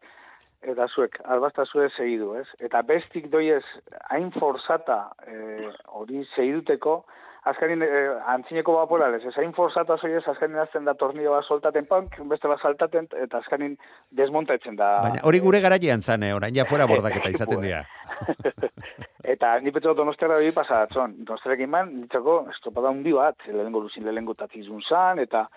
eta 0.61 0.87
zuek, 0.87 1.17
albazta 1.25 1.65
zue 1.65 1.89
segidu, 1.97 2.31
ez? 2.39 2.47
Eta 2.63 2.81
bestik 2.87 3.27
doiez, 3.33 3.63
hain 4.09 4.31
forzata 4.37 5.01
eh, 5.27 5.67
hori 5.99 6.23
segiduteko, 6.35 7.01
azkanin, 7.49 7.81
eh, 7.81 8.09
antzineko 8.33 8.75
baporales, 8.75 9.23
ezain 9.25 9.53
forzatu 9.53 9.95
azoiez, 9.95 10.21
azkanin 10.27 10.59
azten 10.61 10.85
da 10.85 10.93
tornio 10.93 11.31
bat 11.33 11.45
soltaten 11.45 11.87
pank, 11.89 12.19
beste 12.29 12.47
bat 12.51 12.61
saltaten, 12.61 13.07
eta 13.23 13.39
azkanin 13.41 13.77
desmontatzen 14.17 14.77
da. 14.77 14.91
Baina 15.07 15.23
hori 15.23 15.41
gure 15.41 15.61
garailean 15.63 16.01
zan, 16.01 16.23
eh, 16.23 16.33
orain 16.37 16.55
ja 16.55 16.65
fuera 16.69 16.87
bordaketa 16.87 17.29
izaten 17.35 17.65
dira. 17.65 17.81
eta 19.33 19.55
ni 19.59 19.73
petxo 19.73 19.95
donostiara 19.97 20.37
hori 20.37 20.51
pasatzen, 20.51 21.17
donostiarekin 21.25 21.69
man, 21.69 21.95
nitzako 22.03 22.43
estropada 22.53 22.93
hundi 22.93 23.15
bat, 23.17 23.47
lehengo 23.47 23.81
luzin 23.81 24.05
lehengo 24.05 24.37
tatizun 24.37 24.81
zan, 24.81 25.19
eta 25.19 25.47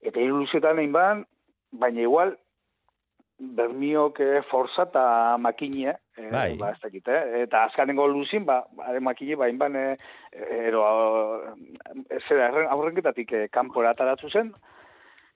eta 0.00 0.20
hiru 0.20 0.40
luzetan 0.42 0.80
egin 0.80 0.96
ban, 0.96 1.24
baina 1.72 2.00
igual, 2.04 2.36
bermiok 3.38 4.20
eh, 4.20 4.42
forza 4.50 4.86
eh, 6.16 6.30
Bai. 6.30 6.56
ba, 6.56 6.70
ez 6.72 6.80
dakit, 6.82 7.08
eh? 7.08 7.42
eta 7.44 7.64
azkanengo 7.68 8.06
luzin, 8.10 8.44
ba, 8.44 8.62
are 8.86 9.00
makine, 9.00 9.36
ba, 9.36 9.48
inban, 9.48 9.76
eh, 9.76 9.96
ero, 10.66 10.84
eh, 12.08 12.20
zera, 12.28 12.50
aurrenketatik 12.70 13.32
eh, 13.32 13.48
kanpora 13.52 13.94
ataratu 13.94 14.30
zen, 14.30 14.52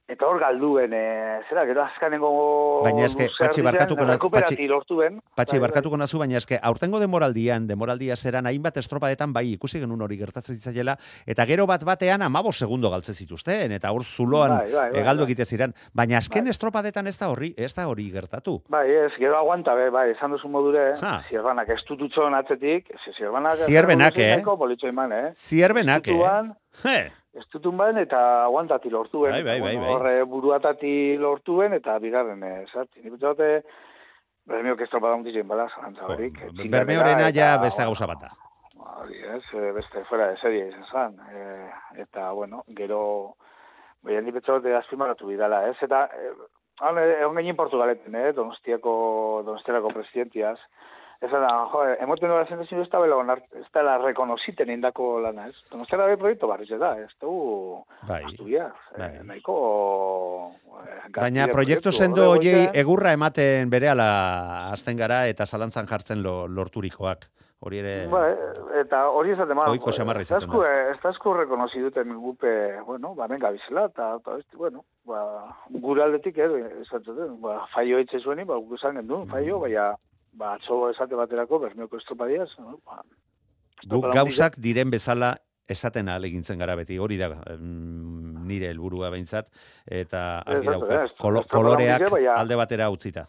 eta 0.09 0.25
hor 0.27 0.39
galduen, 0.41 0.93
eh, 0.97 1.41
zera, 1.51 1.67
gero 1.69 1.83
azkanengo 1.85 2.81
Baina 2.83 3.05
eske, 3.05 3.27
Patxi, 3.39 3.61
barkatuko 3.63 4.03
naz- 4.07 4.15
rekuperati 4.17 4.55
Patxi-. 4.57 5.21
Patxi, 5.37 5.53
Bai, 5.53 5.61
bai. 5.61 5.69
barkatuko 5.69 5.97
nazu, 6.01 6.19
baina 6.19 6.39
eske, 6.39 6.59
aurtengo 6.63 6.99
demoraldian, 6.99 7.67
demoraldia 7.69 8.17
zeran, 8.17 8.47
hainbat 8.47 8.79
estropadetan 8.81 9.33
bai 9.35 9.53
ikusi 9.53 9.79
genuen 9.81 10.01
hori 10.01 10.17
gertatzen 10.17 10.57
zitzaiela, 10.57 10.97
eta 11.27 11.45
gero 11.47 11.67
bat 11.67 11.85
batean 11.85 12.23
amabos 12.23 12.57
segundo 12.57 12.89
galtze 12.91 13.13
zituzten, 13.15 13.73
eta 13.73 13.93
hor 13.93 14.03
zuloan 14.05 14.57
Bai, 14.57 14.73
bai, 14.73 14.91
bai, 14.93 15.01
egaldu 15.03 15.23
bai. 15.25 15.31
egite 15.33 15.45
ziren. 15.45 15.75
Baina 15.93 16.17
azken 16.19 16.49
estropadetan 16.49 17.07
ez 17.07 17.19
da 17.19 17.29
horri, 17.29 17.53
ez 17.59 17.75
da 17.75 17.87
hori 17.89 18.11
gertatu. 18.11 18.63
Bai, 18.69 18.89
ez, 18.91 19.13
gero 19.19 19.37
aguanta, 19.37 19.75
be, 19.75 19.91
bai, 19.91 20.11
esan 20.17 20.31
duzu 20.33 20.49
modure, 20.49 20.95
Ha. 21.03 21.23
zierbanak 21.29 21.69
ez 21.69 21.85
dututxon 21.87 22.35
atzetik, 22.35 22.89
ze 23.05 23.13
zierbanak... 23.13 23.57
Zierbenak, 23.67 24.17
eh? 24.19 24.43
Bolitxo 24.43 24.89
eman, 24.89 25.13
eh? 25.13 25.31
Zierbenak, 25.35 26.09
eh? 26.09 27.11
Estutun 27.39 27.77
bain 27.79 27.99
eta 27.99 28.21
aguantati 28.45 28.91
lortuen. 28.91 29.33
Bai, 29.33 29.45
bai, 29.45 29.61
bai, 29.61 29.77
Bueno, 29.77 29.87
bai. 29.87 29.95
Horre 29.95 30.23
buruatati 30.25 30.93
lortuen 31.23 31.77
eta 31.77 31.99
bigarren, 32.03 32.43
eh, 32.43 32.67
zati. 32.73 33.01
Ni 33.05 33.11
betxote, 33.15 33.63
bermiok 34.49 34.81
estropada 34.87 35.19
untitzen 35.19 35.49
bala, 35.49 35.69
zalantza 35.69 36.07
jo, 36.07 36.13
horik. 36.15 36.41
bermeorena 36.71 37.31
ja 37.35 37.57
beste 37.63 37.85
gauza 37.85 38.07
bat 38.11 38.23
da. 38.27 38.33
Hori, 38.99 39.19
ez, 39.37 39.45
eh, 39.55 39.73
beste 39.73 40.05
fuera 40.09 40.29
de 40.29 40.37
serie 40.39 40.69
izan 40.69 40.87
zan. 40.91 41.19
Eh, 41.33 41.71
eta, 42.05 42.31
bueno, 42.33 42.65
gero, 42.77 43.37
baina 44.03 44.21
ni 44.23 44.35
betxote 44.35 44.75
azpimarratu 44.75 45.27
bidala, 45.27 45.69
ez? 45.69 45.77
Eta, 45.83 46.05
eh, 46.15 46.33
eh, 46.81 47.17
egon 47.21 47.37
genin 47.37 47.57
Portugaleten, 47.57 48.15
eh, 48.15 48.33
donostiako, 48.33 49.43
donostiako 49.47 49.95
presidentiaz. 49.95 50.59
Ez 51.21 51.31
da, 51.33 51.49
jo, 51.73 51.81
emoten 51.99 52.31
dira 52.31 52.45
sentazio 52.47 52.79
ez 52.81 52.89
da 52.93 53.01
bela 53.03 53.17
onar, 53.19 53.41
ez 53.59 53.65
da 53.75 53.83
la 53.83 53.97
rekonoziten 53.99 54.71
indako 54.71 55.17
lana, 55.25 55.49
ez? 55.51 55.57
Donostiara 55.73 56.07
be 56.07 56.17
proiektu 56.21 56.47
barriz 56.47 56.69
da, 56.79 56.93
ez 57.03 57.09
du 57.21 57.33
Bai. 58.07 58.21
Asturias, 58.29 58.71
Bai. 58.97 59.09
eh, 59.17 59.25
nahiko... 59.27 59.57
eh, 60.85 61.01
Baina 61.17 61.49
proiektu 61.51 61.91
sendo 61.91 62.29
hoiei 62.37 62.69
egurra 62.73 63.13
ematen 63.19 63.69
berehala 63.73 64.07
azten 64.71 64.97
gara 64.97 65.25
eta 65.27 65.45
zalantzan 65.47 65.91
jartzen 65.91 66.23
lo, 66.23 66.47
lorturikoak. 66.47 67.27
Hori 67.67 67.81
ere... 67.83 67.95
Ba, 68.07 68.21
eh, 68.31 68.81
eta 68.85 69.01
hori 69.11 69.33
esaten 69.35 69.57
ma. 69.59 69.65
Ohiko 69.73 69.91
xamarra 69.91 70.23
izaten 70.23 70.47
Estasku, 70.47 70.63
estasku 70.95 71.33
rekonozi 71.35 71.81
duten 71.83 72.13
gupe, 72.23 72.53
bueno, 72.87 73.17
ba, 73.19 73.27
menga 73.27 73.51
bizela, 73.51 73.89
eta, 73.91 74.13
eta 74.23 74.37
bueno, 74.55 74.85
ba, 75.05 75.25
gure 75.83 76.05
aldetik, 76.05 76.39
eh, 76.39 76.77
esaten 76.85 77.17
dut, 77.19 77.33
ba, 77.43 77.65
faio 77.75 77.99
etxe 77.99 78.21
zueni, 78.23 78.45
ba, 78.47 78.55
guk 78.63 78.79
esan 78.79 79.01
gendun, 79.03 79.27
Mm. 79.27 79.33
faio, 79.35 79.59
baina, 79.59 79.89
ba, 80.39 80.55
atzo 80.55 80.85
esate 80.93 81.17
baterako, 81.19 81.59
bermeoko 81.67 81.99
estropadiaz, 81.99 82.49
no? 82.63 82.79
ba, 82.87 83.03
Guk 83.89 84.09
gauzak 84.15 84.57
diren 84.59 84.91
bezala 84.91 85.37
esaten 85.69 86.09
ahal 86.09 86.25
egintzen 86.27 86.59
gara 86.59 86.75
beti, 86.79 86.97
hori 86.99 87.19
da 87.21 87.29
mm, 87.31 88.47
nire 88.49 88.71
helburua 88.73 89.11
behintzat, 89.13 89.51
eta 89.87 90.23
argi 90.47 90.67
daukat, 90.71 91.13
kolo- 91.21 91.45
koloreak 91.51 92.07
alde 92.37 92.57
batera 92.59 92.89
utzita. 92.91 93.27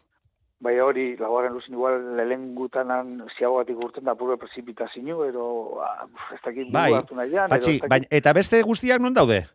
Bai 0.59 0.73
hori, 0.83 1.13
laugarren 1.19 1.53
luzin 1.55 1.73
igual 1.77 2.01
lehen 2.19 2.49
gutanan 2.55 3.13
ziago 3.37 3.61
batik 3.61 3.77
urten 3.79 4.03
da 4.09 4.15
puro 4.19 4.35
precipitazio, 4.37 5.21
ero, 5.25 5.45
ah, 5.83 6.07
ez 6.35 6.39
dakit 6.43 6.71
Bai, 6.73 6.91
hartu 6.97 7.15
nahian, 7.15 7.45
ero, 7.47 7.55
Patxi, 7.55 7.75
ez 7.75 7.81
dakit- 7.81 7.89
baina, 7.93 8.07
eta 8.11 8.33
beste 8.33 8.61
guztiak 8.67 8.99
non 9.01 9.13
daude? 9.15 9.45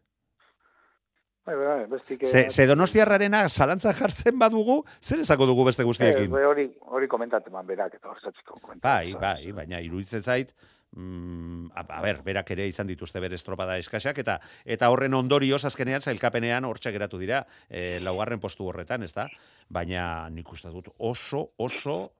Bai, 1.47 1.55
bai, 1.57 1.64
bai, 1.66 1.86
bestik... 1.90 2.24
Ze, 2.26 2.47
ze 2.51 2.66
donostiarrarena 2.66 3.49
zalantza 3.49 3.92
jartzen 3.95 4.38
badugu, 4.38 4.82
zer 5.01 5.20
esako 5.20 5.47
dugu 5.47 5.64
beste 5.68 5.84
guztiekin? 5.84 6.30
bai, 6.32 6.45
hori, 6.49 6.68
hori 6.80 7.09
komentatzen 7.09 7.53
man 7.53 7.66
berak, 7.66 7.95
eta 7.99 8.09
horretzatziko 8.12 8.59
Bai, 8.61 9.12
komentatzen. 9.12 9.20
bai, 9.20 9.53
baina 9.53 9.80
iruditzen 9.84 10.22
zait, 10.22 10.55
mm, 10.97 11.70
a, 11.74 11.84
a 11.99 12.01
ber, 12.03 12.22
berak 12.24 12.51
ere 12.57 12.66
izan 12.70 12.86
dituzte 12.88 13.20
bere 13.20 13.34
estropada 13.36 13.76
eskasak, 13.78 14.18
eta 14.24 14.38
eta 14.64 14.90
horren 14.90 15.14
ondorioz 15.14 15.64
azkenean 15.64 16.03
zailkapenean 16.03 16.64
hortxe 16.64 16.92
geratu 16.92 17.18
dira, 17.18 17.45
e, 17.68 18.01
laugarren 18.01 18.40
postu 18.40 18.66
horretan, 18.70 19.03
ez 19.03 19.12
da? 19.12 19.28
Baina 19.68 20.28
nik 20.30 20.53
uste 20.53 20.68
dut 20.72 20.88
oso, 20.99 21.51
oso 21.57 22.12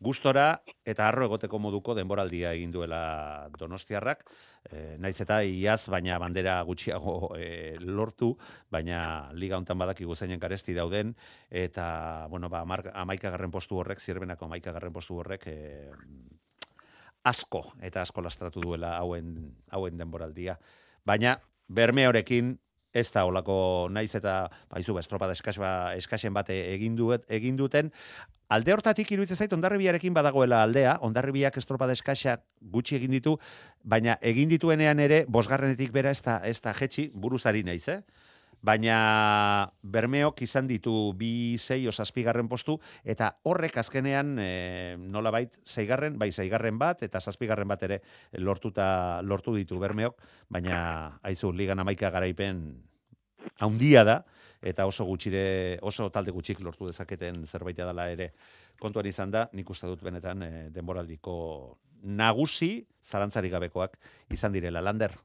gustora 0.00 0.62
eta 0.88 1.06
harro 1.08 1.26
egoteko 1.28 1.58
moduko 1.60 1.94
denboraldia 1.94 2.54
egin 2.56 2.72
duela 2.72 3.48
Donostiarrak, 3.58 4.24
e, 4.64 4.96
naiz 4.98 5.18
eta 5.20 5.42
iaz, 5.44 5.82
baina 5.92 6.18
bandera 6.18 6.56
gutxiago 6.64 7.34
e, 7.36 7.76
lortu, 7.84 8.32
baina 8.72 9.30
liga 9.36 9.58
hontan 9.60 9.78
badakigu 9.78 10.16
zeinen 10.16 10.40
garesti 10.40 10.74
dauden, 10.74 11.12
eta, 11.50 12.26
bueno, 12.32 12.48
ba, 12.48 12.64
amar, 12.64 12.86
amaikagarren 12.94 13.52
postu 13.52 13.78
horrek, 13.82 14.00
zierbenako 14.00 14.48
amaikagarren 14.48 14.92
postu 14.92 15.20
horrek, 15.20 15.46
e, 15.46 15.90
asko, 17.28 17.66
eta 17.84 18.00
asko 18.00 18.24
lastratu 18.24 18.64
duela 18.64 18.96
hauen, 18.96 19.36
hauen 19.70 20.00
denboraldia. 20.00 20.56
Baina, 21.04 21.36
bermeorekin, 21.68 22.54
ez 22.92 23.10
da 23.12 23.24
olako 23.26 23.88
naiz 23.90 24.14
eta 24.14 24.50
baizu 24.70 24.94
ba, 24.94 25.00
estropada 25.00 25.32
eskas 25.36 25.58
ba, 25.58 25.94
eskasen 25.98 26.34
bate 26.34 26.56
egin 26.74 26.96
duet 26.96 27.24
egin 27.28 27.56
duten. 27.56 27.90
Alde 28.50 28.74
hortatik 28.74 29.12
iruditzen 29.14 29.38
zait 29.38 29.52
ondarribiarekin 29.54 30.14
badagoela 30.14 30.64
aldea. 30.64 30.96
Ondarribiak 31.06 31.56
estropada 31.60 31.94
eskasak 31.94 32.42
gutxi 32.72 32.96
egin 32.98 33.14
ditu 33.14 33.36
baina 33.84 34.16
egin 34.20 34.50
dituenean 34.50 34.98
ere 34.98 35.24
bosgarrenetik 35.28 35.92
bera 35.94 36.10
ez 36.10 36.22
da 36.22 36.40
ez 36.44 36.58
da 36.60 36.74
jetxi 36.74 37.10
buruzari 37.14 37.62
naiz 37.62 37.86
eh 37.88 38.02
baina 38.62 39.72
Bermeok 39.82 40.42
izan 40.44 40.68
ditu 40.68 41.12
bi 41.16 41.56
sei 41.58 41.86
osazpigarren 41.88 42.48
postu, 42.48 42.78
eta 43.04 43.32
horrek 43.48 43.78
azkenean 43.80 44.36
e, 44.38 44.50
nolabait 45.00 45.54
zeigarren, 45.66 46.18
bai 46.18 46.30
zeigarren 46.32 46.78
bat, 46.78 47.02
eta 47.02 47.20
zazpigarren 47.20 47.68
bat 47.68 47.82
ere 47.88 48.00
lortuta 48.38 49.20
lortu 49.22 49.54
ditu 49.56 49.80
Bermeok, 49.80 50.20
baina 50.48 51.18
aizu, 51.22 51.52
ligan 51.52 51.80
amaika 51.80 52.10
garaipen 52.10 52.62
haundia 53.58 54.04
da, 54.04 54.20
eta 54.60 54.84
oso 54.86 55.06
gutxire, 55.08 55.78
oso 55.82 56.10
talde 56.12 56.32
gutxik 56.36 56.60
lortu 56.60 56.90
dezaketen 56.90 57.46
zerbaita 57.46 57.86
dela 57.88 58.10
ere 58.12 58.34
kontuan 58.80 59.08
izan 59.08 59.32
da, 59.32 59.46
nik 59.56 59.70
uste 59.70 59.88
dut 59.88 60.04
benetan 60.04 60.44
e, 60.44 60.52
denboraldiko 60.74 61.78
nagusi, 62.02 62.86
zalantzarik 63.04 63.52
gabekoak 63.52 63.98
izan 64.32 64.52
direla, 64.52 64.84
Lander. 64.84 65.16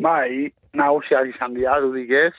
Bai, 0.00 0.50
nagusiak 0.76 1.28
izan 1.34 1.54
dira, 1.54 1.78
dudik 1.82 2.10
ez. 2.10 2.32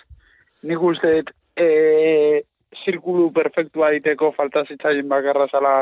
Nik 0.66 0.82
uste, 0.82 1.12
dut, 1.20 1.32
e, 1.58 2.44
zirkulu 2.84 3.32
perfektua 3.36 3.92
diteko 3.96 4.32
falta 4.38 4.64
zitzaien 4.66 5.10
bakarra 5.12 5.48
zala 5.52 5.74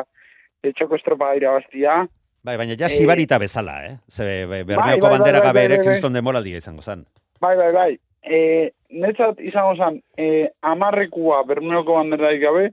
etxoko 0.65 0.97
estropa 0.99 1.33
irabaztia. 1.37 2.01
Bai, 2.43 2.55
baina 2.59 2.75
ja 2.79 2.89
sibarita 2.89 3.37
bezala, 3.39 3.77
eh? 3.85 3.95
Ze 4.09 4.45
be- 4.47 4.63
Bermeoko 4.63 4.81
bai, 4.85 4.99
bai, 4.99 5.11
bandera 5.17 5.39
bai, 5.39 5.47
gabe 5.47 5.59
bai, 5.59 5.65
ere 5.65 5.77
bai, 5.77 5.85
bai. 5.85 5.93
kriston 5.93 6.13
demoraldia 6.15 6.57
izango 6.57 6.81
zan. 6.81 7.05
Bai, 7.39 7.55
bai, 7.59 7.71
bai. 7.75 7.89
E, 8.23 8.71
netzat 8.89 9.39
izango 9.39 9.75
zen, 9.75 10.01
e, 10.17 10.49
amarrekua 10.61 11.43
bermeoko 11.47 11.95
banderaik 11.99 12.41
gabe, 12.41 12.69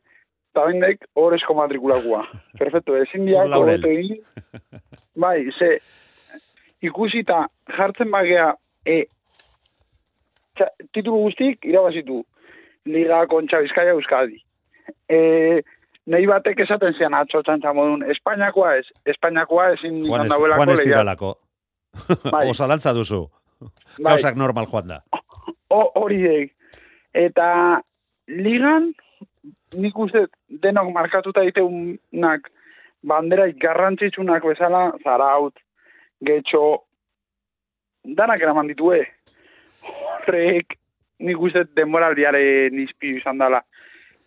eta 0.54 0.66
bendek 0.66 1.04
horrezko 1.14 1.54
matrikulakua. 1.58 2.24
Perfecto, 2.60 2.96
ezin 2.96 3.26
diak 3.26 3.52
hobeto 3.54 3.90
egin. 3.90 4.22
Bai, 5.22 5.50
ze, 5.58 5.78
ikusita 6.84 7.46
jartzen 7.76 8.10
bagea, 8.10 8.54
e, 8.86 9.04
txa, 10.56 10.70
titulu 10.94 11.26
guztik 11.26 11.66
irabazitu. 11.68 12.22
Liga 12.86 13.24
kontxa 13.30 13.60
bizkaia 13.64 13.96
euskadi. 13.96 14.38
E, 15.10 15.18
nahi 16.06 16.28
batek 16.30 16.62
esaten 16.66 16.94
zian 16.94 17.16
atzo 17.18 17.42
txantxa 17.42 17.72
modun, 17.74 18.04
Espainiakoa 18.14 18.76
ez, 18.80 18.86
Espainiakoa 19.14 19.72
ezin 19.74 20.04
Juan, 20.06 20.26
ez, 20.26 20.38
Juan 20.38 20.74
ez 20.74 20.80
diralako. 20.84 21.34
Bai. 22.34 22.46
Osalantza 22.50 22.94
duzu. 22.94 23.24
Bai. 23.64 24.12
Gauzak 24.12 24.38
normal 24.38 24.70
joan 24.70 24.94
da. 24.94 25.00
Hori 25.72 26.20
dek. 26.22 26.52
Eta 27.16 27.48
ligan, 28.28 28.92
nik 29.74 29.98
uste 29.98 30.26
denok 30.62 30.92
markatuta 30.94 31.42
diteunak 31.46 32.50
banderaik 33.06 33.58
garrantzitsunak 33.62 34.44
bezala, 34.44 34.90
zaraut, 35.04 35.56
getxo, 36.26 36.82
danak 38.14 38.42
eraman 38.42 38.68
ditue. 38.70 39.02
Horrek, 39.86 40.76
nik 41.26 41.40
uste 41.40 41.64
denboraldiaren 41.76 42.78
izpilu 42.82 43.20
izan 43.20 43.38
dela. 43.38 43.62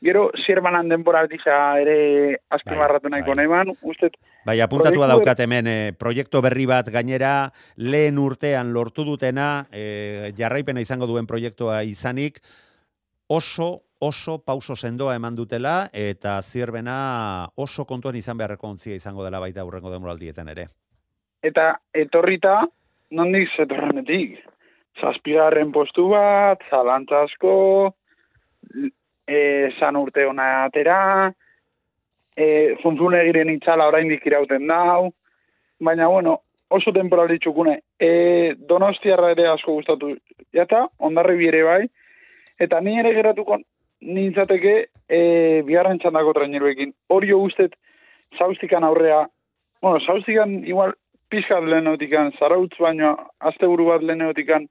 Gero, 0.02 0.30
zierbanan 0.46 0.88
denbora 0.88 1.26
artisa 1.26 1.56
ere 1.82 2.38
azpimarratu 2.56 3.10
Bai, 3.10 3.18
nahiko 3.18 3.36
bai. 3.36 3.44
neman, 3.44 3.74
uste, 3.84 4.10
Bai, 4.48 4.62
apuntatua 4.64 5.10
daukat 5.12 5.42
hemen 5.44 5.68
e, 5.68 5.76
proiektu 5.92 6.40
berri 6.42 6.66
bat 6.66 6.88
gainera 6.88 7.52
lehen 7.76 8.18
urtean 8.18 8.72
lortu 8.72 9.04
dutena, 9.04 9.68
e, 9.72 10.32
jarraipena 10.38 10.80
izango 10.80 11.06
duen 11.10 11.28
proiektua 11.28 11.84
izanik, 11.84 12.40
oso 13.28 13.84
oso 14.00 14.38
pauso 14.40 14.76
sendoa 14.76 15.16
eman 15.20 15.36
dutela 15.36 15.90
eta 15.92 16.38
zierbena 16.42 17.50
oso 17.60 17.84
kontuan 17.86 18.16
izan 18.16 18.38
beharreko 18.40 18.70
ontzia 18.70 18.96
izango 18.96 19.26
dela 19.26 19.42
baita 19.44 19.62
aurrengo 19.62 19.92
demoraldietan 19.92 20.48
ere. 20.48 20.70
eta 21.44 21.80
etorrita, 21.94 22.66
nondik 23.12 23.50
zetorrenetik. 23.56 24.38
Zazpigarren 25.00 25.72
postu 25.72 26.10
bat, 26.12 26.64
zalantza 26.70 27.24
asko, 27.24 27.54
e, 29.30 29.70
san 29.80 29.96
urte 29.96 30.26
ona 30.28 30.66
atera, 30.66 31.32
e, 32.36 32.76
funflunegiren 32.84 33.52
itzala 33.54 33.88
oraindik 33.88 34.26
irauten 34.28 34.68
dau, 34.68 35.12
baina 35.80 36.10
bueno, 36.12 36.40
oso 36.70 36.92
temporali 36.96 37.40
txukune. 37.40 37.80
E, 38.00 38.56
donostiarra 38.70 39.32
ere 39.36 39.48
asko 39.54 39.80
gustatu 39.80 40.14
jata, 40.56 40.88
ondarri 41.00 41.48
ere 41.48 41.64
bai, 41.64 41.82
eta 42.60 42.82
ni 42.82 42.98
ere 43.00 43.14
geratuko 43.16 43.60
nintzateke 44.02 44.74
e, 45.08 45.20
bigarren 45.68 46.00
txandako 46.00 46.36
traineruekin. 46.38 46.94
Hori 47.10 47.32
jo 47.32 47.40
guztet, 47.46 47.76
zaustikan 48.38 48.84
aurrea, 48.84 49.26
bueno, 49.82 50.00
zaustikan 50.06 50.60
igual 50.68 50.94
pizkat 51.30 51.64
lehenautikan, 51.64 52.32
zarautz 52.40 52.76
baino, 52.80 53.16
asteburu 53.40 53.86
bat 53.92 54.04
lehenautikan 54.04 54.68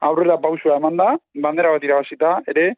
aurrera 0.00 0.38
pausua 0.40 0.78
eman 0.80 0.96
da, 0.96 1.10
bandera 1.34 1.72
bat 1.74 1.84
irabazita, 1.84 2.38
ere, 2.48 2.74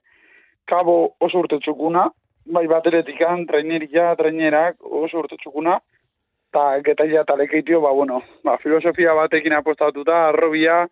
kabo 0.68 1.14
oso 1.20 1.42
urte 1.42 1.58
txukuna, 1.62 2.08
bai 2.54 2.64
bateretikan, 2.70 3.46
traineria, 3.46 4.12
trainerak, 4.18 4.78
oso 4.82 5.22
urte 5.22 5.38
txukuna, 5.42 5.78
eta 6.52 6.64
getaia 6.88 7.22
eta 7.22 7.36
lekeitio, 7.38 7.80
ba, 7.84 7.92
bueno, 7.96 8.22
ba, 8.44 8.56
filosofia 8.62 9.14
batekin 9.16 9.54
apostatuta, 9.56 10.26
arrobia, 10.30 10.82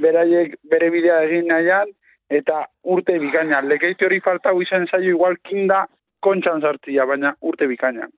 beraiek 0.00 0.58
bere 0.70 0.90
bidea 0.90 1.22
egin 1.28 1.48
nahian, 1.52 1.92
eta 2.30 2.64
urte 2.82 3.18
bikaina. 3.20 3.62
Lekeitio 3.62 4.08
hori 4.08 4.20
falta 4.24 4.52
izan 4.60 4.86
zaio 4.90 5.14
igual 5.14 5.36
kinda 5.44 5.84
kontxan 6.20 6.60
sartzia, 6.60 7.06
baina 7.06 7.34
urte 7.40 7.68
bikaina. 7.70 8.08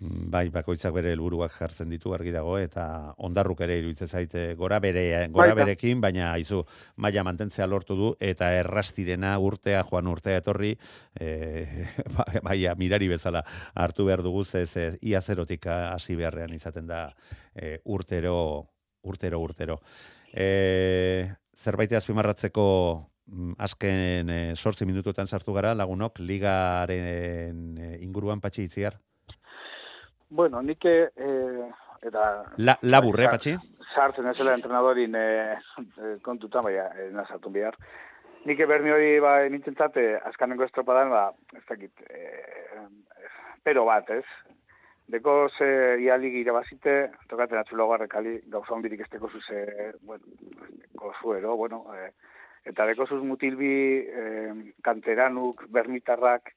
Bai, 0.00 0.48
bakoitzak 0.52 0.92
bere 0.92 1.12
helburuak 1.14 1.54
jartzen 1.56 1.88
ditu 1.88 2.12
argi 2.12 2.32
dago 2.34 2.56
eta 2.60 3.14
ondarruk 3.24 3.60
ere 3.64 3.78
iruditzen 3.80 4.08
zaite 4.08 4.42
gora 4.54 4.78
bere 4.82 5.04
gora 5.32 5.54
Baita. 5.54 5.62
berekin, 5.62 6.00
baina 6.00 6.32
aizu 6.32 6.62
maila 6.96 7.24
mantentzea 7.24 7.66
lortu 7.66 7.96
du 7.96 8.10
eta 8.20 8.50
errastirena 8.58 9.38
urtea 9.38 9.84
joan 9.88 10.10
urtea 10.12 10.42
etorri, 10.42 10.74
eh 11.20 11.86
baia 12.48 12.74
mirari 12.74 13.08
bezala 13.08 13.44
hartu 13.74 14.04
behar 14.04 14.22
dugu 14.22 14.44
ze 14.44 14.66
ze 14.66 14.98
ia 15.02 15.22
zerotik 15.22 15.66
hasi 15.66 16.16
beharrean 16.16 16.52
izaten 16.52 16.86
da 16.86 17.14
eh, 17.54 17.80
urtero 17.84 18.68
urtero 19.02 19.40
urtero. 19.40 19.80
Eh 20.32 21.32
zerbait 21.56 21.92
azpimarratzeko 21.92 22.66
mm, 23.26 23.52
azken 23.58 24.30
eh, 24.30 24.54
8 24.54 24.86
minututan 24.86 25.26
sartu 25.26 25.54
gara 25.56 25.74
lagunok 25.74 26.20
ligaren 26.20 27.78
eh, 27.78 27.98
inguruan 28.02 28.40
patxi 28.40 28.68
itziar. 28.68 29.00
Bueno, 30.28 30.62
nik 30.62 30.84
eh, 30.84 31.70
eta 32.02 32.22
La, 32.56 32.78
labur, 32.82 33.20
eh, 33.20 33.28
patxi? 33.30 33.56
sartzen 33.94 34.26
ezela 34.26 34.54
entrenadorin 34.56 35.14
eh, 35.14 35.54
eh, 35.54 36.16
kontutan, 36.22 36.64
baina 36.66 36.88
eh, 36.98 37.10
nazartu 37.14 37.50
behar. 37.54 37.76
Nik 38.46 38.60
berni 38.68 38.92
hori 38.94 39.12
ba, 39.22 39.38
nintzentzat, 39.50 39.96
eh, 40.02 40.18
azkanengo 40.30 40.66
estropadan, 40.66 41.10
ba, 41.10 41.30
ez 41.54 41.62
dakit, 41.68 42.02
eh, 42.10 42.82
pero 43.62 43.84
bat, 43.86 44.10
ez? 44.10 44.24
Deko 45.06 45.48
ze 45.48 45.66
ialik 46.02 46.34
irabazite, 46.34 46.96
tokatzen 47.30 47.60
atzulo 47.60 47.86
garrekali, 47.92 48.40
gauza 48.50 48.74
hondirik 48.74 49.04
esteko 49.04 49.30
zuze, 49.30 49.92
bueno, 50.02 50.24
deko 50.90 51.12
zuero, 51.20 51.54
bueno, 51.56 51.84
eh, 51.94 52.10
eta 52.66 52.86
deko 52.90 53.06
zuz 53.06 53.22
mutilbi, 53.22 53.74
eh, 54.02 54.72
kanteranuk, 54.82 55.68
bermitarrak, 55.70 56.50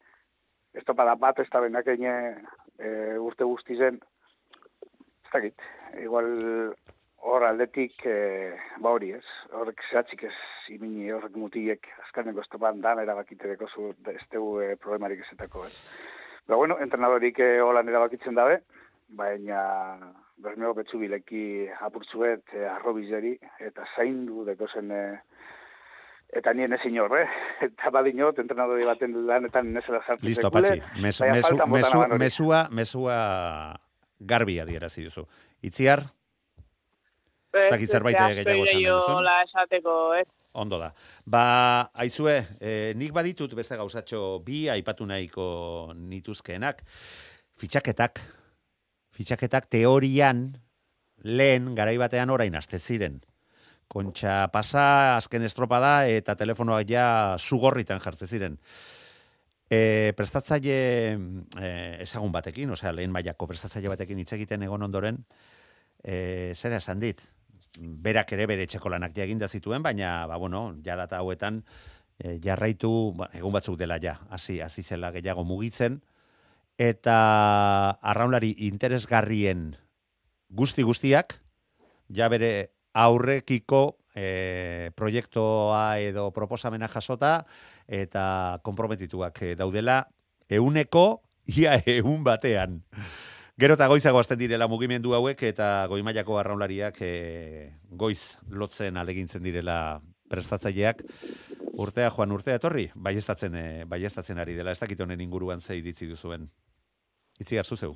estropada 0.74 1.14
bat, 1.16 1.40
ez 1.40 1.50
da 1.54 1.62
benakene 1.62 2.14
eh, 2.80 3.18
urte 3.20 3.48
guztizen, 3.48 4.00
ez 5.26 5.32
dakit, 5.34 5.68
igual 6.02 6.30
hor 7.30 7.44
aldetik, 7.44 8.00
eh, 8.06 8.56
ba 8.80 8.94
hori 8.96 9.12
ez, 9.18 9.26
horrek 9.52 9.84
zehatzik 9.90 10.24
ez 10.30 10.36
imini 10.74 11.12
horrek 11.12 11.36
mutilek 11.36 11.90
azkaneko 12.06 12.42
estopan 12.46 12.82
dan 12.82 13.02
erabakitereko 13.04 13.68
zu, 13.68 13.92
ez 14.14 14.24
dugu 14.32 14.62
eh, 14.64 14.76
problemarik 14.78 15.26
ezetako 15.26 15.66
ez. 15.68 15.76
Ba 16.48 16.56
bueno, 16.56 16.80
entrenadorik 16.80 17.40
eh, 17.40 17.60
holan 17.62 17.90
erabakitzen 17.92 18.36
dabe, 18.36 18.62
baina 19.10 19.62
bermeo 20.44 20.74
betzu 20.78 21.00
bileki 21.02 21.44
apurtzuet 21.88 22.54
eh, 22.56 22.68
arrobizeri 22.72 23.36
eta 23.66 23.86
zaindu 23.96 24.46
deko 24.48 24.68
zen 24.68 24.92
eh, 24.92 25.20
eta 26.36 26.54
nien 26.54 26.74
ezin 26.74 27.00
horre, 27.02 27.26
eta 27.68 27.92
badinot, 27.94 28.40
entrenadori 28.40 28.86
baten 28.86 29.16
lanetan 29.28 29.74
nezela 29.74 30.02
sartu 30.06 30.26
Listo, 30.26 30.48
sekule, 30.48 30.76
patxi. 30.76 31.02
Mesu, 31.02 31.26
mesu, 31.26 31.60
mesu, 31.68 32.06
mesua, 32.18 32.64
mesua 32.72 33.20
garbi 34.20 34.60
adierazi 34.60 35.08
duzu. 35.08 35.26
Itziar, 35.62 36.06
Ez 37.50 37.66
dakit 37.72 37.90
zerbait 37.90 38.14
zehaztu 38.14 38.44
gehiago 38.46 38.66
esan 38.68 38.78
gehiagola 38.78 39.32
esateko, 39.42 39.94
ez? 40.20 40.28
ondo 40.60 40.80
da. 40.80 40.92
Ba, 41.26 41.90
aizue, 41.94 42.36
eh, 42.60 42.94
nik 42.98 43.14
baditut 43.14 43.54
beste 43.58 43.78
gauzatxo 43.78 44.42
bi 44.46 44.68
aipatu 44.70 45.06
nahiko 45.06 45.94
nituzkeenak. 45.96 46.82
Fitxaketak, 47.60 48.22
fitxaketak 49.16 49.70
teorian 49.70 50.48
lehen 51.24 51.74
garai 51.76 51.98
batean 51.98 52.30
orain 52.30 52.56
aste 52.56 52.80
ziren. 52.80 53.20
Kontxa 53.90 54.52
pasa, 54.54 55.18
azken 55.18 55.48
estropada 55.48 56.06
eta 56.08 56.36
telefonoak 56.38 56.90
ja 56.92 57.06
zugorritan 57.42 58.02
jartze 58.04 58.28
ziren. 58.30 58.60
E, 59.70 60.14
prestatzaile 60.18 60.78
e, 61.58 61.70
ezagun 62.06 62.32
batekin, 62.34 62.70
osea, 62.74 62.94
lehen 62.94 63.14
mailako 63.14 63.48
prestatzaile 63.50 63.90
batekin 63.90 64.22
hitz 64.22 64.32
egiten 64.38 64.66
egon 64.66 64.86
ondoren, 64.86 65.20
e, 66.04 66.54
zera 66.56 66.78
esan 66.78 67.02
dit, 67.02 67.22
berak 67.78 68.34
ere 68.38 68.48
bere 68.50 68.66
etxeko 68.66 68.90
lanak 68.94 69.18
ja 69.18 69.26
eginda 69.26 69.50
zituen, 69.50 69.82
baina, 69.86 70.26
ba, 70.30 70.38
bueno, 70.38 70.64
ja 70.86 70.98
data 70.98 71.22
hauetan 71.22 71.64
e, 72.18 72.38
jarraitu, 72.46 73.14
ba, 73.18 73.30
egun 73.38 73.54
batzuk 73.58 73.78
dela 73.78 74.00
ja, 74.02 74.20
hasi 74.30 74.60
hasi 74.62 74.84
zela 74.84 75.12
gehiago 75.18 75.46
mugitzen, 75.46 76.02
eta 76.78 77.20
arraunlari 78.02 78.56
interesgarrien 78.70 79.72
guzti 80.50 80.86
guztiak, 80.86 81.40
ja 82.10 82.30
bere 82.30 82.72
aurrekiko 82.94 84.00
e, 84.16 84.92
proiektua 84.96 86.00
edo 86.02 86.30
proposamena 86.36 86.90
jasota, 86.90 87.46
eta 87.88 88.60
konprometituak 88.64 89.42
eh, 89.44 89.56
daudela, 89.58 90.04
euneko, 90.50 91.22
ia 91.58 91.80
eun 91.86 92.24
batean. 92.24 92.82
Gero 93.60 93.76
eta 93.76 93.90
goizago 93.92 94.22
hasten 94.22 94.40
direla 94.40 94.70
mugimendu 94.72 95.14
hauek 95.18 95.42
eta 95.50 95.88
goimailako 95.92 96.38
arraunlariak 96.40 97.02
e, 97.04 97.14
goiz 97.92 98.38
lotzen 98.48 98.98
alegintzen 98.98 99.44
direla 99.44 100.00
prestatzaileak 100.32 101.04
urtea 101.80 102.12
joan 102.14 102.32
urtea 102.32 102.60
etorri, 102.60 102.88
baiestatzen 102.96 103.56
e, 103.56 103.66
baiestatzen 103.90 104.40
ari 104.40 104.56
dela, 104.56 104.72
ez 104.72 104.80
dakit 104.80 105.02
honen 105.02 105.22
inguruan 105.22 105.60
ze 105.60 105.76
iritzi 105.80 106.08
duzuen. 106.08 106.48
Itzi 107.40 107.60
hartzu 107.60 107.76
zeu. 107.76 107.94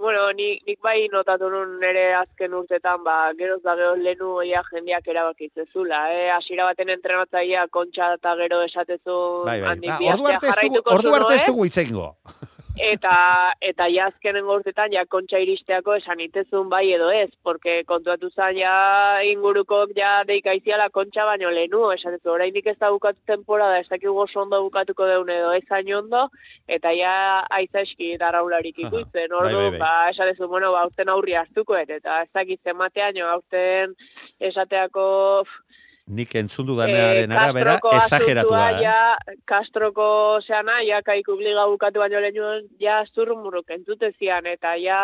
Bueno, 0.00 0.30
nik, 0.32 0.62
nik 0.64 0.78
bai 0.80 1.08
notatu 1.12 1.50
nun 1.52 1.74
nire 1.82 2.06
azken 2.16 2.54
urtetan, 2.56 3.02
ba, 3.04 3.16
geroz 3.36 3.58
da 3.66 3.74
gero 3.76 3.90
lehenu 4.00 4.30
ia 4.48 4.62
jendeak 4.70 5.10
erabakitzezula, 5.12 5.98
eh? 6.16 6.30
Hasiera 6.32 6.70
baten 6.70 6.88
entrenatzailea 6.94 7.66
kontxa 7.74 8.14
eta 8.16 8.32
gero 8.40 8.62
esatezun 8.64 9.44
Bai, 9.44 9.58
bai. 9.60 9.74
handik 9.74 9.92
Ba, 9.92 10.14
ordu 10.14 10.30
arte 10.32 10.48
ez 10.48 10.56
dugu, 10.62 10.80
ordu 10.96 11.12
arte 11.18 11.34
ez 11.34 11.42
zuen, 11.42 11.52
dugu 11.52 11.68
hitz 11.68 11.76
egingo. 11.84 12.08
Eta 12.80 13.12
eta 13.60 13.86
ja 13.92 14.06
azkenengo 14.08 14.54
urtetan 14.58 14.92
ja 14.92 15.04
kontxa 15.06 15.38
iristeako 15.42 15.94
esan 15.98 16.20
itezun 16.24 16.68
bai 16.72 16.92
edo 16.94 17.10
ez, 17.12 17.28
porque 17.44 17.82
kontuatu 17.86 18.30
zan 18.30 18.56
ja 18.56 19.20
ingurukok 19.26 19.92
ja 19.96 20.22
deikaiziala 20.26 20.88
kontxa 20.90 21.26
baino 21.28 21.50
lehenu, 21.50 21.90
esatezu 21.92 22.32
oraindik 22.32 22.66
ez 22.72 22.76
da 22.80 22.90
bukatu 22.90 23.20
temporada, 23.26 23.78
ez 23.78 23.88
dakigu 23.88 24.16
oso 24.24 24.40
ondo 24.42 24.62
bukatuko 24.64 25.06
deun 25.06 25.30
edo 25.30 25.52
ez 25.52 25.64
hain 25.70 25.92
ondo, 25.94 26.26
eta 26.68 26.92
ja 26.96 27.14
aiza 27.50 27.84
eski 27.84 28.16
darraularik 28.18 28.78
Aha. 28.78 28.88
ikusten, 28.88 29.28
Bai, 29.30 29.40
ordu, 29.40 29.56
bai, 29.56 29.70
bai. 29.70 29.78
ba, 29.78 29.94
esatezu, 30.14 30.48
bueno, 30.48 30.72
ba, 30.72 30.84
aurten 30.86 31.08
aurri 31.08 31.36
hartukoet, 31.40 31.90
eta 32.00 32.22
ez 32.22 32.30
dakit 32.34 32.60
zenbatean, 32.64 33.20
aurten 33.30 33.94
esateako 34.40 35.44
Nik 36.10 36.32
entzun 36.34 36.66
dudanaren 36.66 37.30
Eh, 37.30 37.36
arabera, 37.38 37.76
Castroko 37.78 37.96
esageratua. 37.96 38.60
asuntua, 38.66 38.80
eh? 38.80 38.82
Ja, 38.82 39.34
Castroko 39.46 40.06
zeana, 40.42 40.80
ja, 40.82 41.02
kaiku 41.06 41.36
obliga 41.36 41.66
bukatu 41.70 42.00
baino 42.02 42.20
lehenu, 42.20 42.66
ja, 42.82 43.04
zurrumurruk 43.14 43.70
entzute 43.70 44.10
zian, 44.18 44.46
eta 44.50 44.74
ja, 44.82 44.98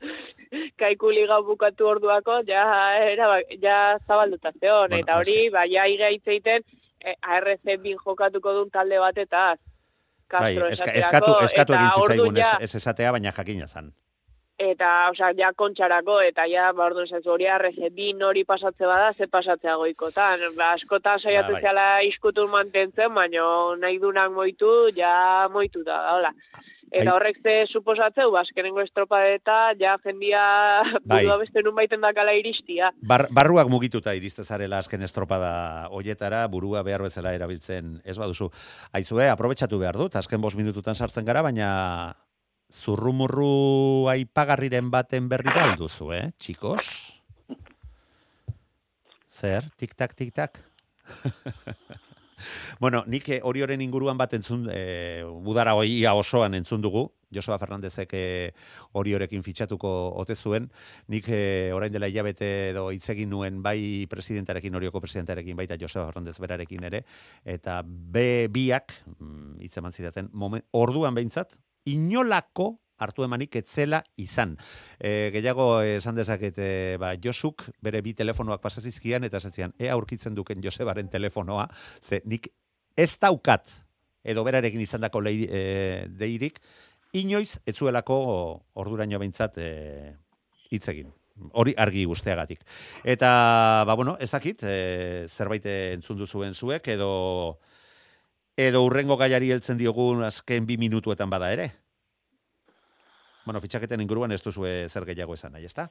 kaiku 0.80 1.10
liga 1.12 1.40
bukatu 1.44 1.86
orduako, 1.92 2.40
ja, 2.48 2.64
era, 3.04 3.28
ja, 3.60 3.78
zabalduta 4.06 4.52
zeon, 4.60 4.88
Bueno, 4.88 5.02
eta 5.02 5.18
hori, 5.20 5.50
ba, 5.52 5.66
ja, 5.70 5.84
iga 5.86 6.08
hitz 6.12 6.24
egiten, 6.26 6.64
e, 7.04 7.14
ARC 7.20 7.60
bin 7.82 7.98
jokatuko 8.00 8.52
duen 8.52 8.70
talde 8.70 8.98
batetaz. 8.98 9.58
Bai, 10.34 10.54
Castro 10.56 10.68
eska, 10.72 10.90
esaterako, 10.90 11.32
eskatu, 11.44 11.44
eskatu 11.44 11.74
egin 11.74 11.90
zitzaigun 11.94 12.36
ja- 12.40 12.56
ez 12.64 12.74
esatea, 12.74 13.12
baina 13.12 13.30
jakina 13.36 13.66
zan. 13.68 13.92
Eta, 14.54 14.88
osea, 15.10 15.32
ja 15.34 15.48
kontxarako, 15.58 16.20
eta 16.22 16.44
ja, 16.46 16.68
ba, 16.72 16.84
orduan 16.86 17.08
zaitu 17.10 17.32
hori 17.34 17.48
arreze, 17.50 17.88
bi 17.90 18.12
nori 18.14 18.44
pasatze 18.46 18.86
bada, 18.86 19.10
ze 19.18 19.26
pasatzea 19.26 19.74
goikotan. 19.80 20.44
Ba, 20.54 20.74
askotan 20.76 21.18
saiatzen 21.18 21.56
bai. 21.56 21.62
zehala 21.62 21.86
iskutun 22.06 22.52
mantentzen, 22.52 23.10
baina 23.14 23.42
nahi 23.80 23.98
dunak 23.98 24.30
moitu, 24.30 24.70
ja 24.94 25.48
moitu 25.50 25.82
da, 25.82 25.98
hola. 26.14 26.30
Eta 26.94 27.10
Ai. 27.10 27.14
horrek 27.16 27.40
ze 27.42 27.54
suposatzeu, 27.66 28.30
ba, 28.30 28.44
azkenengo 28.46 28.78
estropadeta, 28.84 29.72
ja 29.80 29.96
jendia 30.04 30.42
Bai. 31.02 31.24
burua 31.24 31.40
beste 31.42 31.62
nun 31.66 31.74
baiten 31.74 32.00
dakala 32.00 32.36
iristia. 32.38 32.92
Bar, 33.02 33.26
barruak 33.34 33.66
mugituta 33.66 34.14
iriste 34.14 34.44
zarela 34.44 34.78
azken 34.78 35.02
estropada 35.02 35.88
hoietara, 35.90 36.46
burua 36.46 36.84
behar 36.86 37.02
bezala 37.02 37.34
erabiltzen 37.34 37.98
ez 38.04 38.14
baduzu. 38.22 38.52
Aizue, 38.92 39.26
aprobetxatu 39.32 39.82
behar 39.82 39.98
dut, 39.98 40.14
azken 40.14 40.40
bost 40.40 40.56
minututan 40.56 40.94
sartzen 40.94 41.26
gara, 41.26 41.42
baina 41.42 42.14
zurrumurru 42.74 44.08
aipagarriren 44.10 44.90
baten 44.90 45.28
berri 45.30 45.52
da 45.54 45.68
alduzu, 45.70 46.10
eh, 46.16 46.26
txikos? 46.38 46.86
Zer, 49.34 49.66
tik-tak, 49.78 50.14
tik-tak? 50.14 50.60
bueno, 52.82 53.02
nik 53.10 53.28
eh, 53.34 53.40
hori 53.42 53.64
horren 53.64 53.82
inguruan 53.82 54.18
bat 54.18 54.34
entzun, 54.36 54.68
e, 54.70 55.24
budara 55.42 55.74
hoia 55.74 56.14
osoan 56.14 56.54
entzun 56.54 56.82
dugu, 56.84 57.08
Joseba 57.34 57.58
Fernandezek 57.58 58.14
e, 58.14 58.24
hori 58.94 59.14
horekin 59.16 59.42
fitxatuko 59.42 59.90
ote 60.22 60.36
zuen, 60.38 60.68
nik 61.10 61.28
e, 61.28 61.72
orain 61.74 61.92
dela 61.92 62.06
hilabete 62.10 62.70
edo 62.70 62.88
hitz 62.94 63.10
nuen 63.26 63.60
bai 63.62 64.06
presidentarekin, 64.10 64.74
horioko 64.74 65.02
presidentarekin, 65.02 65.56
baita 65.56 65.78
Joseba 65.80 66.06
Fernandez 66.12 66.38
berarekin 66.38 66.84
ere, 66.84 67.04
eta 67.44 67.82
be 67.84 68.46
biak, 68.46 68.94
mm, 69.18 69.60
hitz 69.66 69.76
eman 69.78 69.92
zidaten, 69.92 70.30
orduan 70.70 71.14
behintzat, 71.14 71.58
inolako 71.84 72.78
hartu 72.98 73.24
emanik 73.24 73.56
etzela 73.58 74.02
izan. 74.20 74.56
E, 74.98 75.30
gehiago 75.34 75.82
esan 75.82 76.16
dezaket, 76.18 76.58
e, 76.58 76.96
ba, 77.00 77.14
Josuk 77.20 77.66
bere 77.82 78.02
bi 78.04 78.14
telefonoak 78.14 78.62
pasazizkian, 78.62 79.26
eta 79.26 79.40
esan 79.42 79.74
ea 79.78 79.92
aurkitzen 79.94 80.34
duken 80.34 80.62
Josebaren 80.62 81.10
telefonoa, 81.10 81.66
ze 82.00 82.22
nik 82.24 82.48
ez 82.96 83.12
daukat, 83.20 83.70
edo 84.24 84.44
berarekin 84.46 84.80
izandako 84.80 85.20
lei, 85.20 85.42
e, 85.44 86.06
deirik, 86.08 86.60
inoiz 87.14 87.58
etzuelako 87.66 88.16
orduraino 88.80 89.20
behintzat 89.22 89.58
e, 89.58 89.68
hitz 90.70 90.86
egin. 90.94 91.12
Hori 91.58 91.72
argi 91.82 92.04
guzteagatik. 92.06 92.60
Eta, 93.02 93.28
ba, 93.88 93.96
bueno, 93.98 94.14
ez 94.22 94.30
dakit, 94.30 94.62
e, 94.62 95.26
zerbait 95.26 95.66
entzun 95.66 96.20
duzuen 96.20 96.54
zuek, 96.54 96.86
edo 96.94 97.58
edo 98.56 98.84
urrengo 98.86 99.16
gaiari 99.18 99.50
heltzen 99.50 99.78
diogun 99.78 100.22
azken 100.24 100.66
bi 100.66 100.76
minutuetan 100.78 101.30
bada 101.30 101.50
ere. 101.52 101.70
Bueno, 103.44 103.60
fitxaketen 103.60 104.00
inguruan 104.00 104.32
ez 104.32 104.40
duzue 104.42 104.88
zer 104.88 105.04
gehiago 105.04 105.34
esan 105.34 105.52
nahi, 105.52 105.66
ezta? 105.68 105.88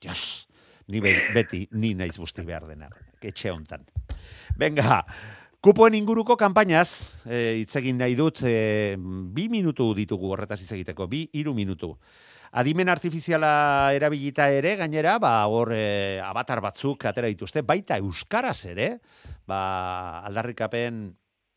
Dios, 0.00 0.48
ni 0.88 1.00
be, 1.00 1.12
beti, 1.34 1.66
ni 1.72 1.94
naiz 1.94 2.16
busti 2.18 2.42
behar 2.46 2.66
dena, 2.66 2.88
etxe 3.22 3.52
hontan. 3.52 3.84
Venga, 4.58 5.04
kupoen 5.62 5.94
inguruko 5.94 6.36
kanpainaz, 6.40 7.04
e, 7.24 7.60
hitz 7.60 7.76
egin 7.78 8.00
nahi 8.02 8.16
dut, 8.18 8.42
e, 8.42 8.96
bi 8.98 9.46
minutu 9.52 9.92
ditugu 9.94 10.32
horretaz 10.32 10.58
hitz 10.64 10.72
egiteko, 10.74 11.06
bi, 11.06 11.28
hiru 11.32 11.54
minutu. 11.54 11.92
Adimen 12.56 12.88
artifiziala 12.88 13.92
erabilita 13.94 14.48
ere, 14.50 14.74
gainera, 14.80 15.18
ba, 15.22 15.36
hor 15.46 15.70
e, 15.76 16.18
abatar 16.24 16.62
batzuk 16.64 17.04
atera 17.06 17.30
dituzte, 17.30 17.62
baita 17.62 18.00
euskaraz 18.02 18.64
ere, 18.72 18.96
ba, 19.46 20.24
aldarrikapen 20.26 21.04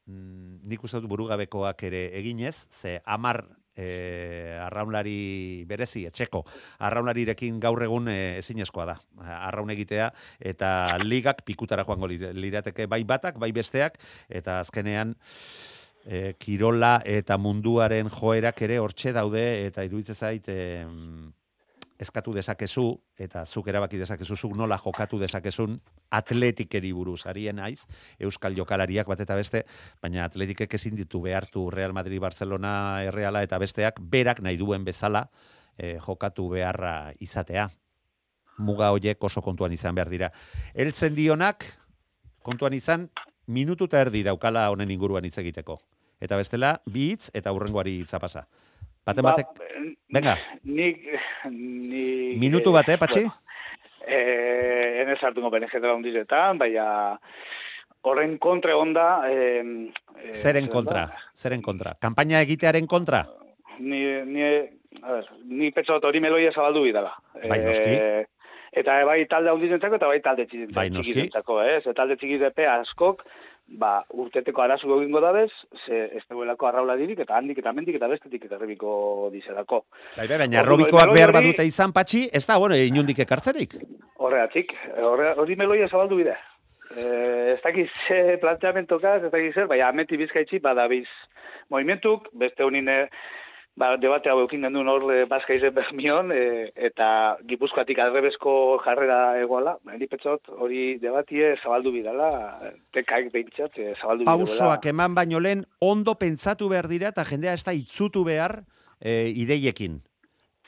mm, 0.10 0.60
nik 0.70 0.84
uste 0.84 1.00
dut 1.00 1.10
burugabekoak 1.12 1.86
ere 1.90 2.08
eginez, 2.20 2.66
ze 2.70 2.98
amar 3.06 3.44
e, 3.80 4.58
arraunlari 4.60 5.64
berezi, 5.70 6.06
etxeko, 6.10 6.44
arraunlarirekin 6.86 7.60
gaur 7.64 7.84
egun 7.86 8.10
e, 8.12 8.20
ezinezkoa 8.42 8.88
da. 8.92 8.98
Arraun 9.40 9.72
egitea, 9.76 10.10
eta 10.52 10.72
ligak 11.04 11.44
pikutara 11.48 11.86
joango 11.88 12.10
li- 12.12 12.34
lirateke 12.36 12.90
bai 12.92 13.04
batak, 13.08 13.40
bai 13.40 13.52
besteak, 13.56 14.00
eta 14.28 14.60
azkenean 14.64 15.16
e, 16.06 16.34
kirola 16.40 17.00
eta 17.06 17.38
munduaren 17.40 18.12
joerak 18.14 18.62
ere 18.68 18.80
hortxe 18.84 19.14
daude, 19.16 19.46
eta 19.70 19.86
iruditzen 19.88 20.16
zait, 20.20 20.50
e, 20.50 20.86
eskatu 22.00 22.34
dezakezu, 22.34 22.86
eta 23.20 23.44
zuk 23.46 23.68
erabaki 23.68 24.00
dezakezu, 24.00 24.38
zuk 24.38 24.56
nola 24.56 24.78
jokatu 24.80 25.20
dezakezun 25.20 25.76
atletikeri 26.16 26.94
buruz, 26.96 27.26
arien 27.28 27.60
naiz, 27.60 27.84
euskal 28.20 28.56
jokalariak 28.56 29.08
bat 29.08 29.20
eta 29.20 29.36
beste, 29.36 29.66
baina 30.02 30.24
atletikek 30.26 30.74
ezin 30.80 30.96
ditu 30.96 31.22
behartu 31.22 31.68
Real 31.70 31.94
Madrid, 31.94 32.22
Barcelona, 32.24 33.04
Erreala 33.04 33.44
eta 33.44 33.60
besteak, 33.60 34.00
berak 34.00 34.40
nahi 34.46 34.58
duen 34.58 34.88
bezala 34.88 35.28
eh, 35.78 35.98
jokatu 36.00 36.48
beharra 36.56 37.12
izatea. 37.20 37.70
Muga 38.60 38.92
hoiek 38.96 39.24
oso 39.24 39.42
kontuan 39.42 39.72
izan 39.76 39.96
behar 39.96 40.10
dira. 40.12 40.32
Eltzen 40.74 41.16
dionak, 41.16 41.66
kontuan 42.44 42.74
izan, 42.76 43.10
minutu 43.48 43.88
eta 43.90 44.02
erdi 44.06 44.24
daukala 44.24 44.70
honen 44.72 44.92
inguruan 44.92 45.26
hitz 45.26 45.38
egiteko. 45.42 45.80
Eta 46.20 46.36
bestela, 46.40 46.78
bi 46.86 47.12
hitz 47.14 47.30
eta 47.34 47.52
hurrengoari 47.56 48.00
hitza 48.02 48.20
pasa. 48.20 48.46
Baten 49.08 49.24
Ba, 49.24 49.32
batek, 49.32 49.48
venga, 50.14 50.36
Nik, 50.64 51.00
nik... 51.50 52.38
minutu 52.38 52.72
bat, 52.76 52.88
eh, 52.90 52.98
Patxi? 53.00 53.24
Bueno, 53.24 53.50
eh, 54.06 55.02
enez 55.04 55.18
hartuko 55.24 55.50
benejetela 55.54 55.96
hundizetan, 55.96 56.58
baina 56.62 57.18
horren 58.02 58.38
kontre 58.38 58.74
onda... 58.78 59.08
Eh, 59.30 59.64
eh, 60.20 60.34
Zeren 60.34 60.68
zer 60.68 60.74
kontra, 60.74 61.06
zeren 61.36 61.62
kontra. 61.62 61.96
Kampaina 62.02 62.42
egitearen 62.46 62.88
kontra? 62.88 63.24
Ni, 63.80 64.04
ni, 64.28 64.44
a 65.02 65.16
ver, 65.16 65.30
ni 65.48 65.72
pentsa 65.72 65.98
dut 65.98 66.10
hori 66.10 66.22
meloia 66.24 66.52
zabaldu 66.52 66.84
bidala. 66.84 67.16
Bai, 67.48 67.62
noski. 67.64 67.96
eta 68.80 68.96
bai 69.08 69.24
talde 69.26 69.50
handizentzako 69.50 69.98
eta 69.98 70.08
bai 70.12 70.20
talde 70.22 70.46
txikizentzako, 70.46 70.76
Bai, 70.78 70.90
noski. 70.94 71.78
ez? 71.78 71.82
Eta 71.86 71.94
talde 72.02 72.18
txikizepe 72.20 72.68
askok, 72.70 73.24
ba, 73.78 74.04
urteteko 74.10 74.64
arazuko 74.64 75.00
egingo 75.02 75.22
dabez, 75.22 75.52
ze 75.86 76.02
ez 76.18 76.24
duelako 76.30 76.68
arrauladirik, 76.68 77.20
eta 77.26 77.38
handik 77.38 77.60
eta 77.62 77.74
mendik 77.74 78.00
eta 78.00 78.10
bestetik 78.12 78.46
eta 78.46 78.58
errebiko 78.58 79.30
dizelako. 79.34 79.84
Bai, 80.18 80.28
bai, 80.28 80.38
baina 80.46 80.64
meloi 80.64 81.14
behar 81.14 81.34
badute 81.36 81.66
izan 81.66 81.94
patxi, 81.94 82.28
ez 82.34 82.46
da, 82.46 82.58
bueno, 82.58 82.76
inundik 82.76 83.20
ekartzerik. 83.26 83.76
Horregatik, 84.18 84.74
horre, 84.98 85.34
hori 85.38 85.56
meloia 85.60 85.88
zabaldu 85.88 86.18
bide. 86.22 86.38
Eh, 86.96 87.54
ez 87.54 87.62
dakiz 87.62 87.90
ze 88.08 88.38
planteamentokaz, 88.42 89.24
ez 89.24 89.32
dakiz 89.32 89.54
zer, 89.54 89.68
baina 89.68 89.90
ameti 89.90 90.18
bizkaitzi 90.18 90.60
badabiz 90.60 91.06
movimentuk, 91.70 92.32
beste 92.34 92.66
honin 92.66 92.90
eh, 92.90 93.06
ba, 93.80 93.96
debate 93.98 94.30
hau 94.30 94.42
eukin 94.44 94.66
gendun 94.68 94.90
hor 94.92 95.08
eh, 95.14 95.24
bazkaizen 95.30 95.74
bermion, 95.80 96.34
eh, 96.36 96.70
eta 96.90 97.38
gipuzkoatik 97.48 98.02
alrebesko 98.04 98.54
jarrera 98.86 99.40
egoala, 99.42 99.78
Ni 100.00 100.08
petzot 100.08 100.52
hori 100.64 101.00
debatie 101.02 101.56
zabaldu 101.64 101.92
bidala, 101.96 102.30
tekaik 102.96 103.32
behintzat 103.34 103.80
eh, 103.80 103.96
zabaldu 103.98 104.28
Pausoak 104.28 104.86
eman 104.92 105.16
baino 105.18 105.42
lehen 105.44 105.66
ondo 105.84 106.16
pentsatu 106.20 106.70
behar 106.72 106.88
dira 106.92 107.12
eta 107.14 107.26
jendea 107.28 107.56
ez 107.58 107.64
da 107.66 107.76
itzutu 107.76 108.24
behar 108.28 108.62
e, 109.00 109.32
ideiekin. 109.44 110.00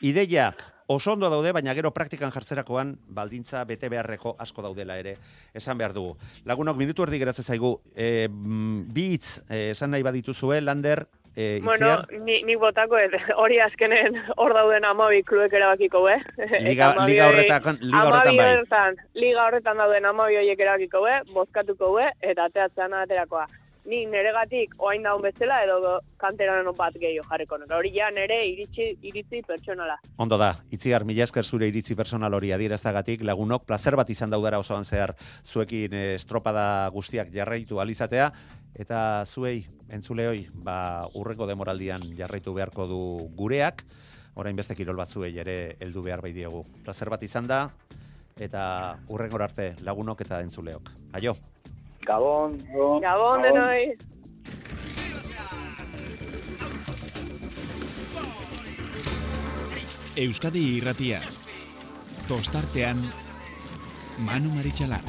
Ideiak 0.02 0.64
oso 0.92 1.14
ondo 1.14 1.30
daude, 1.32 1.54
baina 1.56 1.76
gero 1.78 1.94
praktikan 1.96 2.34
jartzerakoan 2.34 2.96
baldintza 3.16 3.64
bete 3.70 3.88
beharreko 3.92 4.36
asko 4.44 4.64
daudela 4.66 4.98
ere 5.00 5.16
esan 5.56 5.80
behar 5.80 5.94
dugu. 5.96 6.18
Lagunok 6.50 6.80
minutu 6.80 7.06
erdi 7.06 7.22
geratzen 7.22 7.48
zaigu, 7.48 7.78
e, 7.96 8.28
bi 8.28 9.08
hitz 9.14 9.40
e, 9.48 9.70
esan 9.72 9.94
nahi 9.96 10.04
badituzue, 10.04 10.60
Lander, 10.62 11.06
e, 11.36 11.60
Bueno, 11.64 12.04
ni, 12.26 12.42
nik 12.44 12.60
botako, 12.60 12.98
ez, 12.98 13.12
hori 13.42 13.60
azkenen 13.64 14.18
hor 14.38 14.54
dauden 14.54 14.86
amabi 14.86 15.24
kluek 15.24 15.54
erabakiko, 15.54 16.08
eh? 16.10 16.20
liga, 16.38 16.58
Eta 16.58 16.66
liga 16.66 16.92
amabi- 16.92 17.22
horretan, 17.28 17.80
liga 17.82 18.04
horretan 18.04 18.28
amabi 18.28 18.38
bai. 18.38 18.52
horretan, 18.54 18.96
liga 19.16 19.46
horretan 19.48 19.78
dauden 19.78 20.06
amabi 20.06 20.38
horiek 20.42 20.60
erabakiko, 20.68 21.08
eh? 21.08 21.20
Bozkatuko, 21.34 21.98
eh? 22.00 22.12
Eta 22.22 22.46
ateatzen 22.52 22.94
aterakoa. 22.94 23.48
Ni 23.90 24.04
neregatik 24.06 24.76
oain 24.78 25.02
daun 25.02 25.24
bezala 25.24 25.56
edo 25.66 25.96
kanteran 26.22 26.68
bat 26.78 26.94
gehiago 27.02 27.26
jarriko. 27.32 27.58
Hori 27.74 27.90
ja 27.96 28.12
nere 28.14 28.38
iritsi, 28.46 28.92
iritzi 29.02 29.40
pertsonala. 29.42 29.96
Ondo 30.22 30.38
da, 30.38 30.52
itziar, 30.70 31.02
mila 31.04 31.24
esker 31.26 31.44
zure 31.50 31.66
iritzi 31.68 31.96
personal 31.98 32.34
hori 32.38 32.52
adieraztagatik, 32.54 33.24
lagunok, 33.26 33.66
placer 33.66 33.96
bat 33.98 34.08
izan 34.14 34.30
daudara 34.30 34.60
osoan 34.62 34.86
zehar 34.86 35.16
zuekin 35.44 35.94
eh, 35.98 36.14
estropada 36.14 36.88
guztiak 36.94 37.34
jarraitu 37.34 37.80
alizatea, 37.82 38.30
eta 38.78 39.24
zuei, 39.26 39.66
entzuleoi, 39.92 40.48
ba, 40.54 41.08
urreko 41.20 41.48
demoraldian 41.50 42.04
jarraitu 42.18 42.54
beharko 42.56 42.88
du 42.88 43.02
gureak, 43.38 43.84
orain 44.40 44.56
beste 44.56 44.76
kirol 44.76 45.00
batzuei 45.00 45.34
ere 45.44 45.76
heldu 45.80 46.04
behar 46.06 46.24
bai 46.24 46.32
diegu. 46.36 46.64
Placer 46.86 47.12
bat 47.12 47.24
izan 47.24 47.50
da, 47.50 47.66
eta 48.40 48.64
urrengor 49.12 49.44
arte 49.44 49.74
lagunok 49.84 50.24
eta 50.26 50.42
entzuleok. 50.46 50.94
Aio! 51.20 51.36
Gabon, 52.06 52.58
gabon. 52.72 53.04
Gabon 53.04 53.46
denoi! 53.46 53.84
Euskadi 60.22 60.64
irratia. 60.78 61.22
Tostartean 62.28 63.00
Manu 64.28 64.52
Maritxalar. 64.58 65.06